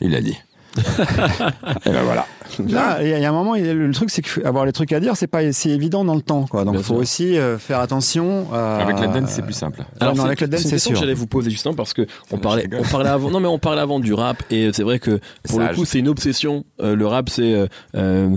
Il 0.00 0.14
a 0.14 0.20
dit. 0.20 0.36
et 0.76 1.90
ben 1.90 2.02
voilà. 2.02 2.26
Là, 2.68 2.98
il 3.02 3.08
y 3.08 3.12
a- 3.12 3.18
il 3.18 3.22
y 3.22 3.24
a 3.24 3.28
un 3.30 3.32
moment, 3.32 3.54
il 3.54 3.64
y 3.66 3.68
a- 3.68 3.74
le 3.74 3.90
truc, 3.92 4.10
c'est 4.10 4.22
qu'avoir 4.22 4.64
les 4.66 4.72
trucs 4.72 4.92
à 4.92 5.00
dire, 5.00 5.16
c'est 5.16 5.26
pas 5.26 5.50
si 5.52 5.70
évident 5.70 6.04
dans 6.04 6.14
le 6.14 6.22
temps, 6.22 6.46
quoi. 6.46 6.64
Donc, 6.64 6.74
il 6.76 6.82
faut 6.82 6.94
sûr. 6.94 6.96
aussi 6.96 7.38
euh, 7.38 7.58
faire 7.58 7.80
attention. 7.80 8.46
à- 8.52 8.76
Avec 8.82 8.98
la 9.00 9.06
dance, 9.08 9.30
c'est 9.30 9.42
plus 9.42 9.52
simple. 9.54 9.82
Alors 10.00 10.14
non, 10.14 10.22
c'est- 10.22 10.26
avec 10.28 10.40
le 10.40 10.48
dance, 10.48 10.60
c'est 10.60 10.64
une 10.64 10.68
c'est 10.70 10.74
question 10.76 10.90
que 10.92 10.96
sûr. 10.96 11.02
j'allais 11.04 11.14
vous 11.14 11.26
poser 11.26 11.50
justement 11.50 11.74
parce 11.74 11.92
que 11.94 12.06
on 12.30 12.38
parlait, 12.38 12.68
on 12.78 12.82
parlait 12.82 13.08
avant. 13.10 13.30
Non 13.30 13.40
mais 13.40 13.48
on 13.48 13.58
parlait 13.58 13.80
avant 13.80 14.00
du 14.00 14.12
rap 14.12 14.42
et 14.50 14.70
c'est 14.72 14.82
vrai 14.82 14.98
que 14.98 15.20
pour 15.48 15.60
le 15.60 15.68
coup 15.74 15.84
c'est 15.84 15.98
une 15.98 16.08
obsession. 16.08 16.64
Euh, 16.82 16.94
le 16.96 17.06
rap 17.06 17.28
c'est, 17.28 17.54
euh, 17.54 17.66
euh, 17.96 18.28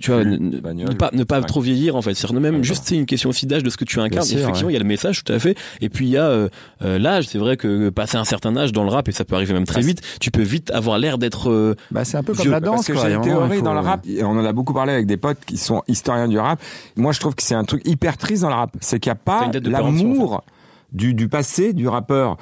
tu 0.00 0.10
vois, 0.10 0.24
ne, 0.24 0.36
ne- 0.36 0.58
bagnole. 0.60 0.88
ne 0.88 0.94
pas 0.94 1.10
ne 1.12 1.24
pas 1.24 1.40
trop 1.42 1.60
vieillir 1.60 1.96
en 1.96 2.02
fait. 2.02 2.14
C'est 2.14 2.30
même 2.32 2.62
juste 2.64 2.84
c'est 2.86 2.96
une 2.96 3.06
question 3.06 3.30
aussi 3.30 3.46
d'âge 3.46 3.62
de 3.62 3.70
ce 3.70 3.76
que 3.76 3.84
tu 3.84 4.00
incarnes. 4.00 4.24
sûr, 4.26 4.38
Effectivement 4.38 4.70
il 4.70 4.74
y 4.74 4.76
a 4.76 4.80
le 4.80 4.84
message 4.86 5.22
tout 5.24 5.32
à 5.32 5.38
fait. 5.38 5.56
Et 5.80 5.88
puis 5.88 6.06
il 6.06 6.10
y 6.12 6.16
a 6.16 6.26
euh, 6.26 6.48
euh, 6.84 6.98
l'âge. 6.98 7.26
C'est 7.28 7.38
vrai 7.38 7.56
que 7.56 7.88
passer 7.90 8.16
un 8.16 8.24
certain 8.24 8.56
âge 8.56 8.72
dans 8.72 8.84
le 8.84 8.90
rap 8.90 9.08
et 9.08 9.12
ça 9.12 9.24
peut 9.24 9.34
arriver 9.34 9.52
même 9.54 9.66
très 9.66 9.80
vite. 9.82 10.00
Tu 10.20 10.30
peux 10.30 10.42
vite 10.42 10.70
avoir 10.70 10.98
l'air 10.98 11.18
d'être. 11.18 11.50
euh, 11.50 11.74
Bah, 11.90 12.04
c'est 12.04 12.16
un 12.16 12.22
peu 12.22 12.32
comme 12.34 12.42
Vieux, 12.42 12.50
la 12.50 12.60
danse, 12.60 12.76
Parce 12.76 12.86
que 12.88 12.92
quoi. 12.92 13.02
j'ai 13.02 13.08
Il 13.08 13.10
y 13.12 13.14
a 13.14 13.16
une 13.16 13.22
un 13.22 13.26
moment, 13.34 13.38
théorie 13.48 13.51
il 13.54 13.58
faut- 13.60 13.64
dans 13.64 13.74
le 13.74 13.80
rap, 13.80 14.06
et 14.06 14.22
on 14.24 14.30
en 14.30 14.44
a 14.44 14.52
beaucoup 14.52 14.72
parlé 14.74 14.92
avec 14.92 15.06
des 15.06 15.16
potes 15.16 15.38
qui 15.44 15.56
sont 15.58 15.82
historiens 15.88 16.28
du 16.28 16.38
rap. 16.38 16.60
Moi, 16.96 17.12
je 17.12 17.20
trouve 17.20 17.34
que 17.34 17.42
c'est 17.42 17.54
un 17.54 17.64
truc 17.64 17.82
hyper 17.86 18.16
triste 18.16 18.42
dans 18.42 18.48
le 18.48 18.54
rap. 18.54 18.70
C'est 18.80 18.98
qu'il 19.00 19.10
n'y 19.10 19.14
a 19.14 19.16
pas 19.16 19.40
l'amour 19.70 20.44
du, 20.92 21.14
du 21.14 21.28
passé 21.28 21.72
du 21.72 21.88
rappeur. 21.88 22.36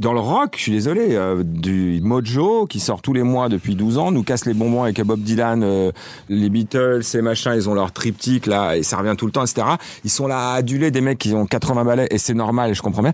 Dans 0.00 0.12
le 0.12 0.18
rock, 0.18 0.54
je 0.56 0.62
suis 0.62 0.72
désolé, 0.72 1.10
euh, 1.12 1.44
du 1.44 2.00
Mojo 2.02 2.66
qui 2.66 2.80
sort 2.80 3.00
tous 3.00 3.12
les 3.12 3.22
mois 3.22 3.48
depuis 3.48 3.76
12 3.76 3.96
ans 3.98 4.10
nous 4.10 4.24
casse 4.24 4.44
les 4.44 4.52
bonbons 4.52 4.82
avec 4.82 5.00
Bob 5.02 5.20
Dylan, 5.20 5.62
euh, 5.62 5.92
les 6.28 6.48
Beatles, 6.50 7.04
ces 7.04 7.22
machins, 7.22 7.52
ils 7.54 7.68
ont 7.70 7.74
leur 7.74 7.92
triptyque 7.92 8.46
là 8.46 8.76
et 8.76 8.82
ça 8.82 8.96
revient 8.96 9.14
tout 9.16 9.26
le 9.26 9.30
temps, 9.32 9.44
etc. 9.44 9.64
Ils 10.02 10.10
sont 10.10 10.26
là 10.26 10.50
à 10.50 10.54
aduler 10.56 10.90
des 10.90 11.00
mecs 11.00 11.18
qui 11.18 11.32
ont 11.32 11.46
80 11.46 11.84
balais 11.84 12.08
et 12.10 12.18
c'est 12.18 12.34
normal, 12.34 12.74
je 12.74 12.82
comprends 12.82 13.02
bien. 13.02 13.12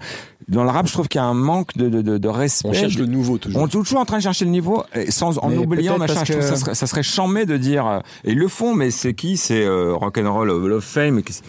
Dans 0.49 0.65
le 0.65 0.71
rap, 0.71 0.87
je 0.87 0.93
trouve 0.95 1.07
qu'il 1.07 1.21
y 1.21 1.23
a 1.23 1.27
un 1.27 1.35
manque 1.35 1.77
de, 1.77 1.91
de, 1.91 2.01
de, 2.01 2.17
de 2.17 2.29
respect. 2.29 2.69
on 2.71 2.73
cherche 2.73 2.97
le 2.97 3.05
nouveau 3.07 3.37
toujours. 3.37 3.61
On 3.61 3.67
est 3.67 3.71
toujours 3.71 4.01
en 4.01 4.07
train 4.07 4.17
de 4.17 4.23
chercher 4.23 4.47
le 4.47 4.51
niveau, 4.51 4.83
et 4.95 5.11
sans 5.11 5.37
en 5.39 5.51
Mais 5.51 5.59
oubliant 5.59 5.99
machin. 5.99 6.25
Je 6.25 6.33
trouve 6.33 6.43
que- 6.43 6.49
ça 6.49 6.57
serait, 6.57 6.75
ça 6.75 6.87
serait 6.87 7.03
chambé 7.03 7.45
de 7.45 7.59
dire. 7.59 7.87
euh, 7.87 7.99
Et 8.25 8.33
ils 8.33 8.39
le 8.39 8.49
font, 8.49 8.75
mais 8.75 8.91
c'est 8.91 9.13
qui? 9.13 9.37
C'est 9.37 9.65
euh, 9.65 9.95
Rock'n'Roll 9.95 10.51
Hall 10.51 10.73
of 10.73 10.83
Fame. 10.85 11.23
qui- 11.23 11.41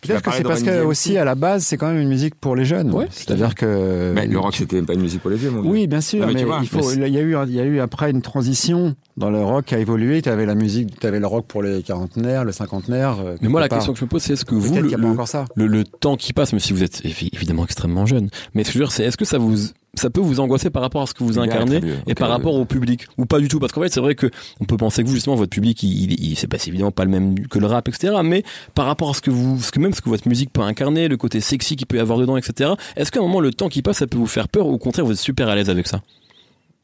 Peut-être 0.00 0.18
que 0.20 0.24
parler 0.24 0.38
c'est 0.38 0.44
parce 0.48 0.62
que 0.62 0.82
aussi 0.84 1.16
à 1.18 1.24
la 1.24 1.34
base, 1.34 1.64
c'est 1.64 1.76
quand 1.76 1.88
même 1.88 2.00
une 2.00 2.08
musique 2.08 2.34
pour 2.34 2.56
les 2.56 2.64
jeunes. 2.64 2.90
Ouais, 2.92 3.06
C'est-à-dire 3.10 3.54
que. 3.54 4.12
Mais 4.14 4.26
le 4.26 4.38
rock, 4.38 4.54
c'était 4.56 4.80
pas 4.82 4.94
une 4.94 5.02
musique 5.02 5.20
pour 5.20 5.30
les 5.30 5.36
vieux, 5.36 5.50
mon. 5.50 5.60
Oui, 5.68 5.86
bien 5.86 6.00
sûr, 6.00 6.20
Non, 6.20 6.26
mais 6.28 6.34
mais, 6.34 6.40
tu 6.40 6.46
vois, 6.46 6.58
il 6.62 6.68
faut. 6.68 6.76
mais 6.78 6.82
c'est- 6.82 7.08
Il 7.08 7.14
y 7.14 7.18
a 7.18 7.20
eu, 7.22 7.36
il 7.48 7.54
y 7.54 7.60
a 7.60 7.64
eu 7.64 7.80
après 7.80 8.10
une 8.10 8.22
transition 8.22 8.94
dans 9.16 9.30
le 9.30 9.42
rock 9.44 9.66
qui 9.66 9.74
a 9.74 9.78
évolué. 9.78 10.22
Tu 10.22 10.28
avais 10.28 10.46
la 10.46 10.54
musique, 10.54 10.98
tu 10.98 11.06
avais 11.06 11.20
le 11.20 11.26
rock 11.26 11.46
pour 11.46 11.62
les 11.62 11.82
quarantenaires, 11.82 12.44
le 12.44 12.52
cinquantenaire. 12.52 13.18
euh, 13.24 13.36
Mais 13.42 13.48
moi 13.48 13.60
la 13.60 13.68
part. 13.68 13.78
question 13.78 13.92
que 13.92 13.98
je 13.98 14.04
me 14.04 14.08
pose 14.08 14.22
c'est 14.22 14.32
est-ce 14.32 14.44
que 14.44 14.54
vous 14.54 14.74
le, 14.74 14.80
le- 14.96 15.06
encore 15.08 15.28
ça. 15.28 15.44
le, 15.54 15.66
le 15.66 15.84
temps 15.84 16.16
qui 16.16 16.32
passe, 16.32 16.52
même 16.52 16.60
si 16.60 16.72
vous 16.72 16.82
êtes 16.82 17.02
évi- 17.04 17.28
évidemment 17.34 17.64
extrêmement 17.64 18.06
jeune, 18.06 18.30
mais 18.54 18.64
ce 18.64 18.68
que 18.68 18.74
je 18.74 18.78
veux 18.78 18.84
dire, 18.84 18.92
c'est 18.92 19.04
est-ce 19.04 19.16
que 19.16 19.24
ça 19.24 19.38
vous 19.38 19.56
ça 19.94 20.08
peut 20.10 20.20
vous 20.20 20.40
angoisser 20.40 20.70
par 20.70 20.82
rapport 20.82 21.02
à 21.02 21.06
ce 21.06 21.14
que 21.14 21.24
vous 21.24 21.38
incarnez 21.38 21.80
bien. 21.80 21.94
et 22.06 22.14
par 22.14 22.28
rapport 22.38 22.54
au 22.54 22.64
public 22.64 23.06
ou 23.18 23.26
pas 23.26 23.38
du 23.40 23.48
tout 23.48 23.58
parce 23.58 23.72
qu'en 23.72 23.80
fait 23.82 23.92
c'est 23.92 24.00
vrai 24.00 24.14
que 24.14 24.30
on 24.60 24.64
peut 24.64 24.76
penser 24.76 25.02
que 25.02 25.08
vous 25.08 25.14
justement 25.14 25.36
votre 25.36 25.50
public 25.50 25.82
il, 25.82 26.12
il, 26.12 26.24
il- 26.30 26.36
c'est 26.36 26.46
pas 26.46 26.58
évidemment 26.64 26.92
pas 26.92 27.04
le 27.04 27.10
même 27.10 27.46
que 27.48 27.58
le 27.58 27.66
rap 27.66 27.88
etc 27.88 28.14
mais 28.24 28.44
par 28.74 28.86
rapport 28.86 29.10
à 29.10 29.14
ce 29.14 29.20
que 29.20 29.30
vous 29.30 29.60
ce 29.60 29.72
que 29.72 29.80
même 29.80 29.92
ce 29.92 30.00
que 30.00 30.08
votre 30.08 30.28
musique 30.28 30.52
peut 30.52 30.62
incarner 30.62 31.08
le 31.08 31.16
côté 31.16 31.40
sexy 31.40 31.76
qu'il 31.76 31.86
peut 31.86 31.96
y 31.96 32.00
avoir 32.00 32.18
dedans 32.18 32.36
etc 32.36 32.70
est-ce 32.96 33.10
qu'à 33.10 33.18
un 33.20 33.22
moment 33.22 33.40
le 33.40 33.52
temps 33.52 33.68
qui 33.68 33.82
passe 33.82 33.98
ça 33.98 34.06
peut 34.06 34.18
vous 34.18 34.26
faire 34.26 34.48
peur 34.48 34.66
ou 34.66 34.72
au 34.74 34.78
contraire 34.78 35.04
vous 35.04 35.12
êtes 35.12 35.18
super 35.18 35.48
à 35.48 35.56
l'aise 35.56 35.70
avec 35.70 35.86
ça? 35.88 36.00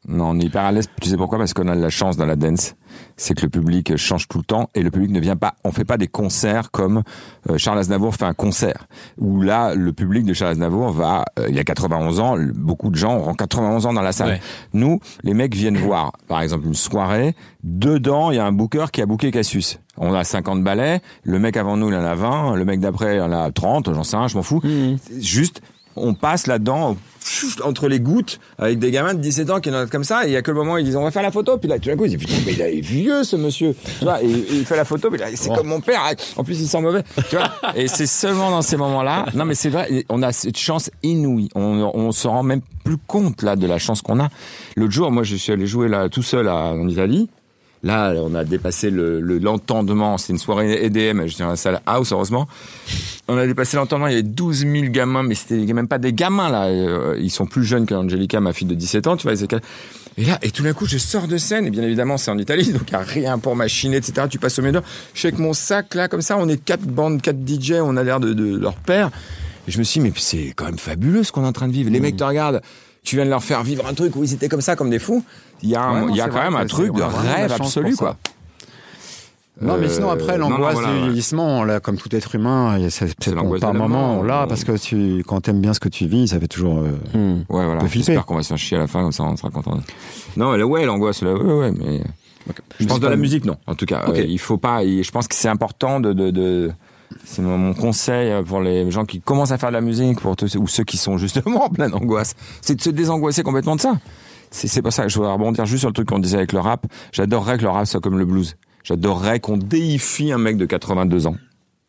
Non, 0.07 0.29
on 0.29 0.39
est 0.39 0.43
hyper 0.45 0.63
à 0.63 0.71
l'aise. 0.71 0.87
Tu 1.01 1.09
sais 1.09 1.17
pourquoi? 1.17 1.37
Parce 1.37 1.53
qu'on 1.53 1.67
a 1.67 1.75
de 1.75 1.81
la 1.81 1.89
chance 1.89 2.15
dans 2.15 2.25
la 2.25 2.37
dance. 2.37 2.75
C'est 3.17 3.33
que 3.33 3.41
le 3.43 3.49
public 3.49 3.97
change 3.97 4.27
tout 4.29 4.37
le 4.37 4.43
temps 4.45 4.69
et 4.73 4.81
le 4.81 4.89
public 4.89 5.11
ne 5.11 5.19
vient 5.19 5.35
pas. 5.35 5.55
On 5.65 5.71
fait 5.73 5.83
pas 5.83 5.97
des 5.97 6.07
concerts 6.07 6.71
comme 6.71 7.03
euh, 7.49 7.57
Charles 7.57 7.79
Aznavour 7.79 8.15
fait 8.15 8.23
un 8.25 8.33
concert 8.33 8.87
où 9.17 9.41
là 9.41 9.75
le 9.75 9.91
public 9.91 10.23
de 10.25 10.33
Charles 10.33 10.51
Aznavour 10.51 10.91
va. 10.91 11.25
euh, 11.39 11.47
il 11.49 11.59
a 11.59 11.63
91 11.65 12.19
ans. 12.21 12.37
Beaucoup 12.55 12.89
de 12.89 12.95
gens 12.95 13.17
auront 13.17 13.33
91 13.33 13.85
ans 13.85 13.93
dans 13.93 14.01
la 14.01 14.13
salle. 14.13 14.29
Ouais. 14.29 14.41
Nous, 14.73 14.99
les 15.23 15.33
mecs 15.33 15.53
viennent 15.53 15.77
voir, 15.77 16.13
par 16.27 16.41
exemple, 16.41 16.65
une 16.67 16.73
soirée. 16.73 17.35
Dedans, 17.63 18.31
il 18.31 18.37
y 18.37 18.39
a 18.39 18.45
un 18.45 18.53
booker 18.53 18.85
qui 18.93 19.01
a 19.01 19.05
booké 19.05 19.31
Cassius. 19.31 19.79
On 19.97 20.13
a 20.13 20.23
50 20.23 20.63
ballets. 20.63 21.01
Le 21.23 21.37
mec 21.39 21.57
avant 21.57 21.75
nous, 21.75 21.89
il 21.89 21.95
en 21.95 22.03
a 22.05 22.15
20. 22.15 22.55
Le 22.55 22.63
mec 22.65 22.79
d'après, 22.79 23.17
il 23.17 23.21
en 23.21 23.31
a 23.33 23.51
30. 23.51 23.93
J'en 23.93 24.03
sais 24.03 24.15
rien, 24.15 24.27
je 24.27 24.37
m'en 24.37 24.43
fous. 24.43 24.61
C'est 24.63 25.21
Juste, 25.21 25.61
on 25.99 26.13
passe 26.13 26.47
là-dedans, 26.47 26.97
entre 27.63 27.87
les 27.89 27.99
gouttes, 27.99 28.39
avec 28.57 28.79
des 28.79 28.89
gamins 28.91 29.13
de 29.13 29.19
17 29.19 29.49
ans 29.49 29.59
qui 29.59 29.69
notent 29.69 29.89
comme 29.89 30.03
ça. 30.05 30.25
Et 30.25 30.29
il 30.29 30.33
y 30.33 30.35
a 30.37 30.41
que 30.41 30.51
le 30.51 30.57
moment 30.57 30.73
où 30.73 30.77
ils 30.77 30.85
disent, 30.85 30.95
on 30.95 31.03
va 31.03 31.11
faire 31.11 31.23
la 31.23 31.31
photo. 31.31 31.57
Puis 31.57 31.67
là, 31.69 31.77
tout 31.77 31.89
d'un 31.89 31.97
coup, 31.97 32.05
ils 32.05 32.15
disent, 32.15 32.19
putain, 32.19 32.41
mais 32.45 32.53
il 32.53 32.61
est 32.61 32.79
vieux, 32.81 33.23
ce 33.23 33.35
monsieur. 33.35 33.75
Tu 33.99 34.05
vois, 34.05 34.21
et, 34.23 34.27
et 34.29 34.53
il 34.53 34.65
fait 34.65 34.77
la 34.77 34.85
photo, 34.85 35.09
mais 35.11 35.17
là, 35.17 35.27
c'est 35.35 35.53
comme 35.53 35.67
mon 35.67 35.81
père. 35.81 36.01
En 36.37 36.43
plus, 36.43 36.59
il 36.61 36.67
sent 36.67 36.81
mauvais. 36.81 37.03
Tu 37.29 37.35
vois. 37.35 37.51
Et 37.75 37.87
c'est 37.87 38.07
seulement 38.07 38.49
dans 38.49 38.61
ces 38.61 38.77
moments-là. 38.77 39.25
Non, 39.33 39.43
mais 39.45 39.55
c'est 39.55 39.69
vrai, 39.69 40.05
on 40.09 40.23
a 40.23 40.31
cette 40.31 40.57
chance 40.57 40.89
inouïe. 41.03 41.49
On, 41.55 41.91
on 41.93 42.11
se 42.11 42.27
rend 42.27 42.43
même 42.43 42.61
plus 42.85 42.97
compte, 42.97 43.41
là, 43.41 43.55
de 43.57 43.67
la 43.67 43.77
chance 43.77 44.01
qu'on 44.01 44.19
a. 44.21 44.29
L'autre 44.77 44.93
jour, 44.93 45.11
moi, 45.11 45.23
je 45.23 45.35
suis 45.35 45.51
allé 45.51 45.67
jouer 45.67 45.89
là, 45.89 46.07
tout 46.09 46.23
seul 46.23 46.47
à- 46.47 46.55
en 46.73 46.87
Italie. 46.87 47.29
Là, 47.83 48.13
on 48.17 48.33
a 48.35 48.43
dépassé 48.43 48.89
le 48.89 49.21
le- 49.21 49.37
l'entendement. 49.37 50.17
C'était 50.17 50.33
une 50.33 50.39
soirée 50.39 50.83
EDM. 50.85 51.25
J'étais 51.27 51.43
dans 51.43 51.49
la 51.49 51.55
salle 51.55 51.81
house, 51.85 52.11
heureusement. 52.11 52.47
On 53.27 53.37
a 53.37 53.45
dépassé 53.45 53.77
l'entendement. 53.77 54.07
Il 54.07 54.11
y 54.11 54.13
avait 54.15 54.23
12 54.23 54.59
000 54.65 54.85
gamins, 54.89 55.23
mais 55.23 55.35
c'était 55.35 55.57
même 55.73 55.87
pas 55.87 55.97
des 55.99 56.13
gamins, 56.13 56.49
là. 56.49 56.65
Euh, 56.65 57.17
Ils 57.21 57.29
sont 57.29 57.45
plus 57.45 57.63
jeunes 57.63 57.85
qu'Angelica, 57.85 58.39
ma 58.39 58.53
fille 58.53 58.67
de 58.67 58.73
17 58.75 59.07
ans, 59.07 59.15
tu 59.17 59.27
vois. 59.27 59.35
Et 60.19 60.25
là, 60.25 60.39
et 60.41 60.49
tout 60.49 60.63
d'un 60.63 60.73
coup, 60.73 60.87
je 60.87 60.97
sors 60.97 61.27
de 61.27 61.37
scène. 61.37 61.67
Et 61.67 61.69
bien 61.69 61.83
évidemment, 61.83 62.17
c'est 62.17 62.31
en 62.31 62.37
Italie, 62.39 62.71
donc 62.73 62.83
il 62.89 62.95
n'y 62.95 62.99
a 62.99 63.03
rien 63.05 63.37
pour 63.37 63.55
machiner, 63.55 63.97
etc. 63.97 64.25
Tu 64.29 64.39
passes 64.39 64.57
au 64.57 64.63
milieu. 64.63 64.81
Je 65.13 65.19
suis 65.19 65.27
avec 65.27 65.39
mon 65.39 65.53
sac, 65.53 65.93
là, 65.93 66.07
comme 66.07 66.21
ça. 66.23 66.37
On 66.39 66.49
est 66.49 66.57
quatre 66.63 66.81
bandes, 66.85 67.21
quatre 67.21 67.37
DJ. 67.45 67.73
On 67.83 67.95
a 67.97 68.03
l'air 68.03 68.19
de, 68.19 68.33
de 68.33 68.57
leur 68.57 68.73
père. 68.75 69.11
Et 69.67 69.71
je 69.71 69.77
me 69.77 69.83
suis 69.83 69.99
dit, 69.99 70.07
mais 70.07 70.13
c'est 70.17 70.53
quand 70.55 70.65
même 70.65 70.79
fabuleux 70.79 71.23
ce 71.23 71.31
qu'on 71.31 71.43
est 71.43 71.47
en 71.47 71.51
train 71.53 71.67
de 71.67 71.73
vivre. 71.73 71.91
Les 71.91 71.99
mecs 71.99 72.17
te 72.17 72.23
regardent. 72.23 72.61
Tu 73.03 73.15
viens 73.15 73.25
de 73.25 73.29
leur 73.29 73.43
faire 73.43 73.63
vivre 73.63 73.85
un 73.87 73.93
truc 73.93 74.15
où 74.15 74.23
ils 74.23 74.33
étaient 74.33 74.49
comme 74.49 74.61
ça, 74.61 74.75
comme 74.75 74.89
des 74.89 74.99
fous. 74.99 75.23
Il 75.63 75.69
y 75.69 75.75
a, 75.75 75.83
un- 75.83 75.93
Ouais, 76.03 76.07
non, 76.09 76.15
y 76.15 76.21
a 76.21 76.25
quand 76.25 76.31
vrai 76.33 76.43
même 76.43 76.55
un 76.55 76.65
truc 76.65 76.93
de 76.93 77.01
rêve 77.01 77.51
absolu, 77.51 77.95
quoi. 77.95 78.15
Non, 79.59 79.75
mais 79.79 79.89
sinon 79.89 80.09
Euh, 80.09 80.13
après 80.13 80.37
non, 80.37 80.49
l'angoisse 80.51 80.73
voilà, 80.75 80.93
du 80.93 80.99
vieillissement, 81.05 81.63
là, 81.63 81.79
comme 81.79 81.97
tout 81.97 82.15
être 82.15 82.35
humain, 82.35 82.77
c'est- 82.91 83.27
l'angoisse 83.33 83.59
par 83.61 83.73
moment 83.73 84.21
là, 84.21 84.43
on- 84.45 84.47
parce 84.47 84.63
que 84.63 84.77
tu, 84.77 85.23
quand 85.25 85.41
t'aimes 85.41 85.61
bien 85.61 85.73
ce 85.73 85.79
que 85.79 85.89
tu 85.89 86.05
vis, 86.05 86.27
ça 86.27 86.39
fait 86.39 86.47
toujours. 86.47 86.77
euh, 86.77 86.91
Hmm. 87.17 87.39
Ouais, 87.49 87.65
voilà. 87.65 87.79
J'espère 87.87 88.25
qu'on 88.27 88.35
va 88.35 88.43
se 88.43 88.49
faire 88.49 88.57
chier 88.59 88.77
à 88.77 88.81
la 88.81 88.87
fin, 88.87 89.01
comme 89.01 89.11
ça 89.11 89.23
on 89.23 89.35
sera 89.35 89.49
content. 89.49 89.79
Non, 90.35 90.51
là, 90.51 90.63
ouais, 90.67 90.85
l'angoisse, 90.85 91.23
là, 91.23 91.33
ouais, 91.33 91.53
ouais, 91.53 91.71
mais. 91.71 92.03
Je 92.79 92.85
pense 92.85 92.99
de 92.99 93.07
la 93.07 93.15
musique, 93.17 93.45
non. 93.45 93.57
En 93.65 93.73
tout 93.73 93.85
cas, 93.87 94.05
Ok. 94.07 94.19
Euh, 94.19 94.25
il 94.27 94.37
faut 94.39 94.57
pas. 94.57 94.83
Je 94.85 95.09
pense 95.11 95.27
que 95.27 95.33
c'est 95.35 95.49
important 95.49 95.99
de. 95.99 96.13
de, 96.13 96.29
de 96.29 96.71
c'est 97.25 97.41
mon 97.41 97.57
mon 97.57 97.73
conseil 97.73 98.31
pour 98.43 98.61
les 98.61 98.89
gens 98.91 99.05
qui 99.05 99.21
commencent 99.21 99.51
à 99.51 99.57
faire 99.57 99.69
de 99.69 99.73
la 99.73 99.81
musique, 99.81 100.21
pour 100.21 100.35
tous- 100.35 100.55
ou 100.55 100.67
ceux 100.67 100.83
qui 100.83 100.97
sont 100.97 101.17
justement 101.17 101.63
en 101.65 101.69
pleine 101.69 101.93
angoisse, 101.95 102.35
c'est 102.61 102.75
de 102.75 102.81
se 102.81 102.91
désangoisser 102.91 103.41
complètement 103.41 103.75
de 103.75 103.81
ça. 103.81 103.93
C'est 104.51 104.81
pas 104.81 104.91
ça. 104.91 105.07
Je 105.07 105.15
voudrais 105.15 105.33
rebondir 105.33 105.65
juste 105.65 105.81
sur 105.81 105.89
le 105.89 105.93
truc 105.93 106.07
qu'on 106.07 106.19
disait 106.19 106.37
avec 106.37 106.53
le 106.53 106.59
rap. 106.59 106.85
J'adorerais 107.11 107.57
que 107.57 107.63
le 107.63 107.69
rap 107.69 107.85
soit 107.85 107.99
comme 107.99 108.17
le 108.17 108.25
blues. 108.25 108.55
J'adorerais 108.83 109.39
qu'on 109.39 109.57
déifie 109.57 110.31
un 110.31 110.37
mec 110.37 110.57
de 110.57 110.65
82 110.65 111.27
ans. 111.27 111.35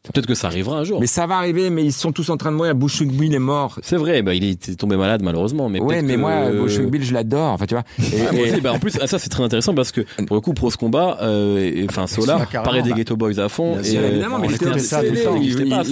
Peut-être 0.05 0.27
que 0.27 0.35
ça 0.35 0.47
arrivera 0.47 0.79
un 0.79 0.85
jour. 0.85 1.01
Mais 1.01 1.07
ça 1.09 1.27
va 1.27 1.37
arriver, 1.37 1.69
mais 1.71 1.85
ils 1.85 1.93
sont 1.93 2.13
tous 2.13 2.31
en 2.31 2.37
train 2.37 2.51
de 2.53 2.57
mourir. 2.57 2.75
Bushwick 2.75 3.11
Bill 3.13 3.35
est 3.35 3.39
mort. 3.41 3.79
C'est 3.83 3.97
vrai, 3.97 4.23
bah, 4.23 4.33
il 4.33 4.45
est 4.45 4.79
tombé 4.79 4.97
malade 4.97 5.23
malheureusement. 5.23 5.69
Mais 5.69 5.81
ouais, 5.81 6.01
mais 6.03 6.15
que- 6.15 6.19
moi, 6.21 6.51
Bushwick 6.51 6.89
Bill, 6.89 7.05
je 7.05 7.13
l'adore. 7.13 7.53
Enfin, 7.53 7.67
tu 7.67 7.75
vois. 7.75 7.83
Et- 7.99 8.21
Ah, 8.27 8.33
moi 8.33 8.47
et- 8.47 8.53
aussi, 8.53 8.61
bah, 8.61 8.73
en 8.73 8.79
plus, 8.79 8.97
ah, 9.03 9.07
ça 9.07 9.19
c'est 9.19 9.29
très 9.29 9.43
intéressant 9.43 9.75
parce 9.75 9.93
que 9.93 10.03
pour 10.27 10.37
le 10.37 10.41
coup, 10.41 10.55
Pros 10.55 10.71
Combat, 10.71 11.19
euh, 11.21 11.85
enfin 11.91 12.07
Solar, 12.07 12.39
Ah, 12.43 12.47
carrément, 12.47 12.65
parlait 12.65 12.83
des 12.83 12.91
bah. 12.91 12.97
Ghetto 12.97 13.17
Boys 13.17 13.39
à 13.39 13.49
fond. 13.49 13.73
Bien 13.73 13.83
et, 13.83 13.85
sûr, 13.85 14.01
euh, 14.01 14.09
évidemment, 14.11 14.39
mais 14.39 14.49
il 14.49 14.55
était 14.55 14.79
ça. 14.79 15.05
Il 15.05 15.19
ça 15.19 15.31
à 15.31 15.37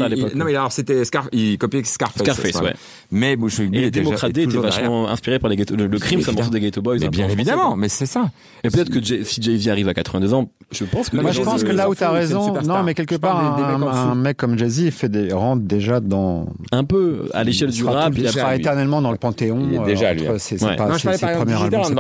il- 0.09 0.15
l'époque. 0.15 0.35
Non, 0.35 0.45
mais 0.45 0.55
alors 0.55 0.73
c'était 0.73 1.05
Scar, 1.05 1.29
il 1.33 1.59
copiait 1.59 1.83
Scarface. 1.85 2.23
Scarface, 2.23 2.53
ce 2.53 2.63
ouais. 2.63 2.75
Mais 3.11 3.37
Bushwick 3.37 3.71
Bill 3.71 3.83
Et 3.83 3.87
était 3.89 4.01
Democrat 4.01 4.31
Day 4.31 4.45
était 4.45 4.57
vachement 4.57 5.09
inspiré 5.09 5.39
par 5.41 5.51
les 5.51 5.57
ghetto, 5.57 5.77
le, 5.77 5.89
le 5.89 5.99
crime, 5.99 6.23
c'est 6.23 6.31
un 6.31 6.35
morceau 6.35 6.51
des 6.51 6.61
Ghetto 6.61 6.81
Boys. 6.81 6.99
Peu 7.01 7.09
bien 7.09 7.29
évidemment, 7.29 7.77
mais 7.77 7.89
c'est 7.89 8.07
ça. 8.07 8.31
Et 8.65 8.71
peut-être 8.71 8.91
que 8.91 9.03
Jay- 9.03 9.25
si 9.25 9.43
Jay-Z 9.43 9.69
arrive 9.69 9.89
à 9.89 9.95
82 9.95 10.33
ans, 10.33 10.49
je 10.71 10.85
pense 10.85 11.11
que 11.11 11.17
Moi, 11.17 11.33
je 11.33 11.43
pense 11.43 11.61
se- 11.61 11.65
que 11.67 11.73
là 11.73 11.89
où 11.89 11.95
s'en 11.95 11.99
tu 11.99 12.05
as 12.05 12.09
fout, 12.09 12.17
c'est 12.29 12.33
une 12.33 12.39
raison, 12.39 12.63
non, 12.63 12.83
mais 12.83 12.95
quelque 12.95 13.17
part, 13.17 13.57
un, 13.97 14.15
mec 14.15 14.37
comme 14.37 14.59
Jay-Z 14.59 14.91
fait 14.91 15.09
des, 15.09 15.33
rentre 15.33 15.63
déjà 15.63 16.01
dans. 16.01 16.47
un 16.73 16.85
peu 16.85 17.29
à 17.33 17.45
l'échelle 17.45 17.71
du 17.71 17.85
rap. 17.85 18.13
il 18.17 18.29
sera 18.29 18.55
éternellement 18.57 19.03
dans 19.03 19.11
le 19.13 19.19
panthéon. 19.19 19.67
Il 19.71 19.77
est 19.77 19.85
déjà, 19.85 20.09
euh, 20.09 20.15
lui, 20.15 20.29
entre 20.29 20.39
hein. 20.65 20.77
pas- 20.77 20.87
non, 20.89 20.95
je 20.95 20.99
ses- 21.19 21.27
premiers 21.27 21.55
c'est 21.85 21.95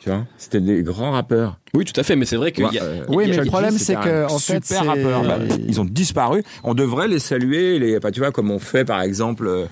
tu 0.00 0.08
vois. 0.10 0.24
C'était 0.38 0.60
des 0.60 0.82
grands 0.82 1.12
rappeurs. 1.12 1.58
Oui, 1.74 1.84
tout 1.84 1.98
à 1.98 2.02
fait, 2.02 2.16
mais 2.16 2.24
c'est 2.24 2.36
vrai 2.36 2.52
qu'il 2.52 2.66
y 2.72 2.78
a. 2.78 2.82
Euh, 2.82 3.04
Oui, 3.08 3.26
mais 3.28 3.36
le 3.36 3.44
problème, 3.44 3.76
c'est 3.78 3.94
que, 3.94 4.24
en 4.26 4.38
fait, 4.38 4.64
super 4.64 4.82
c'est- 4.82 4.88
rappeur. 4.88 5.22
Bah, 5.22 5.38
ils 5.66 5.80
ont 5.80 5.84
disparu. 5.84 6.42
On 6.64 6.74
devrait 6.74 7.08
les 7.08 7.18
saluer, 7.18 7.78
les, 7.78 7.96
enfin, 7.96 8.10
tu 8.10 8.20
vois, 8.20 8.32
comme 8.32 8.50
on 8.50 8.58
fait 8.58 8.84
par 8.84 9.00
exemple. 9.02 9.46
euh, 9.46 9.66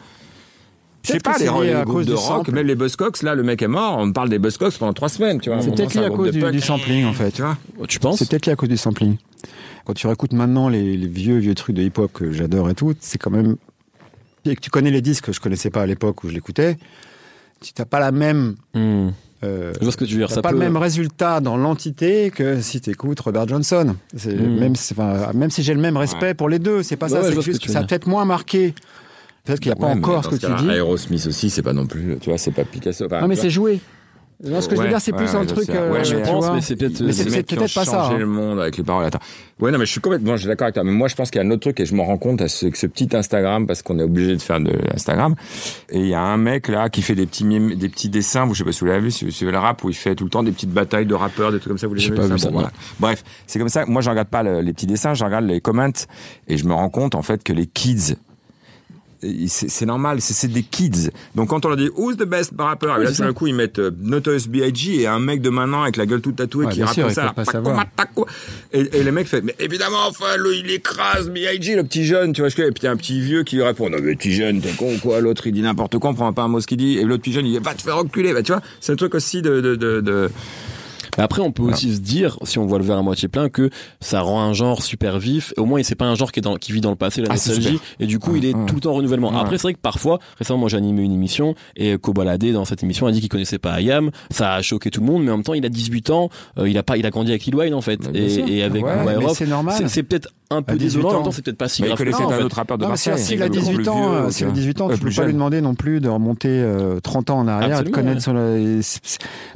Je 1.05 1.13
sais 1.13 1.21
pas, 1.21 1.35
que 1.35 1.41
les, 1.41 1.47
c'est 1.47 1.63
les 1.65 1.73
à 1.73 1.85
groupes 1.85 2.03
de 2.03 2.13
rock, 2.13 2.39
sample. 2.47 2.53
même 2.53 2.67
les 2.67 2.75
Buzzcocks, 2.75 3.23
là, 3.23 3.35
le 3.35 3.43
mec 3.43 3.63
est 3.63 3.69
mort, 3.69 3.97
on 3.99 4.13
parle 4.13 4.29
des 4.29 4.39
Buzzcocks 4.39 4.77
pendant 4.79 4.93
trois 4.93 5.09
semaines, 5.09 5.41
tu 5.41 5.49
vois. 5.49 5.63
C'est 5.63 5.75
peut-être 5.75 5.95
lié 5.95 6.05
à 6.05 6.11
cause 6.11 6.31
du, 6.33 6.43
du 6.51 6.61
sampling, 6.61 7.07
en 7.07 7.13
fait. 7.13 7.31
Tu 7.31 7.43
vois 7.43 7.57
Tu 7.89 7.99
penses 7.99 8.19
C'est 8.19 8.29
peut-être 8.29 8.47
lié 8.47 8.53
à 8.53 8.57
cause 8.57 8.69
du 8.69 8.77
sampling. 8.77 9.17
Quand 9.85 9.95
tu 9.95 10.07
réécoutes 10.07 10.33
maintenant 10.33 10.69
les, 10.69 10.97
les 10.97 11.07
vieux, 11.09 11.39
vieux 11.39 11.55
trucs 11.55 11.75
de 11.77 11.83
hip-hop 11.83 12.13
que 12.13 12.33
j'adore 12.33 12.69
et 12.71 12.75
tout, 12.75 12.95
c'est 13.01 13.19
quand 13.19 13.31
même. 13.31 13.57
Et 14.45 14.55
que 14.57 14.61
tu 14.61 14.71
connais 14.71 14.91
les 14.91 15.03
disques 15.03 15.27
que 15.27 15.33
je 15.33 15.41
connaissais 15.41 15.71
pas 15.71 15.83
à 15.83 15.87
l'époque 15.87 16.25
où 16.25 16.29
je 16.29 16.35
l'écoutais, 16.35 16.79
tu 17.61 17.73
n'as 17.79 17.85
pas 17.85 18.01
la 18.01 18.13
même. 18.13 18.57
Hmm. 18.75 19.09
euh, 19.45 19.73
Je 19.79 19.83
vois 19.83 19.93
ce 19.93 19.97
que 19.97 20.05
tu 20.05 20.13
veux 20.15 20.19
dire. 20.21 20.31
Ça 20.31 20.43
pas 20.43 20.49
peut... 20.51 20.55
le 20.55 20.61
même 20.61 20.77
résultat 20.77 21.41
dans 21.41 21.57
l'entité 21.57 22.31
que 22.31 22.61
si 22.61 22.81
tu 22.81 22.91
écoutes 22.91 23.21
Robert 23.21 23.47
Johnson. 23.49 23.95
C'est 24.17 24.35
Mm. 24.35 24.59
même, 24.59 24.77
si- 24.77 24.93
enfin, 24.95 25.33
même 25.35 25.51
si 25.51 25.63
j'ai 25.63 25.75
le 25.75 25.81
même 25.81 25.97
respect 25.97 26.27
Ouais. 26.29 26.35
pour 26.35 26.49
les 26.49 26.59
deux, 26.59 26.83
c'est 26.83 26.97
pas 26.97 27.09
ça. 27.09 27.21
ouais, 27.21 27.29
c'est 27.33 27.41
juste 27.43 27.61
que 27.61 27.67
que, 27.67 27.73
ça 27.73 27.81
a 27.81 27.85
peut-être 27.85 28.07
moins 28.07 28.25
marqué. 28.25 28.75
Peut-être 29.45 29.61
qu'il 29.61 29.73
n'y 29.73 29.79
a 29.79 29.81
Ouais, 29.83 29.93
pas 29.95 29.99
encore 29.99 30.25
ce 30.25 30.31
que 30.31 30.37
tu 30.37 30.63
dis. 30.63 30.71
Aerosmith 30.71 31.27
aussi, 31.27 31.49
c'est 31.51 31.63
pas 31.63 31.73
non 31.73 31.87
plus, 31.87 32.19
tu 32.21 32.29
vois, 32.31 32.39
c'est 32.39 32.51
pas 32.51 32.65
Picasso. 32.65 33.07
Enfin, 33.07 33.21
Non, 33.23 33.29
mais 33.29 33.37
c'est 33.37 33.49
joué. 33.51 33.81
Non, 34.45 34.61
ce 34.61 34.69
que 34.69 34.77
je 34.77 34.81
veux 34.81 34.85
Ouais, 34.87 34.91
dire, 34.91 35.01
c'est 35.01 35.11
ouais, 35.13 35.19
plus 35.19 35.27
ouais, 35.31 35.35
un 35.37 35.43
je 35.43 35.49
truc. 35.49 35.69
euh, 35.71 35.93
Ouais, 35.93 36.05
je 36.05 36.15
pense, 36.17 36.45
vois. 36.45 36.55
mais 36.55 36.61
c'est 36.61 36.77
peut-être. 36.77 37.01
Mais 37.01 37.13
c'est- 37.13 37.25
qui 37.43 37.57
peut-être 37.57 37.75
pas 37.75 37.85
ça, 37.85 38.05
hein. 38.05 38.17
le 38.19 38.25
monde 38.27 38.61
avec 38.61 38.77
les 38.77 38.85
paroles. 38.85 39.05
Attends. 39.05 39.19
Ouais, 39.61 39.73
non, 39.73 39.79
mais 39.79 39.85
je 39.87 39.91
suis 39.91 40.01
complètement, 40.01 40.37
je 40.37 40.43
suis 40.43 40.47
d'accord 40.47 40.67
avec 40.67 40.75
toi. 40.75 40.85
Mais 40.85 40.93
moi, 40.93 41.09
je 41.09 41.17
pense 41.17 41.33
qu'il 41.33 41.41
y 41.41 41.45
a 41.45 41.47
un 41.47 41.51
autre 41.51 41.63
truc 41.63 41.81
et 41.81 41.87
je 41.87 41.93
m'en 41.97 42.05
rends 42.05 42.19
compte 42.19 42.41
à 42.41 42.47
ce, 42.47 42.67
ce 42.73 42.87
petit 42.87 43.09
Instagram 43.17 43.67
parce 43.67 43.83
qu'on 43.83 43.99
est 43.99 44.05
obligé 44.05 44.37
de 44.37 44.41
faire 44.41 44.61
de 44.61 44.71
Instagram. 44.95 45.35
Et 45.91 45.99
il 45.99 46.07
y 46.07 46.15
a 46.15 46.21
un 46.21 46.37
mec 46.37 46.69
là 46.69 46.89
qui 46.89 47.03
fait 47.03 47.17
des 47.17 47.27
petits 47.27 47.45
mimes, 47.45 47.75
des 47.75 47.89
petits 47.89 48.11
dessins. 48.11 48.47
Vous, 48.47 48.55
je 48.55 48.59
sais 48.59 48.65
pas 48.65 48.71
si 48.71 48.79
vous 48.81 48.87
l'avez 48.87 49.01
vu, 49.01 49.11
si 49.11 49.25
vous 49.25 49.33
suivez 49.33 49.51
le 49.51 49.59
rap 49.59 49.83
où 49.83 49.89
il 49.91 49.95
fait 49.97 50.15
tout 50.15 50.23
le 50.23 50.31
temps 50.31 50.45
des 50.45 50.53
petites 50.53 50.71
batailles 50.73 51.07
de 51.07 51.15
rappeurs, 51.17 51.51
des 51.51 51.59
trucs 51.59 51.71
comme 51.71 51.79
ça. 51.79 51.89
Vous 51.89 51.95
les 51.95 52.09
pas 52.11 52.23
vu 52.23 52.29
ça 52.29 52.39
ça, 52.39 52.47
Bon, 52.51 52.53
non. 52.55 52.61
voilà. 52.61 52.71
Bref, 53.01 53.25
c'est 53.49 53.59
comme 53.59 53.69
ça. 53.69 53.87
Moi, 53.87 54.03
je 54.03 54.11
regarde 54.11 54.29
pas 54.29 54.45
le- 54.45 54.61
les 54.61 54.73
petits 54.73 54.87
dessins, 54.87 55.15
je 55.15 55.25
regarde 55.25 55.47
les 55.47 55.61
comments 55.61 55.91
et 56.47 56.57
je 56.57 56.65
me 56.65 56.75
rends 56.75 56.91
compte 56.91 57.17
en 57.17 57.23
fait 57.23 57.43
que 57.43 57.53
les 57.53 57.67
kids 57.67 58.15
c'est 59.49 59.87
normal, 59.87 60.21
c'est 60.21 60.49
des 60.49 60.63
kids. 60.63 61.11
Donc 61.35 61.49
quand 61.49 61.65
on 61.65 61.69
leur 61.69 61.77
dit 61.77 61.91
who's 61.97 62.17
the 62.17 62.25
best 62.25 62.53
rapper, 62.59 62.87
et 63.01 63.05
là 63.05 63.11
c'est 63.11 63.17
tout 63.17 63.23
d'un 63.23 63.33
coup 63.33 63.47
ils 63.47 63.55
mettent 63.55 63.79
euh, 63.79 63.91
Notorious 64.01 64.49
B.I.G. 64.49 65.01
et 65.03 65.07
un 65.07 65.19
mec 65.19 65.41
de 65.41 65.51
maintenant 65.51 65.83
avec 65.83 65.97
la 65.97 66.07
gueule 66.07 66.21
toute 66.21 66.37
tatouée 66.37 66.67
Ouais, 66.67 66.73
qui 66.73 66.83
rappe 66.83 66.95
sûr, 66.95 67.11
ça. 67.11 67.35
taco, 67.35 67.71
taco. 67.97 68.27
Et, 68.73 68.81
et 68.99 69.03
les 69.03 69.11
mecs 69.11 69.27
fait 69.27 69.43
mais 69.43 69.55
évidemment 69.59 70.07
enfin 70.09 70.37
le, 70.37 70.55
il 70.55 70.71
écrase 70.71 71.31
B.I.G. 71.31 71.75
le 71.77 71.85
petit 71.85 72.05
jeune, 72.05 72.33
tu 72.33 72.41
vois 72.43 72.49
je 72.49 72.63
et 72.63 72.71
puis 72.71 72.87
a 72.87 72.91
un 72.91 72.97
petit 72.97 73.21
vieux 73.21 73.43
qui 73.43 73.57
lui 73.57 73.63
répond 73.63 73.91
non 73.91 73.99
mais 74.01 74.15
petit 74.15 74.33
jeune 74.33 74.61
t'es 74.61 74.71
con 74.73 74.95
ou 74.95 74.99
quoi? 74.99 75.21
L'autre 75.21 75.47
il 75.47 75.53
dit 75.53 75.63
n'importe 75.63 75.99
quoi 75.99 76.11
on 76.11 76.15
prend 76.15 76.33
pas 76.33 76.43
un 76.43 76.49
mot 76.49 76.61
ce 76.61 76.67
qu'il 76.67 76.79
dit 76.79 76.99
et 76.99 77.05
l'autre 77.05 77.23
petit 77.23 77.33
jeune 77.33 77.47
il 77.47 77.53
dit 77.53 77.59
va 77.59 77.75
te 77.75 77.83
faire 77.83 77.97
reculer 77.97 78.33
bah 78.33 78.43
tu 78.43 78.53
vois? 78.53 78.63
C'est 78.81 78.93
un 78.93 78.97
truc 78.97 79.15
aussi 79.15 79.43
de 79.43 79.61
de 79.61 79.75
de, 79.75 80.01
de... 80.01 80.31
Mais 81.19 81.25
après, 81.25 81.43
on 81.43 81.53
peut 81.53 81.65
aussi 81.65 81.95
se 81.95 82.01
dire, 82.01 82.39
si 82.45 82.59
on 82.59 82.67
voit 82.67 82.79
le 82.79 82.85
verre 82.85 82.99
à 82.99 83.03
moitié 83.03 83.29
plein, 83.29 83.49
que 83.49 83.69
ça 84.01 84.21
rend 84.23 84.41
un 84.41 84.53
genre 84.55 84.83
super 84.83 85.19
vif. 85.19 85.53
Au 85.57 85.65
moins, 85.67 85.83
c'est 85.83 85.95
pas 85.95 86.07
un 86.07 86.15
genre 86.15 86.33
qui 86.33 86.41
est 86.41 86.43
dans, 86.43 86.57
qui 86.57 86.73
vit 86.73 86.81
dans 86.81 86.91
le 86.91 86.97
passé, 86.97 87.21
la 87.21 87.29
Ah, 87.31 87.35
nostalgie, 87.35 87.79
et 88.01 88.07
du 88.07 88.19
coup, 88.19 88.37
il 88.37 88.45
est 88.45 88.55
Ah, 88.55 88.65
tout 88.67 88.77
le 88.77 88.81
temps 88.81 88.93
en 88.93 88.95
renouvellement. 88.95 89.37
Après, 89.37 89.59
c'est 89.59 89.63
vrai 89.65 89.75
que 89.75 89.81
parfois, 89.81 90.19
récemment, 90.39 90.61
moi, 90.61 90.69
j'ai 90.69 90.77
animé 90.77 91.03
une 91.03 91.13
émission 91.13 91.55
et 91.77 91.99
Kobalade 91.99 92.45
dans 92.53 92.65
cette 92.65 92.83
émission 92.83 93.07
a 93.07 93.13
dit 93.13 93.21
qu'il 93.21 93.29
connaissait 93.29 93.59
pas 93.59 93.73
Ayam. 93.75 94.11
Ça 94.31 94.55
a 94.55 94.63
choqué 94.63 94.91
tout 94.91 95.01
le 95.01 95.07
monde, 95.07 95.25
mais 95.25 95.31
en 95.31 95.37
même 95.37 95.45
temps, 95.45 95.55
il 95.55 95.67
a 95.67 95.69
18 95.69 96.11
ans, 96.11 96.31
euh, 96.59 96.69
il 96.69 96.79
a 96.79 96.83
pas, 96.83 96.97
il 96.97 97.05
a 97.05 97.11
grandi 97.11 97.31
avec 97.31 97.45
Lil 97.45 97.55
Wayne 97.57 97.75
en 97.75 97.81
fait, 97.81 97.99
Bah, 98.01 98.11
et, 98.15 98.59
et 98.59 98.63
avec 98.63 98.85
Ouais, 98.85 99.17
C'est 99.89 100.03
peut-être 100.03 100.29
un 100.51 100.63
peu 100.63 100.73
À 100.73 100.77
18 100.77 100.85
désolant, 100.87 101.09
en 101.09 101.13
même 101.13 101.21
ans. 101.21 101.25
temps, 101.25 101.31
c'est 101.33 101.43
peut-être 101.45 101.59
pas 101.59 101.69
si 101.69 101.83
Mais 101.83 101.89
il 101.89 101.91
grave. 101.91 101.99
que 101.99 102.05
connaissait 102.05 102.23
un 102.35 102.39
fait. 102.39 102.43
autre 102.45 102.57
rappeur 102.57 102.79
de 102.79 102.85
Marseille. 102.87 103.19
s'il 103.19 103.43
a 103.43 103.49
beaucoup 103.49 103.61
plus 103.61 103.69
18 103.77 103.89
ans, 103.89 104.13
euh, 104.15 104.31
a 104.31 104.45
vois. 104.45 104.53
18 104.55 104.81
ans, 104.81 104.87
Ouais, 104.89 104.95
tu 104.95 105.01
peux 105.01 105.07
plus 105.07 105.17
pas 105.17 105.27
lui 105.27 105.33
demander 105.35 105.61
non 105.61 105.75
plus 105.75 106.01
de 106.01 106.09
remonter 106.09 106.49
euh, 106.51 107.01
30 107.01 107.31
ans 107.31 107.39
en 107.41 107.49
arrière, 107.49 107.79
Absolument, 107.79 107.91
de 107.91 107.95
connaître 107.95 108.23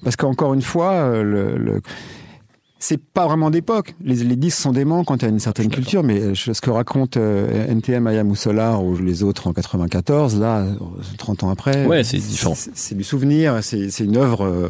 parce 0.04 0.16
qu'encore 0.16 0.52
une 0.54 0.62
fois, 0.62 0.92
euh, 0.92 1.22
le, 1.22 1.56
le- 1.56 1.80
c'est 2.78 3.00
pas 3.00 3.26
vraiment 3.26 3.50
d'époque. 3.50 3.94
Les, 4.04 4.16
les 4.16 4.34
disques 4.34 4.58
sont 4.58 4.72
déments 4.72 5.04
quand 5.04 5.18
tu 5.18 5.24
as 5.24 5.28
une 5.28 5.38
certaine 5.38 5.68
culture, 5.70 6.02
mais 6.02 6.20
euh, 6.20 6.34
ce 6.34 6.60
que 6.60 6.68
raconte 6.68 7.16
euh, 7.16 7.66
NTM, 7.68 8.06
Ayam 8.08 8.28
ou 8.28 8.34
Solar 8.34 8.84
ou 8.84 8.96
les 8.98 9.22
autres 9.22 9.46
en 9.46 9.52
94, 9.52 10.38
là, 10.40 10.62
euh, 10.62 10.74
30 11.16 11.44
ans 11.44 11.50
après, 11.50 11.86
Ouais, 11.86 12.02
c'est 12.02 12.18
différent. 12.18 12.54
C'est 12.56 12.96
du 12.96 13.04
souvenir, 13.04 13.58
c'est 13.62 13.88
c'est 13.90 14.04
une 14.04 14.16
œuvre. 14.16 14.44
euh, 14.44 14.68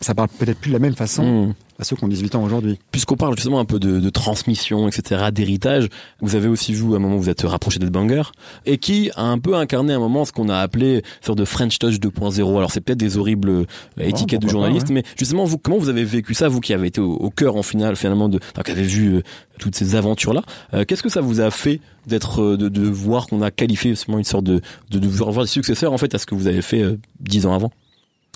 ça 0.00 0.14
parle 0.14 0.28
peut-être 0.28 0.58
plus 0.58 0.70
de 0.70 0.74
la 0.74 0.78
même 0.78 0.94
façon 0.94 1.22
Hmm. 1.48 1.54
à 1.78 1.84
ceux 1.84 1.94
qui 1.96 2.04
ont 2.04 2.08
18 2.08 2.34
ans 2.34 2.42
aujourd'hui. 2.42 2.78
Puisqu'on 2.90 3.16
parle 3.16 3.34
justement 3.36 3.60
un 3.60 3.64
peu 3.64 3.78
de, 3.78 4.00
de 4.00 4.10
transmission, 4.10 4.88
etc., 4.88 5.26
d'héritage, 5.32 5.88
vous 6.20 6.34
avez 6.34 6.48
aussi 6.48 6.72
vu 6.72 6.92
à 6.92 6.96
un 6.96 6.98
moment 6.98 7.16
où 7.16 7.20
vous 7.20 7.30
êtes 7.30 7.42
rapproché 7.42 7.78
d'Ed 7.78 7.90
Banger, 7.90 8.22
et 8.66 8.78
qui 8.78 9.10
a 9.16 9.22
un 9.24 9.38
peu 9.38 9.54
incarné 9.54 9.92
à 9.92 9.96
un 9.96 10.00
moment 10.00 10.24
ce 10.24 10.32
qu'on 10.32 10.48
a 10.48 10.58
appelé 10.58 10.96
une 10.96 11.02
sorte 11.24 11.38
de 11.38 11.44
French 11.44 11.78
Touch 11.78 11.98
2.0. 12.00 12.56
Alors 12.56 12.70
c'est 12.70 12.80
peut-être 12.80 12.98
des 12.98 13.16
horribles 13.18 13.50
euh, 13.50 13.64
étiquettes 13.98 14.40
de 14.40 14.46
pourquoi 14.46 14.60
pas, 14.62 14.66
journalistes, 14.66 14.90
mais 14.90 15.02
justement 15.16 15.44
vous, 15.44 15.58
comment 15.58 15.78
vous 15.78 15.88
avez 15.88 16.04
vécu 16.04 16.34
ça, 16.34 16.48
vous 16.48 16.60
qui 16.60 16.72
avez 16.74 16.88
été 16.88 17.00
au, 17.00 17.12
au 17.14 17.30
cœur 17.30 17.56
en 17.56 17.62
finale 17.62 17.96
finalement 17.96 18.28
de, 18.28 18.38
enfin, 18.52 18.62
qui 18.62 18.70
avez 18.72 18.82
vu 18.82 19.16
euh, 19.16 19.22
toutes 19.58 19.74
ces 19.76 19.94
aventures-là, 19.96 20.42
euh, 20.74 20.84
qu'est-ce 20.84 21.02
que 21.02 21.08
ça 21.08 21.20
vous 21.20 21.40
a 21.40 21.50
fait 21.50 21.80
d'être, 22.06 22.42
euh, 22.42 22.56
de, 22.56 22.68
de 22.68 22.82
voir 22.88 23.26
qu'on 23.26 23.42
a 23.42 23.50
qualifié 23.50 23.90
justement 23.90 24.18
une 24.18 24.24
sorte 24.24 24.44
de, 24.44 24.60
de, 24.90 24.98
de 24.98 25.08
voir 25.08 25.32
des 25.44 25.46
successeurs 25.46 25.92
en 25.92 25.98
fait 25.98 26.14
à 26.14 26.18
ce 26.18 26.26
que 26.26 26.34
vous 26.34 26.46
avez 26.46 26.62
fait 26.62 26.82
euh, 26.82 26.98
dix 27.20 27.46
ans 27.46 27.54
avant 27.54 27.70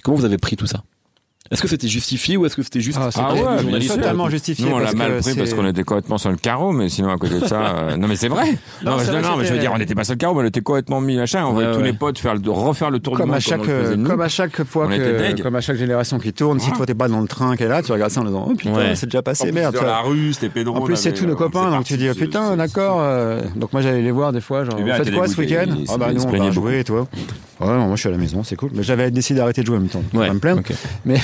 Comment 0.04 0.16
vous 0.16 0.24
avez 0.24 0.38
pris 0.38 0.56
tout 0.56 0.66
ça 0.66 0.82
Est-ce 1.50 1.60
que 1.60 1.68
c'était 1.68 1.88
justifié 1.88 2.36
ou 2.38 2.46
est-ce 2.46 2.56
que 2.56 2.62
c'était 2.62 2.80
juste 2.80 2.96
Ah, 3.00 3.10
c'est 3.10 3.20
Ah 3.20 3.34
ouais, 3.34 3.80
sûr. 3.82 3.96
totalement 3.96 4.30
justifié. 4.30 4.64
Nous, 4.64 4.72
on 4.74 4.78
l'a 4.78 4.92
mal 4.94 5.18
pris 5.18 5.34
parce 5.34 5.50
c'est- 5.50 5.56
qu'on 5.56 5.66
était 5.66 5.82
complètement 5.82 6.16
sur 6.16 6.30
le 6.30 6.36
carreau, 6.36 6.72
mais 6.72 6.88
sinon, 6.88 7.10
à 7.10 7.18
côté 7.18 7.40
de 7.40 7.46
ça, 7.46 7.60
euh, 7.90 7.96
non, 7.98 8.08
mais 8.08 8.16
c'est 8.16 8.28
vrai. 8.28 8.44
Non, 8.82 8.92
Non, 8.92 8.96
mais, 8.96 9.04
c'est 9.04 9.06
je- 9.06 9.12
vrai 9.18 9.22
non, 9.22 9.36
mais 9.36 9.44
je 9.44 9.52
veux 9.52 9.58
dire, 9.58 9.70
on 9.74 9.78
n'était 9.78 9.94
pas 9.94 10.04
sur 10.04 10.14
le 10.14 10.18
carreau, 10.18 10.34
mais 10.36 10.42
on 10.44 10.46
était 10.46 10.62
complètement 10.62 11.00
mis 11.02 11.16
machin. 11.18 11.44
On 11.44 11.52
voyait 11.52 11.68
Ouais, 11.68 11.74
tous 11.74 11.80
ouais. 11.80 11.86
les 11.86 11.92
potes 11.92 12.18
faire 12.20 12.34
le, 12.36 12.50
refaire 12.50 12.90
le 12.90 13.00
tour 13.00 13.16
comme 13.18 13.26
du 13.26 13.32
à 13.32 13.34
monde 13.34 13.42
chaque 13.42 14.06
comme 14.06 14.20
à 14.22 14.28
chaque 14.28 14.64
fois 14.64 14.86
On 14.86 14.90
était 14.92 15.34
que 15.34 15.42
comme 15.42 15.56
à 15.56 15.60
chaque 15.60 15.76
génération 15.76 16.18
qui 16.18 16.32
tourne 16.32 16.58
si 16.60 16.70
toi 16.72 16.86
t'es 16.86 16.94
pas 16.94 17.08
dans 17.08 17.20
le 17.20 17.28
train 17.28 17.56
qui 17.56 17.64
est 17.64 17.68
là 17.68 17.82
tu 17.82 17.92
regardes 17.92 18.12
ça 18.12 18.20
en 18.20 18.24
disant 18.24 18.46
oh 18.48 18.54
putain 18.54 18.72
Ouais. 18.72 18.94
c'est 18.94 19.06
déjà 19.06 19.20
passé 19.22 19.52
merde 19.52 19.76
la 19.82 20.00
rue, 20.00 20.32
c'était 20.32 20.48
Pedro. 20.48 20.76
en 20.76 20.80
plus 20.82 20.96
c'est 20.96 21.12
tous 21.12 21.26
nos 21.26 21.36
copains 21.36 21.70
donc 21.70 21.84
tu 21.84 21.96
dis 21.96 22.08
oh, 22.10 22.14
putain 22.14 22.50
c'est- 22.52 22.56
d'accord 22.56 22.98
euh, 23.00 23.40
donc 23.56 23.72
moi 23.72 23.82
j'allais 23.82 24.00
les 24.02 24.10
voir 24.10 24.32
des 24.32 24.40
fois 24.40 24.64
genre 24.64 24.78
faites 24.78 25.04
t'es 25.04 25.10
quoi 25.12 25.26
ce 25.28 25.36
week-end? 25.40 25.66
ah 25.88 25.96
bah 25.98 26.12
nous 26.12 26.22
on 26.22 26.30
va 26.30 26.50
jouer 26.50 26.80
et 26.80 26.84
toi 26.84 27.06
ouais 27.60 27.66
non, 27.66 27.86
moi 27.86 27.96
je 27.96 28.00
suis 28.00 28.08
à 28.08 28.12
la 28.12 28.18
maison 28.18 28.42
c'est 28.42 28.56
cool 28.56 28.70
mais 28.74 28.82
j'avais 28.82 29.10
décidé 29.10 29.38
d'arrêter 29.40 29.60
de 29.62 29.66
jouer 29.66 29.76
en 29.76 29.80
même 29.80 29.88
temps 29.88 30.02
me 30.12 30.38
plaindre 30.38 30.62
mais 31.04 31.16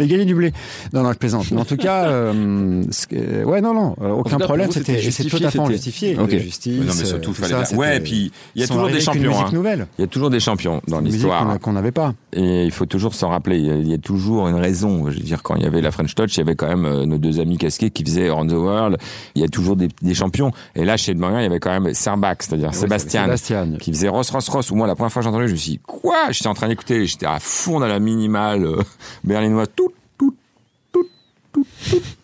mais 0.00 0.06
gagner 0.08 0.24
du 0.24 0.34
blé 0.34 0.52
non 0.92 1.02
non 1.02 1.12
je 1.12 1.18
plaisante 1.18 1.50
mais 1.50 1.60
en 1.60 1.64
tout 1.64 1.76
cas 1.76 2.06
euh, 2.08 2.82
que- 3.08 3.44
ouais 3.44 3.60
non 3.60 3.74
non 3.74 3.94
euh, 4.00 4.10
aucun 4.10 4.38
cas, 4.38 4.44
problème 4.44 4.70
c'était 4.72 5.00
totalement 5.28 5.66
justifié 5.66 6.16
Ok. 6.18 6.30
justice 6.38 6.80
Ouais, 6.80 6.86
Non, 6.86 6.92
mais 6.98 7.04
surtout, 7.04 7.34
euh, 7.42 7.64
ça. 7.64 7.76
Ouais, 7.76 7.96
et 7.96 8.00
puis, 8.00 8.32
il 8.54 8.60
y 8.60 8.64
a 8.64 8.68
toujours 8.68 8.88
des 8.88 9.00
champions. 9.00 9.38
hein. 9.38 9.86
Il 9.98 10.00
y 10.00 10.04
a 10.04 10.06
toujours 10.06 10.30
des 10.30 10.40
champions 10.40 10.80
dans 10.88 11.00
l'histoire. 11.00 11.58
qu'on 11.60 11.72
n'avait 11.72 11.92
pas 11.92 12.14
Et 12.32 12.64
il 12.64 12.70
faut 12.70 12.86
toujours 12.86 13.14
s'en 13.14 13.28
rappeler. 13.30 13.58
Il 13.58 13.88
y, 13.88 13.94
a, 13.94 13.98
toujours 13.98 14.48
une 14.48 14.56
raison. 14.56 15.10
Je 15.10 15.16
veux 15.16 15.22
dire, 15.22 15.42
quand 15.42 15.56
il 15.56 15.62
y 15.62 15.66
avait 15.66 15.80
la 15.80 15.90
French 15.90 16.14
Touch, 16.14 16.36
il 16.36 16.38
y 16.38 16.42
avait 16.42 16.54
quand 16.54 16.68
même 16.68 16.84
euh, 16.84 17.06
nos 17.06 17.18
deux 17.18 17.40
amis 17.40 17.58
casqués 17.58 17.90
qui 17.90 18.04
faisaient 18.04 18.28
Around 18.28 18.50
the 18.50 18.54
World. 18.54 18.98
Il 19.34 19.42
y 19.42 19.44
a 19.44 19.48
toujours 19.48 19.76
des, 19.76 19.88
des 20.02 20.14
champions. 20.14 20.52
Et 20.74 20.84
là, 20.84 20.96
chez 20.96 21.12
Edmanger, 21.12 21.40
il 21.40 21.42
y 21.42 21.46
avait 21.46 21.60
quand 21.60 21.78
même 21.78 21.92
Serbach, 21.94 22.36
c'est-à-dire 22.40 22.74
Sébastien, 22.74 23.24
Sébastien 23.24 23.72
qui 23.80 23.92
faisait 23.92 24.08
Ross 24.08 24.30
Ross 24.30 24.48
Ross. 24.48 24.70
Où 24.70 24.74
moi, 24.74 24.86
la 24.86 24.94
première 24.94 25.12
fois 25.12 25.20
que 25.22 25.24
j'ai 25.24 25.30
entendu, 25.30 25.48
je 25.48 25.52
me 25.52 25.58
suis 25.58 25.72
dit, 25.72 25.80
quoi? 25.84 26.30
J'étais 26.30 26.48
en 26.48 26.54
train 26.54 26.68
d'écouter, 26.68 27.06
j'étais 27.06 27.26
à 27.26 27.38
fond 27.40 27.80
dans 27.80 27.86
la 27.88 27.98
minimale 27.98 28.64
euh, 28.64 28.82
berlinoise. 29.24 29.68
Tout. 29.74 29.89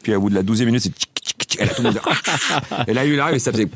Puis 0.02 0.14
au 0.14 0.20
bout 0.20 0.30
de 0.30 0.34
la 0.34 0.42
douzième 0.42 0.66
minute, 0.66 0.82
c'est. 0.82 0.92
Et 1.58 1.64
là, 1.64 1.74
tout 1.74 1.82
le 1.82 1.88
monde 1.88 2.00
Et 2.86 2.94
là, 2.94 3.04
il 3.04 3.18
arrive 3.18 3.36
et 3.36 3.38
ça 3.38 3.52
faisait... 3.52 3.68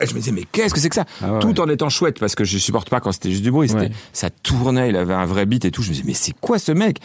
Et 0.00 0.06
je 0.06 0.14
me 0.14 0.18
disais, 0.18 0.32
mais 0.32 0.44
qu'est-ce 0.50 0.74
que 0.74 0.80
c'est 0.80 0.88
que 0.88 0.94
ça 0.94 1.04
Ah 1.22 1.34
ouais. 1.34 1.38
Tout 1.40 1.60
en 1.60 1.68
étant 1.68 1.88
chouette, 1.88 2.18
parce 2.18 2.34
que 2.34 2.44
je 2.44 2.58
supporte 2.58 2.90
pas 2.90 3.00
quand 3.00 3.12
c'était 3.12 3.30
juste 3.30 3.42
du 3.42 3.50
bruit. 3.50 3.72
Ouais. 3.72 3.90
ça 4.12 4.30
tournait, 4.30 4.90
il 4.90 4.96
avait 4.96 5.14
un 5.14 5.24
vrai 5.24 5.46
beat 5.46 5.64
et 5.64 5.70
tout. 5.70 5.82
Je 5.82 5.88
me 5.88 5.94
disais, 5.94 6.04
mais 6.06 6.14
c'est 6.14 6.34
quoi 6.38 6.58
ce 6.58 6.72
mec 6.72 6.98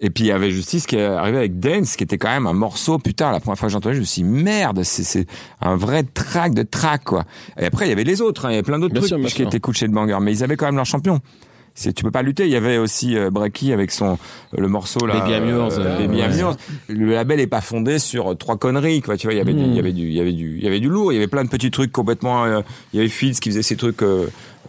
Et 0.00 0.10
puis 0.10 0.24
il 0.24 0.26
y 0.28 0.32
avait 0.32 0.50
Justice 0.50 0.86
qui 0.86 0.96
est 0.96 1.04
arrivé 1.04 1.38
avec 1.38 1.58
Dance, 1.58 1.96
qui 1.96 2.04
était 2.04 2.18
quand 2.18 2.28
même 2.28 2.46
un 2.46 2.52
morceau. 2.52 2.98
Putain, 2.98 3.32
la 3.32 3.40
première 3.40 3.58
fois 3.58 3.66
que 3.66 3.72
j'ai 3.72 3.76
entendu, 3.76 3.96
je 3.96 4.00
me 4.00 4.04
suis 4.04 4.22
dit, 4.22 4.28
merde, 4.28 4.82
c'est, 4.84 5.26
un 5.60 5.76
vrai 5.76 6.04
track 6.04 6.54
de 6.54 6.62
track, 6.62 7.04
quoi. 7.04 7.24
Et 7.58 7.64
après, 7.64 7.86
il 7.86 7.88
y 7.88 7.92
avait 7.92 8.04
les 8.04 8.20
autres, 8.20 8.46
hein, 8.46 8.50
il 8.50 8.52
y 8.52 8.56
avait 8.56 8.62
plein 8.62 8.78
d'autres 8.78 8.94
trucs 8.94 9.08
sûr, 9.08 9.18
qui 9.26 9.42
étaient 9.42 9.60
cool 9.60 9.74
chez 9.74 9.86
le 9.86 9.92
banger, 9.92 10.18
mais 10.20 10.32
ils 10.32 10.44
avaient 10.44 10.56
quand 10.56 10.66
même 10.66 10.76
leur 10.76 10.86
champion. 10.86 11.20
C'est 11.74 11.92
tu 11.92 12.02
peux 12.04 12.10
pas 12.10 12.22
lutter. 12.22 12.44
Il 12.44 12.50
y 12.50 12.56
avait 12.56 12.78
aussi 12.78 13.16
euh, 13.16 13.30
avec 13.72 13.90
son 13.90 14.18
le 14.56 14.68
morceau 14.68 15.06
là, 15.06 15.20
Baby 15.20 15.48
Yours, 15.50 15.78
euh, 15.78 15.84
euh, 15.84 15.98
Baby 15.98 16.20
ouais. 16.20 16.38
Yours. 16.38 16.56
Le 16.88 17.12
label 17.12 17.40
est 17.40 17.46
pas 17.46 17.60
fondé 17.60 17.98
sur 17.98 18.36
trois 18.36 18.56
conneries, 18.56 19.00
quoi. 19.02 19.16
Tu 19.16 19.26
vois, 19.26 19.34
il 19.34 19.38
y 19.38 19.40
avait 19.40 19.54
du, 19.54 19.62
il 19.62 19.74
y 19.74 19.78
avait 19.78 19.92
du, 19.92 20.08
il 20.08 20.14
y 20.14 20.20
avait 20.20 20.32
du, 20.32 20.56
il 20.58 20.64
y 20.64 20.66
avait 20.66 20.80
du 20.80 20.88
lourd. 20.88 21.12
Il 21.12 21.16
y 21.16 21.18
avait 21.18 21.28
plein 21.28 21.44
de 21.44 21.48
petits 21.48 21.70
trucs 21.70 21.92
complètement. 21.92 22.44
euh, 22.44 22.60
il 22.92 22.98
y 22.98 23.00
avait 23.00 23.08
Fields 23.08 23.40
qui 23.40 23.50
faisait 23.50 23.62
ses 23.62 23.76
trucs. 23.76 24.02
euh, 24.02 24.26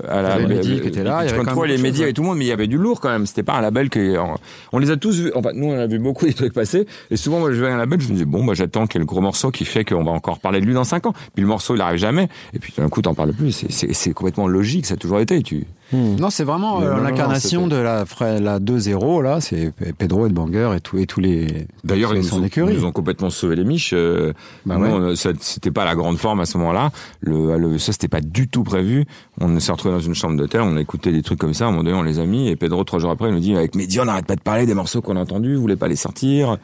à 0.08 0.22
la, 0.22 0.38
Il 0.38 0.42
y 0.42 0.46
avait 0.46 0.56
Mehdi 0.56 0.76
le- 0.76 0.80
qui 0.80 0.88
était 0.88 1.04
là, 1.04 1.20
il 1.22 1.26
y 1.26 1.30
avait 1.30 1.32
quand 1.32 1.36
même 1.38 1.46
Control, 1.54 1.68
beaucoup 1.68 2.04
et 2.04 2.14
tout 2.14 2.22
le 2.22 2.28
monde, 2.30 2.38
mais 2.38 2.46
il 2.46 2.48
y 2.48 2.52
avait 2.54 2.68
du 2.68 2.78
lourd 2.78 3.02
quand 3.02 3.10
même. 3.10 3.26
C'était 3.26 3.44
pas 3.44 3.56
un 3.58 3.62
label 3.62 3.90
que 3.90 4.18
on, 4.18 4.36
on 4.72 4.80
les 4.80 4.90
a 4.90 4.96
tous 4.98 5.20
vus. 5.20 5.32
Enfin, 5.36 5.50
nous 5.54 5.68
on 5.68 5.78
a 5.78 5.86
vu 5.86 6.00
beaucoup 6.00 6.26
des 6.26 6.34
trucs 6.34 6.54
passer. 6.54 6.88
Et 7.12 7.18
souvent, 7.18 7.40
moi, 7.40 7.52
je 7.52 7.62
vais 7.62 7.68
à 7.68 7.74
un 7.76 7.78
label, 7.78 8.00
je 8.00 8.08
me 8.10 8.16
dis 8.16 8.26
bon, 8.26 8.42
moi, 8.42 8.54
j'attends 8.56 8.88
qu'il 8.88 8.96
y 8.96 9.00
ait 9.00 9.06
le 9.06 9.06
gros 9.06 9.22
morceau 9.22 9.52
qui 9.52 9.66
fait 9.66 9.84
qu'on 9.84 10.04
va 10.04 10.12
encore 10.12 10.40
parler 10.40 10.62
de 10.62 10.66
lui 10.66 10.74
dans 10.74 10.86
cinq 10.86 11.06
ans. 11.08 11.14
Puis 11.36 11.42
le 11.42 11.48
morceau, 11.48 11.76
il 11.76 11.82
arrive 11.82 12.00
jamais. 12.00 12.30
Et 12.54 12.60
puis 12.60 12.74
d'un 12.78 12.88
coup, 12.90 13.02
t'en 13.02 13.14
parles 13.14 13.34
plus. 13.34 13.66
C'est 13.70 14.14
complètement 14.14 14.48
logique. 14.48 14.86
Ça 14.86 14.94
a 14.94 14.98
toujours 14.98 15.20
été. 15.20 15.44
Tu. 15.44 15.66
Non, 15.94 16.30
c'est 16.30 16.44
vraiment 16.44 16.82
euh, 16.82 17.02
l'incarnation 17.02 17.68
de 17.68 17.76
la, 17.76 18.06
la 18.40 18.60
2-0, 18.60 19.22
là, 19.22 19.42
c'est 19.42 19.72
Pedro 19.98 20.26
et 20.26 20.30
de 20.30 20.34
Banger 20.34 20.72
et, 20.76 20.82
tout, 20.82 20.98
et 20.98 21.06
tous 21.06 21.20
les. 21.20 21.68
D'ailleurs, 21.84 22.12
ils 22.14 22.18
les 22.18 22.22
nous, 22.22 22.28
son 22.28 22.42
ont, 22.42 22.46
écurie. 22.46 22.74
ils 22.74 22.80
nous 22.80 22.86
ont 22.86 22.92
complètement 22.92 23.30
sauvé 23.30 23.56
les 23.56 23.64
miches. 23.64 23.92
Euh, 23.94 24.34
Bah 24.66 24.78
ouais. 24.78 25.14
c'était 25.16 25.72
pas 25.72 25.86
la 25.86 25.96
grande 25.96 26.18
forme 26.18 26.40
à 26.40 26.46
ce 26.46 26.58
moment-là. 26.58 26.92
Le, 27.22 27.58
le, 27.58 27.78
ça, 27.78 27.92
c'était 27.92 28.08
pas 28.08 28.22
du 28.22 28.48
tout 28.48 28.64
prévu. 28.64 29.06
On 29.40 29.60
s'est 29.60 29.72
retrouvé 29.72 29.94
dans 29.94 30.00
une 30.02 30.16
chambre 30.16 30.38
d'hôtel, 30.38 30.62
on 30.62 30.78
a 30.78 30.82
écouté 30.82 31.12
des 31.12 31.22
trucs 31.24 31.40
comme 31.40 31.54
ça. 31.54 31.66
À 31.66 31.68
un 31.68 31.72
moment 31.72 31.84
donné, 31.84 31.96
on 31.96 32.04
les 32.04 32.20
a 32.20 32.26
mis. 32.26 32.48
Et 32.50 32.56
Pedro, 32.56 32.84
trois 32.84 33.00
jours 33.00 33.12
après, 33.12 33.30
il 33.30 33.34
nous 33.34 33.40
dit 33.42 33.56
avec 33.56 33.76
Mehdi, 33.76 34.00
on 34.00 34.06
n'arrête 34.06 34.26
pas 34.26 34.36
de 34.36 34.42
parler 34.42 34.66
des 34.66 34.74
morceaux 34.74 35.02
qu'on 35.02 35.18
a 35.18 35.22
entendus. 35.22 35.56
Vous 35.56 35.62
voulez 35.62 35.76
pas 35.76 35.88
les 35.88 35.96
sortir? 35.96 36.58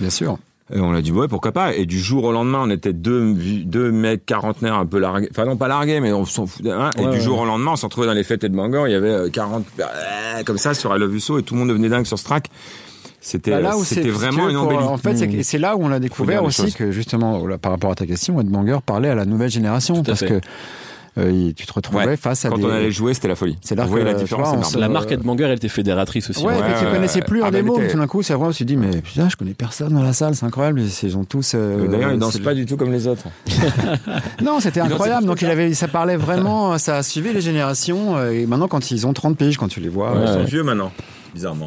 Bien 0.00 0.10
sûr. 0.10 0.38
Et 0.72 0.80
on 0.80 0.94
a 0.94 1.02
dit 1.02 1.12
ouais, 1.12 1.28
pourquoi 1.28 1.52
pas. 1.52 1.74
Et 1.74 1.84
du 1.84 1.98
jour 1.98 2.24
au 2.24 2.32
lendemain, 2.32 2.60
on 2.62 2.70
était 2.70 2.94
deux, 2.94 3.34
deux 3.34 3.90
mecs 3.92 4.24
quarantenaires 4.24 4.74
un 4.76 4.86
peu 4.86 4.98
largués. 4.98 5.28
Enfin 5.30 5.44
non, 5.44 5.56
pas 5.58 5.68
largués, 5.68 6.00
mais 6.00 6.12
on 6.12 6.24
s'en 6.24 6.46
foutait. 6.46 6.70
hein. 6.70 6.88
et 6.98 7.06
du 7.08 7.20
jour 7.20 7.38
au 7.40 7.44
lendemain, 7.44 7.72
on 7.72 7.76
s'est 7.76 7.84
retrouvé 7.86 8.06
dans 8.06 8.14
les 8.14 8.24
fêtes 8.24 8.42
de 8.42 8.48
Bangor. 8.56 8.88
Il 8.88 8.92
y 8.92 8.94
avait 8.94 9.10
euh, 9.10 9.28
40 9.28 9.64
euh, 9.80 9.84
comme 10.46 10.56
ça 10.56 10.72
sur 10.72 10.96
I 10.96 10.98
Love 10.98 11.12
You 11.12 11.20
So 11.20 11.38
et 11.38 11.42
tout 11.42 11.52
le 11.54 11.60
monde 11.60 11.68
devenait 11.68 11.90
dingue 11.90 12.06
sur 12.06 12.18
ce 12.18 12.24
track. 12.24 12.48
C'était 13.20 13.50
Bah, 13.52 13.60
là 13.60 13.76
où 13.76 13.84
c'est 13.84 13.96
c'était 13.96 14.08
vraiment 14.10 14.48
une 14.48 14.56
embellie. 14.56 14.78
En 14.78 14.96
fait, 14.96 15.16
c'est 15.16 15.42
c'est 15.42 15.58
là 15.58 15.76
où 15.76 15.82
on 15.82 15.90
a 15.92 15.98
découvert 16.00 16.44
aussi 16.44 16.72
que 16.72 16.90
justement, 16.92 17.42
par 17.58 17.72
rapport 17.72 17.90
à 17.90 17.94
ta 17.94 18.06
question, 18.06 18.40
Ed 18.40 18.48
Banger 18.48 18.78
parlait 18.84 19.08
à 19.10 19.14
la 19.14 19.24
nouvelle 19.26 19.50
génération 19.50 20.02
parce 20.02 20.20
fait. 20.20 20.26
que 20.28 20.40
euh, 21.18 21.52
tu 21.54 21.66
te 21.66 21.72
retrouvais 21.72 22.06
Ouais. 22.06 22.16
face 22.16 22.44
à 22.44 22.48
Quand 22.48 22.58
des. 22.58 22.64
on 22.64 22.70
allait 22.70 22.90
jouer, 22.90 23.14
c'était 23.14 23.28
la 23.28 23.36
folie. 23.36 23.56
C'est 23.62 23.74
là 23.74 23.84
Vous 23.84 23.90
voyez 23.90 24.04
que, 24.04 24.10
la 24.10 24.16
tu 24.16 24.24
différence 24.24 24.54
vois, 24.54 24.64
se- 24.64 24.78
La 24.78 24.86
Euh, 24.86 24.88
marque 24.88 25.12
Ed 25.12 25.20
Banger, 25.20 25.44
elle 25.44 25.52
était 25.52 25.68
fédératrice 25.68 26.30
aussi. 26.30 26.44
Ouais, 26.44 26.54
mais 26.60 26.78
tu 26.78 26.84
connaissais 26.92 27.22
plus 27.22 27.42
en 27.42 27.46
Ah, 27.46 27.50
démo, 27.50 27.78
tout 27.90 27.96
d'un 27.96 28.06
coup, 28.06 28.22
c'est 28.22 28.34
vrai, 28.34 28.46
on 28.48 28.52
se 28.52 28.64
dit, 28.64 28.76
mais 28.76 29.00
putain, 29.00 29.28
je 29.28 29.36
connais 29.36 29.54
personne 29.54 29.92
dans 29.94 30.02
la 30.02 30.12
salle, 30.12 30.34
c'est 30.34 30.44
incroyable, 30.46 30.80
ils 30.80 31.06
ils 31.08 31.16
ont 31.16 31.24
tous. 31.24 31.52
euh, 31.54 31.86
D'ailleurs, 31.88 32.12
ils 32.12 32.18
dansent 32.18 32.38
pas 32.38 32.54
du 32.54 32.66
tout 32.66 32.76
comme 32.76 32.92
les 32.92 33.06
autres. 33.06 33.24
Non, 34.42 34.60
c'était 34.60 34.80
incroyable. 34.80 35.26
Donc 35.26 35.38
comme 35.40 35.48
il 35.48 35.50
avait, 35.52 35.74
ça 35.74 35.88
parlait 35.88 36.16
vraiment, 36.16 36.76
ça 36.78 36.96
a 36.98 37.02
suivi 37.02 37.32
les 37.32 37.40
générations. 37.40 38.16
euh, 38.16 38.30
Et 38.32 38.46
maintenant, 38.46 38.68
quand 38.68 38.90
ils 38.90 39.06
ont 39.06 39.12
30 39.12 39.36
piges, 39.36 39.56
quand 39.56 39.68
tu 39.68 39.80
les 39.80 39.88
vois. 39.88 40.12
Ils 40.16 40.22
euh, 40.28 40.34
sont 40.34 40.44
vieux 40.44 40.62
maintenant, 40.62 40.92
bizarrement. 41.34 41.66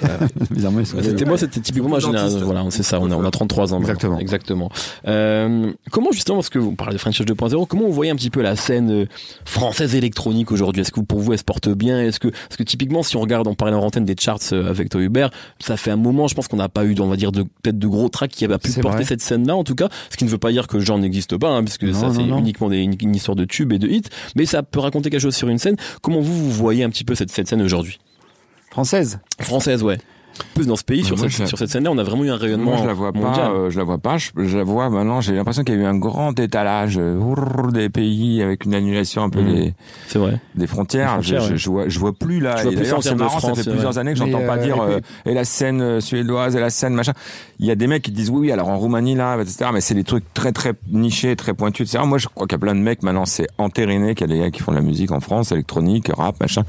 bizarrement, 0.50 0.80
ils 0.80 0.86
sont. 0.86 1.02
C'était 1.02 1.24
moi, 1.24 1.36
c'était 1.36 1.60
typiquement 1.60 1.90
ma 1.90 1.98
génération. 1.98 2.38
Voilà, 2.40 2.64
c'est 2.70 2.82
ça. 2.82 3.00
On 3.00 3.10
a, 3.10 3.14
on 3.14 3.24
a 3.24 3.30
33 3.30 3.74
ans. 3.74 3.80
maintenant. 3.80 4.18
Exactement. 4.18 4.20
Exactement. 4.20 4.70
Euh, 5.06 5.72
comment 5.90 6.12
justement, 6.12 6.38
parce 6.38 6.48
que 6.48 6.58
vous 6.58 6.74
parlez 6.74 6.94
de 6.94 6.98
French 6.98 7.18
Touch 7.18 7.26
2.0, 7.26 7.66
comment 7.66 7.86
vous 7.86 7.92
voyez 7.92 8.10
un 8.10 8.16
petit 8.16 8.30
peu 8.30 8.40
la 8.40 8.56
scène 8.56 8.90
euh, 8.90 9.06
française 9.44 9.94
électronique 9.94 10.52
aujourd'hui? 10.52 10.82
Est-ce 10.82 10.92
que 10.92 11.00
pour 11.00 11.20
vous, 11.20 11.32
elle 11.32 11.38
se 11.38 11.44
porte 11.44 11.68
bien? 11.68 12.00
Est-ce 12.00 12.20
que, 12.20 12.28
parce 12.28 12.56
que 12.56 12.62
typiquement, 12.62 13.02
si 13.02 13.16
on 13.16 13.20
regarde, 13.20 13.46
on 13.46 13.54
parlait 13.54 13.74
en 13.74 13.82
antenne 13.82 14.04
des 14.04 14.14
charts 14.18 14.38
euh, 14.52 14.68
avec 14.70 14.88
toi 14.88 15.00
Hubert, 15.00 15.30
ça 15.60 15.76
fait 15.76 15.90
un 15.90 15.96
moment, 15.96 16.28
je 16.28 16.34
pense 16.34 16.48
qu'on 16.48 16.56
n'a 16.56 16.68
pas 16.68 16.84
eu, 16.84 16.94
on 17.00 17.08
va 17.08 17.16
dire, 17.16 17.32
de 17.32 17.42
peut-être 17.42 17.78
de 17.78 17.86
gros 17.86 18.08
tracks 18.08 18.30
qui 18.30 18.44
avaient 18.44 18.58
pu 18.58 18.72
porter 18.72 18.98
vrai. 18.98 19.04
cette 19.04 19.20
scène-là, 19.20 19.56
en 19.56 19.64
tout 19.64 19.74
cas. 19.74 19.88
Ce 20.10 20.16
qui 20.16 20.24
ne 20.24 20.30
veut 20.30 20.38
pas 20.38 20.52
dire 20.52 20.66
que 20.66 20.76
le 20.76 20.84
genre 20.84 20.98
n'existe 20.98 21.36
pas, 21.36 21.48
hein, 21.48 21.64
puisque 21.64 21.84
Non, 21.84 22.00
ça 22.00 22.12
c'est 22.14 22.22
uniquement 22.22 22.68
des, 22.68 22.78
une, 22.78 22.94
une 23.00 23.14
histoire 23.16 23.36
de 23.36 23.44
tubes 23.44 23.72
et 23.72 23.78
de 23.78 23.88
hits, 23.88 24.02
mais 24.36 24.46
ça 24.46 24.62
peut 24.62 24.80
raconter 24.80 25.10
quelque 25.10 25.20
chose 25.20 25.36
sur 25.36 25.48
une 25.48 25.58
scène. 25.58 25.76
Comment 26.02 26.20
vous, 26.20 26.34
vous 26.34 26.50
voyez 26.50 26.84
un 26.84 26.90
petit 26.90 27.04
peu 27.04 27.14
cette, 27.14 27.30
cette 27.30 27.48
scène 27.48 27.62
aujourd'hui? 27.62 27.98
Française. 28.70 29.20
Française, 29.40 29.82
ouais. 29.82 29.98
Plus 30.54 30.68
dans 30.68 30.76
ce 30.76 30.84
pays, 30.84 31.02
sur, 31.02 31.16
Moi, 31.16 31.28
cette, 31.28 31.42
je- 31.42 31.48
sur 31.48 31.58
cette 31.58 31.68
scène-là, 31.70 31.90
on 31.90 31.98
a 31.98 32.04
vraiment 32.04 32.22
eu 32.22 32.30
un 32.30 32.36
rayonnement 32.36 32.70
Moi, 32.72 32.80
je 32.82 32.86
la 32.86 32.92
vois 32.92 33.10
mondial. 33.10 33.34
pas. 33.34 33.50
euh, 33.50 33.70
je 33.70 33.78
la 33.78 33.82
vois 33.82 33.98
pas. 33.98 34.18
Je, 34.18 34.30
je 34.36 34.56
la 34.56 34.62
vois 34.62 34.88
maintenant. 34.88 35.20
J'ai 35.20 35.34
l'impression 35.34 35.64
qu'il 35.64 35.74
y 35.74 35.78
a 35.78 35.80
eu 35.80 35.84
un 35.84 35.96
grand 35.98 36.38
étalage 36.38 36.96
euh, 36.96 37.18
des 37.72 37.88
pays 37.88 38.40
avec 38.40 38.64
une 38.64 38.72
annulation 38.74 39.24
un 39.24 39.30
peu 39.30 39.40
Mm. 39.42 39.52
des, 39.52 39.74
C'est 40.06 40.20
vrai. 40.20 40.38
des 40.54 40.68
frontières. 40.68 41.16
Des 41.16 41.22
frontières, 41.24 41.40
je, 41.42 41.46
je, 41.48 41.52
ouais. 41.52 41.58
je 41.58 41.70
vois, 41.70 41.88
je 41.88 41.98
vois 41.98 42.12
plus 42.12 42.38
là. 42.38 42.52
Vois 42.52 42.60
Et 42.70 42.76
plus 42.76 42.84
d'ailleurs, 42.84 43.02
c'est 43.02 43.16
marrant. 43.16 43.30
France, 43.30 43.46
ça 43.46 43.54
fait 43.54 43.66
ouais. 43.68 43.72
plusieurs 43.72 43.98
années 43.98 44.12
que 44.12 44.18
j'entends 44.18 44.38
Mais, 44.38 44.46
pas 44.46 44.58
euh, 44.58 44.62
dire 44.62 44.76
et 44.76 44.80
puis- 44.80 44.94
euh, 45.26 45.30
et 45.32 45.34
la 45.34 45.44
scène 45.44 45.80
euh, 45.82 46.00
suédoise 46.00 46.54
et 46.54 46.60
la 46.60 46.70
scène 46.70 46.94
machin. 46.94 47.14
Il 47.58 47.66
y 47.66 47.72
a 47.72 47.74
des 47.74 47.88
mecs 47.88 48.02
qui 48.04 48.12
disent 48.12 48.30
oui, 48.30 48.38
oui. 48.42 48.52
Alors 48.52 48.68
en 48.68 48.78
Roumanie 48.78 49.16
là, 49.16 49.36
etc. 49.40 49.70
Mais 49.72 49.80
c'est 49.80 49.94
des 49.94 50.04
trucs 50.04 50.32
très 50.34 50.52
très 50.52 50.74
nichés, 50.92 51.34
très 51.34 51.52
pointus, 51.54 51.88
etc. 51.92 52.04
Moi, 52.06 52.18
je 52.18 52.28
crois 52.28 52.46
qu'il 52.46 52.54
y 52.54 52.60
a 52.60 52.62
plein 52.62 52.76
de 52.76 52.80
mecs 52.80 53.02
maintenant. 53.02 53.24
C'est 53.26 53.48
entériné 53.58 54.14
qu'il 54.14 54.30
y 54.30 54.32
a 54.32 54.34
des 54.36 54.40
gars 54.40 54.50
qui 54.52 54.62
font 54.62 54.70
de 54.70 54.76
la 54.76 54.84
musique 54.84 55.10
en 55.10 55.18
France, 55.18 55.50
électronique, 55.50 56.12
rap, 56.16 56.38
machin. 56.38 56.62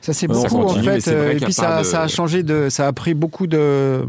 Ça 0.00 0.12
c'est 0.14 0.26
beaucoup 0.28 0.56
en 0.56 0.66
continue, 0.66 1.00
fait. 1.00 1.10
euh, 1.12 1.32
Et 1.32 1.36
puis 1.36 1.52
ça, 1.52 1.78
de- 1.80 1.84
ça 1.84 2.02
a 2.02 2.08
changé 2.08 2.42
de, 2.42 2.68
ça 2.70 2.86
a 2.86 2.92
pris 2.92 3.14
beaucoup 3.14 3.46
de 3.46 4.00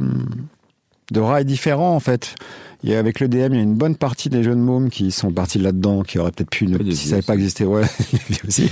de 1.11 1.19
rails 1.19 1.45
différents 1.45 1.93
en 1.95 1.99
fait. 1.99 2.35
Et 2.83 2.95
avec 2.95 3.19
le 3.19 3.27
DM, 3.27 3.53
il 3.53 3.57
y 3.57 3.59
a 3.59 3.63
une 3.63 3.75
bonne 3.75 3.95
partie 3.95 4.29
des 4.29 4.41
jeunes 4.43 4.61
mômes 4.61 4.89
qui 4.89 5.11
sont 5.11 5.31
partis 5.31 5.59
là-dedans, 5.59 6.01
qui 6.03 6.17
auraient 6.17 6.31
peut-être 6.31 6.49
pu, 6.49 6.65
ne, 6.67 6.77
si 6.91 7.09
ça 7.09 7.11
n'avait 7.15 7.21
pas 7.21 7.35
existé, 7.35 7.63
ouais, 7.65 7.83
aussi. 8.47 8.71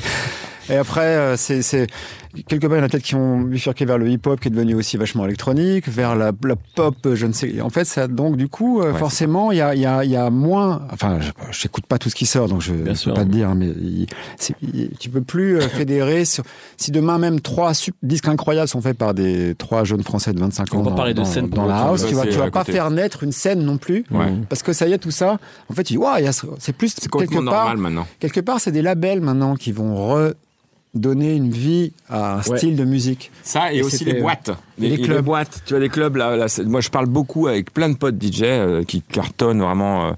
Et 0.70 0.76
après, 0.76 1.02
euh, 1.02 1.38
c'est 1.38 1.88
quelque 2.48 2.68
part, 2.68 2.78
il 2.78 2.80
y 2.80 2.84
en 2.84 2.86
a 2.86 2.90
peut-être 2.90 3.04
qui 3.04 3.16
ont 3.16 3.40
bifurqué 3.42 3.86
vers 3.86 3.98
le 3.98 4.08
hip-hop, 4.10 4.40
qui 4.40 4.48
est 4.48 4.52
devenu 4.52 4.76
aussi 4.76 4.98
vachement 4.98 5.26
électronique, 5.26 5.88
vers 5.88 6.16
la, 6.16 6.32
la 6.44 6.56
pop, 6.76 6.96
je 7.14 7.26
ne 7.26 7.32
sais. 7.34 7.62
En 7.62 7.70
fait, 7.70 7.86
ça, 7.86 8.08
donc 8.08 8.38
du 8.38 8.48
coup, 8.48 8.82
euh, 8.82 8.92
Ouais, 8.94 8.98
forcément, 9.00 9.52
il 9.52 9.58
y 9.58 9.62
a, 9.62 9.76
il 9.76 9.82
y 9.82 9.86
a, 9.86 10.04
il 10.04 10.12
y 10.12 10.16
a 10.16 10.30
moins. 10.30 10.82
Enfin, 10.92 11.20
je 11.20 11.32
j'écoute 11.52 11.86
pas 11.86 11.98
tout 11.98 12.10
ce 12.10 12.16
qui 12.16 12.26
sort, 12.26 12.48
donc 12.48 12.62
je 12.62 12.74
ne 12.74 12.84
peux 12.84 12.96
sûr. 12.96 13.14
pas 13.14 13.24
te 13.26 13.30
dire, 13.30 13.54
mais 13.56 13.68
il, 13.68 14.08
il- 14.74 14.90
tu 15.00 15.10
peux 15.10 15.22
plus 15.22 15.58
euh, 15.58 15.62
fédérer. 15.62 16.26
Sur, 16.26 16.44
si 16.78 16.92
demain 16.92 17.18
même 17.18 17.40
trois 17.42 17.74
sup- 17.74 17.96
disques 18.04 18.28
incroyables 18.28 18.68
sont 18.68 18.82
faits 18.82 18.98
par 18.98 19.14
des 19.14 19.56
trois 19.56 19.84
jeunes 19.84 20.04
Français 20.04 20.34
de 20.34 20.40
25 20.40 20.74
ans 20.74 20.78
On 20.80 20.82
va 20.84 20.90
dans, 20.92 20.96
parler 20.96 21.14
de 21.14 21.20
dans- 21.20 21.26
scène 21.26 21.50
dans 21.50 21.66
la 21.66 21.80
house, 21.88 22.06
tu 22.08 22.14
vas, 22.16 22.24
tu 22.26 22.38
vas 22.38 22.50
pas 22.52 22.60
côté. 22.62 22.74
faire 22.74 22.90
naître 22.92 23.24
une 23.24 23.32
scène 23.32 23.64
non 23.64 23.78
plus. 23.78 24.06
Ouais. 24.12 24.34
Parce 24.50 24.64
que 24.64 24.74
ça 24.74 24.88
y 24.88 24.94
est, 24.94 24.98
tout 24.98 25.12
ça, 25.12 25.40
en 25.70 25.74
fait, 25.74 25.84
tu 25.84 25.94
dis, 25.94 25.98
waouh, 25.98 26.18
il 26.20 26.26
y 26.26 26.28
a 26.28 26.32
ce- 26.32 26.46
c'est 26.60 26.74
plus 26.74 26.90
C'est 26.90 27.02
quelque 27.02 27.12
complètement 27.12 27.52
part, 27.52 27.66
normal 27.66 27.78
maintenant. 27.78 28.08
quelque 28.20 28.40
part, 28.40 28.60
c'est 28.60 28.72
des 28.72 28.82
labels 28.82 29.22
maintenant 29.22 29.56
qui 29.56 29.72
vont 29.72 29.96
redonner 30.96 31.36
une 31.36 31.52
vie 31.52 31.94
à 32.10 32.36
un 32.36 32.42
Ouais. 32.44 32.58
style 32.58 32.76
de 32.76 32.84
musique. 32.84 33.32
Ça 33.44 33.72
et, 33.74 33.78
Et 33.78 33.84
aussi 33.84 34.06
les 34.06 34.14
boîtes. 34.22 34.52
les 34.78 35.00
clubs. 35.00 35.24
boîtes. 35.24 35.62
Tu 35.66 35.74
vois 35.74 35.80
des 35.82 35.90
clubs 35.90 36.16
là, 36.16 36.48
moi 36.66 36.82
je 36.82 36.90
parle 36.90 37.06
beaucoup 37.08 37.48
avec 37.48 37.72
plein 37.74 37.90
de 37.90 37.96
potes 37.98 38.16
DJ 38.22 38.44
euh, 38.44 38.84
qui 38.84 39.02
cartonnent 39.02 39.62
vraiment 39.62 40.08
euh, 40.08 40.12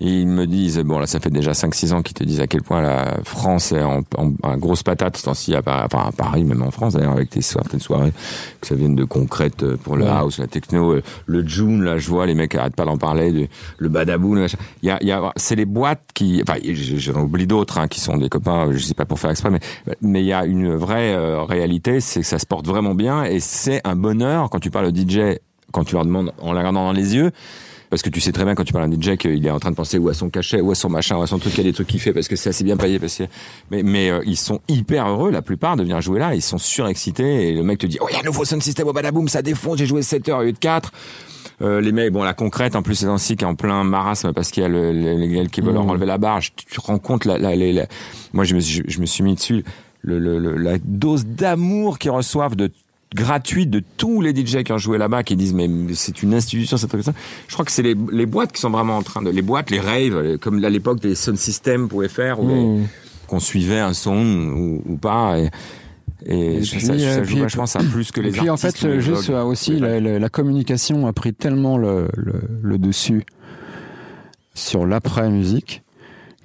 ils 0.00 0.28
me 0.28 0.46
disent 0.46 0.78
bon 0.78 1.00
là 1.00 1.06
ça 1.08 1.18
fait 1.18 1.30
déjà 1.30 1.54
5 1.54 1.74
6 1.74 1.92
ans 1.92 2.02
qu'ils 2.02 2.14
te 2.14 2.22
disent 2.22 2.40
à 2.40 2.46
quel 2.46 2.62
point 2.62 2.80
la 2.80 3.16
France 3.24 3.72
est 3.72 3.82
en, 3.82 4.02
en, 4.16 4.32
en 4.44 4.56
grosse 4.56 4.84
patate 4.84 5.16
ce 5.16 5.24
temps-ci 5.24 5.56
à, 5.56 5.62
Paris- 5.62 5.86
enfin, 5.92 6.08
à 6.08 6.12
Paris 6.12 6.44
même 6.44 6.62
en 6.62 6.70
France 6.70 6.94
d'ailleurs 6.94 7.12
avec 7.14 7.30
tes 7.30 7.42
certaines 7.42 7.80
soirées 7.80 8.12
que 8.60 8.66
ça 8.68 8.76
vienne 8.76 8.94
de 8.94 9.02
concrète 9.04 9.64
euh, 9.64 9.76
pour 9.76 9.96
le 9.96 10.04
Ouais. 10.04 10.10
house, 10.10 10.38
la 10.38 10.46
techno, 10.46 10.92
euh, 10.92 11.02
le 11.26 11.44
June 11.46 11.82
là 11.82 11.98
je 11.98 12.08
vois 12.08 12.26
les 12.26 12.34
mecs 12.34 12.54
arrêtent 12.54 12.76
pas 12.76 12.84
d'en 12.84 12.96
parler 12.96 13.50
le 13.78 13.88
Badaboo, 13.88 14.36
le 14.36 14.46
y 14.84 14.90
a 14.90 15.02
y 15.02 15.10
a 15.10 15.32
c'est 15.36 15.56
les 15.56 15.64
boîtes 15.66 16.02
qui 16.14 16.40
enfin 16.42 16.58
j'en 16.96 17.22
oublie 17.22 17.48
d'autres 17.48 17.78
hein, 17.78 17.88
qui 17.88 17.98
sont 18.00 18.16
des 18.16 18.28
copains, 18.28 18.70
je 18.70 18.78
sais 18.78 18.94
pas 18.94 19.04
pour 19.04 19.18
faire 19.18 19.30
exprès 19.30 19.50
mais 19.50 19.60
mais 20.00 20.20
il 20.22 20.26
y 20.26 20.32
a 20.32 20.44
une 20.46 20.74
vraie 20.76 21.12
euh, 21.14 21.42
réalité, 21.42 22.00
c'est 22.00 22.20
que 22.20 22.26
ça 22.26 22.38
se 22.38 22.46
porte 22.46 22.66
vraiment 22.68 22.94
bien 22.94 23.24
et 23.24 23.40
c'est 23.40 23.80
un 23.84 23.96
bonheur 23.96 24.48
quand 24.50 24.60
tu 24.60 24.70
parles 24.70 24.86
au 24.86 24.94
DJ, 24.94 25.38
quand 25.72 25.82
tu 25.84 25.94
leur 25.96 26.04
demandes 26.04 26.32
en 26.40 26.52
la 26.52 26.60
regardant 26.60 26.84
dans 26.84 26.92
les 26.92 27.16
yeux. 27.16 27.32
Parce 27.90 28.02
que 28.02 28.10
tu 28.10 28.20
sais 28.20 28.32
très 28.32 28.44
bien 28.44 28.54
quand 28.54 28.64
tu 28.64 28.72
parles 28.72 28.84
à 28.84 28.94
un 28.94 29.00
DJ 29.00 29.16
qu'il 29.16 29.46
est 29.46 29.50
en 29.50 29.58
train 29.58 29.70
de 29.70 29.76
penser 29.76 29.96
ou 29.98 30.08
à 30.10 30.14
son 30.14 30.28
cachet, 30.28 30.60
ou 30.60 30.70
à 30.70 30.74
son 30.74 30.90
machin, 30.90 31.16
ou 31.16 31.22
à 31.22 31.26
son 31.26 31.38
truc, 31.38 31.54
il 31.54 31.58
y 31.58 31.60
a 31.60 31.64
des 31.64 31.72
trucs 31.72 31.86
qu'il 31.86 32.00
fait 32.00 32.12
parce 32.12 32.28
que 32.28 32.36
c'est 32.36 32.50
assez 32.50 32.62
bien 32.64 32.76
payé. 32.76 32.98
Parce 32.98 33.16
que... 33.16 33.24
Mais, 33.70 33.82
mais 33.82 34.10
euh, 34.10 34.20
ils 34.26 34.36
sont 34.36 34.60
hyper 34.68 35.08
heureux, 35.08 35.30
la 35.30 35.40
plupart, 35.42 35.76
de 35.76 35.82
venir 35.82 36.00
jouer 36.02 36.18
là. 36.18 36.34
Ils 36.34 36.42
sont 36.42 36.58
surexcités 36.58 37.48
et 37.48 37.54
le 37.54 37.62
mec 37.62 37.78
te 37.78 37.86
dit, 37.86 37.98
oh, 38.00 38.06
il 38.10 38.14
y 38.14 38.16
a 38.16 38.20
un 38.20 38.24
nouveau 38.24 38.44
sound 38.44 38.62
system 38.62 38.86
au 38.88 38.92
badaboom, 38.92 39.28
ça 39.28 39.40
défonce, 39.42 39.78
j'ai 39.78 39.86
joué 39.86 40.02
7 40.02 40.28
heures 40.28 40.38
au 40.40 40.42
lieu 40.42 40.52
de 40.52 40.58
4. 40.58 40.92
Euh, 41.60 41.80
les 41.80 41.90
mecs, 41.92 42.12
bon, 42.12 42.22
la 42.22 42.34
concrète, 42.34 42.76
en 42.76 42.82
plus, 42.82 42.94
c'est 42.94 43.06
ainsi 43.06 43.36
qui 43.36 43.44
est 43.44 43.48
en 43.48 43.54
plein 43.56 43.82
marasme 43.84 44.32
parce 44.32 44.50
qu'il 44.52 44.62
y 44.62 44.66
a 44.66 44.68
le, 44.68 44.92
le- 44.92 45.14
les 45.16 45.28
gars 45.28 45.46
qui 45.46 45.60
veulent 45.60 45.74
leur 45.74 45.88
enlever 45.88 46.06
la 46.06 46.18
barre. 46.18 46.40
Tu 46.40 46.52
te 46.66 46.80
rends 46.80 46.98
compte, 46.98 47.24
la, 47.24 47.36
la, 47.38 47.56
la- 47.56 47.86
moi, 48.32 48.44
je 48.44 48.54
me, 48.54 48.60
suis- 48.60 48.82
je, 48.86 49.00
me 49.00 49.06
suis 49.06 49.24
mis 49.24 49.34
dessus, 49.34 49.64
le, 50.02 50.18
le, 50.20 50.38
le- 50.38 50.56
la 50.56 50.78
dose 50.78 51.26
d'amour 51.26 51.98
qu'ils 51.98 52.12
reçoivent 52.12 52.54
de 52.54 52.70
gratuite 53.14 53.70
de 53.70 53.82
tous 53.96 54.20
les 54.20 54.34
DJ 54.34 54.62
qui 54.64 54.72
ont 54.72 54.78
joué 54.78 54.98
là-bas 54.98 55.22
qui 55.22 55.34
disent 55.34 55.54
mais 55.54 55.68
c'est 55.94 56.22
une 56.22 56.34
institution 56.34 56.76
c'est 56.76 56.88
truc 56.88 57.02
ça 57.02 57.14
je 57.46 57.52
crois 57.54 57.64
que 57.64 57.72
c'est 57.72 57.82
les, 57.82 57.94
les 58.12 58.26
boîtes 58.26 58.52
qui 58.52 58.60
sont 58.60 58.68
vraiment 58.70 58.98
en 58.98 59.02
train 59.02 59.22
de 59.22 59.30
les 59.30 59.40
boîtes 59.40 59.70
les 59.70 59.80
raves 59.80 60.20
les- 60.22 60.38
comme 60.38 60.62
à 60.62 60.68
l'époque 60.68 61.00
des 61.00 61.14
sound 61.14 61.38
systems 61.38 61.88
pouvaient 61.88 62.08
faire 62.08 62.38
Mmh. 62.42 62.86
qu'on 63.26 63.40
suivait 63.40 63.78
un 63.80 63.94
son 63.94 64.16
ou, 64.16 64.82
ou 64.86 64.96
pas 64.98 65.38
et, 65.38 65.48
et, 66.26 66.56
Et 66.56 66.64
ça, 66.64 66.70
puis, 66.76 66.80
ça, 66.86 66.92
euh, 66.92 66.98
ça 66.98 67.22
joue 67.24 67.32
puis- 67.34 67.40
vachement 67.40 67.66
ça 67.66 67.78
plus 67.80 68.10
que 68.12 68.20
les 68.20 68.28
Et 68.28 68.32
puis 68.32 68.50
en 68.50 68.54
artistes 68.54 68.78
fait, 68.78 68.86
ou 68.88 68.90
les 68.90 69.00
juste 69.00 69.26
blogs. 69.28 69.36
euh, 69.38 69.44
aussi, 69.44 69.72
Oui, 69.80 70.18
la, 70.18 70.28
communication 70.28 71.06
a 71.06 71.12
pris 71.14 71.32
tellement 71.32 71.78
le, 71.78 72.08
le, 72.14 72.42
le 72.62 72.76
dessus 72.78 73.24
sur 74.54 74.86
l'après-musique 74.86 75.82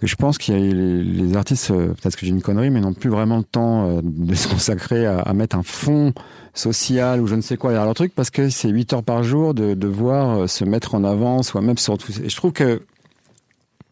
que 0.03 0.09
je 0.09 0.15
pense 0.15 0.37
qu'il 0.37 0.53
y 0.53 0.57
a 0.57 0.59
les, 0.59 1.03
les 1.03 1.35
artistes, 1.37 1.71
euh, 1.71 1.87
peut-être 1.93 2.15
que 2.17 2.25
j'ai 2.25 2.31
une 2.31 2.41
connerie, 2.41 2.69
mais 2.69 2.81
n'ont 2.81 2.93
plus 2.93 3.09
vraiment 3.09 3.37
le 3.37 3.43
temps 3.43 3.87
euh, 3.89 4.01
de 4.03 4.35
se 4.35 4.47
consacrer 4.47 5.05
à, 5.05 5.19
à 5.19 5.33
mettre 5.33 5.55
un 5.55 5.63
fond 5.63 6.13
social 6.53 7.21
ou 7.21 7.27
je 7.27 7.35
ne 7.35 7.41
sais 7.41 7.57
quoi 7.57 7.71
derrière 7.71 7.85
leur 7.85 7.95
truc 7.95 8.13
parce 8.13 8.29
que 8.29 8.49
c'est 8.49 8.69
8 8.69 8.93
heures 8.93 9.03
par 9.03 9.23
jour 9.23 9.53
de 9.53 9.73
devoir 9.73 10.39
euh, 10.41 10.47
se 10.47 10.63
mettre 10.65 10.93
en 10.95 11.03
avant 11.03 11.41
soi-même 11.41 11.77
sur 11.77 11.97
tout. 11.97 12.11
Et 12.23 12.29
je 12.29 12.35
trouve 12.35 12.51
que 12.51 12.81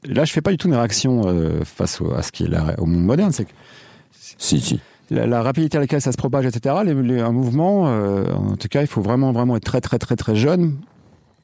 là, 0.05 0.25
je 0.25 0.33
fais 0.33 0.41
pas 0.41 0.51
du 0.51 0.57
tout 0.57 0.67
une 0.67 0.75
réaction 0.75 1.21
euh, 1.25 1.61
face 1.63 2.01
au, 2.01 2.11
à 2.13 2.21
ce 2.21 2.31
qui 2.31 2.43
est 2.43 2.47
la- 2.49 2.75
au 2.79 2.85
monde 2.85 3.03
moderne. 3.05 3.31
C'est 3.31 3.45
que 3.45 3.51
si 4.37 4.59
si 4.59 4.79
la, 5.09 5.25
la 5.27 5.41
rapidité 5.41 5.77
à 5.77 5.81
laquelle 5.81 6.01
ça 6.01 6.11
se 6.11 6.17
propage, 6.17 6.45
etc. 6.45 6.75
Les, 6.85 6.93
les- 6.93 7.21
un 7.21 7.31
mouvement, 7.31 7.87
euh, 7.87 8.31
en 8.33 8.55
tout 8.57 8.67
cas, 8.67 8.81
il 8.81 8.87
faut 8.87 9.01
vraiment, 9.01 9.31
vraiment 9.31 9.55
être 9.57 9.63
très, 9.63 9.81
très, 9.81 9.97
très, 9.99 10.15
très 10.15 10.35
jeune 10.35 10.75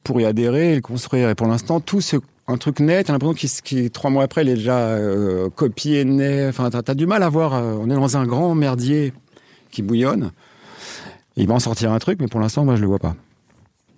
pour 0.04 0.20
y 0.20 0.24
adhérer 0.24 0.72
et 0.72 0.74
le 0.76 0.80
construire. 0.80 1.28
Et 1.30 1.34
pour 1.34 1.46
l'instant, 1.46 1.80
tout 1.80 2.00
c'est 2.00 2.18
un 2.46 2.56
truc 2.56 2.80
net. 2.80 3.06
T'as 3.06 3.12
l'impression 3.12 3.34
qu'il, 3.34 3.50
qu'il- 3.62 3.90
trois 3.90 4.10
mois 4.10 4.22
après, 4.24 4.42
il 4.42 4.48
est 4.48 4.54
déjà 4.54 4.78
euh, 4.78 5.48
copié, 5.54 6.04
né. 6.04 6.46
Enfin, 6.48 6.70
t'as, 6.70 6.82
t'as 6.82 6.94
du 6.94 7.06
mal 7.06 7.22
à 7.22 7.28
voir. 7.28 7.54
euh, 7.54 7.74
on 7.80 7.90
est 7.90 7.94
dans 7.94 8.16
un 8.16 8.24
grand 8.26 8.54
merdier 8.54 9.12
qui 9.70 9.82
bouillonne. 9.82 10.30
Il 11.36 11.46
va 11.46 11.54
en 11.54 11.58
sortir 11.60 11.92
un 11.92 11.98
truc, 11.98 12.18
mais 12.20 12.26
pour 12.26 12.40
l'instant, 12.40 12.64
moi, 12.64 12.74
je 12.76 12.80
le 12.80 12.86
vois 12.88 12.98
pas. 12.98 13.14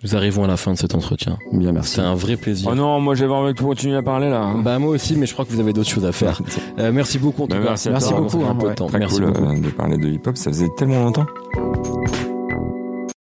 Nous 0.03 0.15
arrivons 0.15 0.43
à 0.43 0.47
la 0.47 0.57
fin 0.57 0.73
de 0.73 0.77
cet 0.79 0.95
entretien. 0.95 1.37
Bien, 1.53 1.71
merci. 1.71 1.95
C'est 1.95 2.01
un 2.01 2.15
vrai 2.15 2.35
plaisir. 2.35 2.67
Oh 2.71 2.75
non, 2.75 2.99
moi 2.99 3.13
j'avais 3.13 3.33
envie 3.33 3.53
de 3.53 3.59
continuer 3.61 3.95
à 3.97 4.01
parler 4.01 4.31
là. 4.31 4.51
Bah 4.57 4.79
moi 4.79 4.89
aussi, 4.89 5.15
mais 5.15 5.27
je 5.27 5.33
crois 5.33 5.45
que 5.45 5.51
vous 5.51 5.59
avez 5.59 5.73
d'autres 5.73 5.89
choses 5.91 6.05
à 6.05 6.11
faire. 6.11 6.41
Euh, 6.79 6.91
merci 6.91 7.19
beaucoup 7.19 7.43
en 7.43 7.47
tout 7.47 7.55
Bah, 7.57 7.75
cas. 7.75 7.89
merci 7.91 8.11
beaucoup, 8.13 8.43
hein, 8.43 8.55
peu 8.55 8.63
de 8.63 8.67
ouais. 8.69 8.73
temps. 8.75 8.87
Très 8.87 8.97
Merci 8.97 9.19
cool 9.19 9.31
beaucoup. 9.31 9.45
euh, 9.45 9.59
de 9.59 9.69
parler 9.69 9.97
de 9.97 10.07
hip-hop, 10.07 10.35
ça 10.37 10.49
faisait 10.49 10.69
tellement 10.75 11.03
longtemps. 11.03 11.27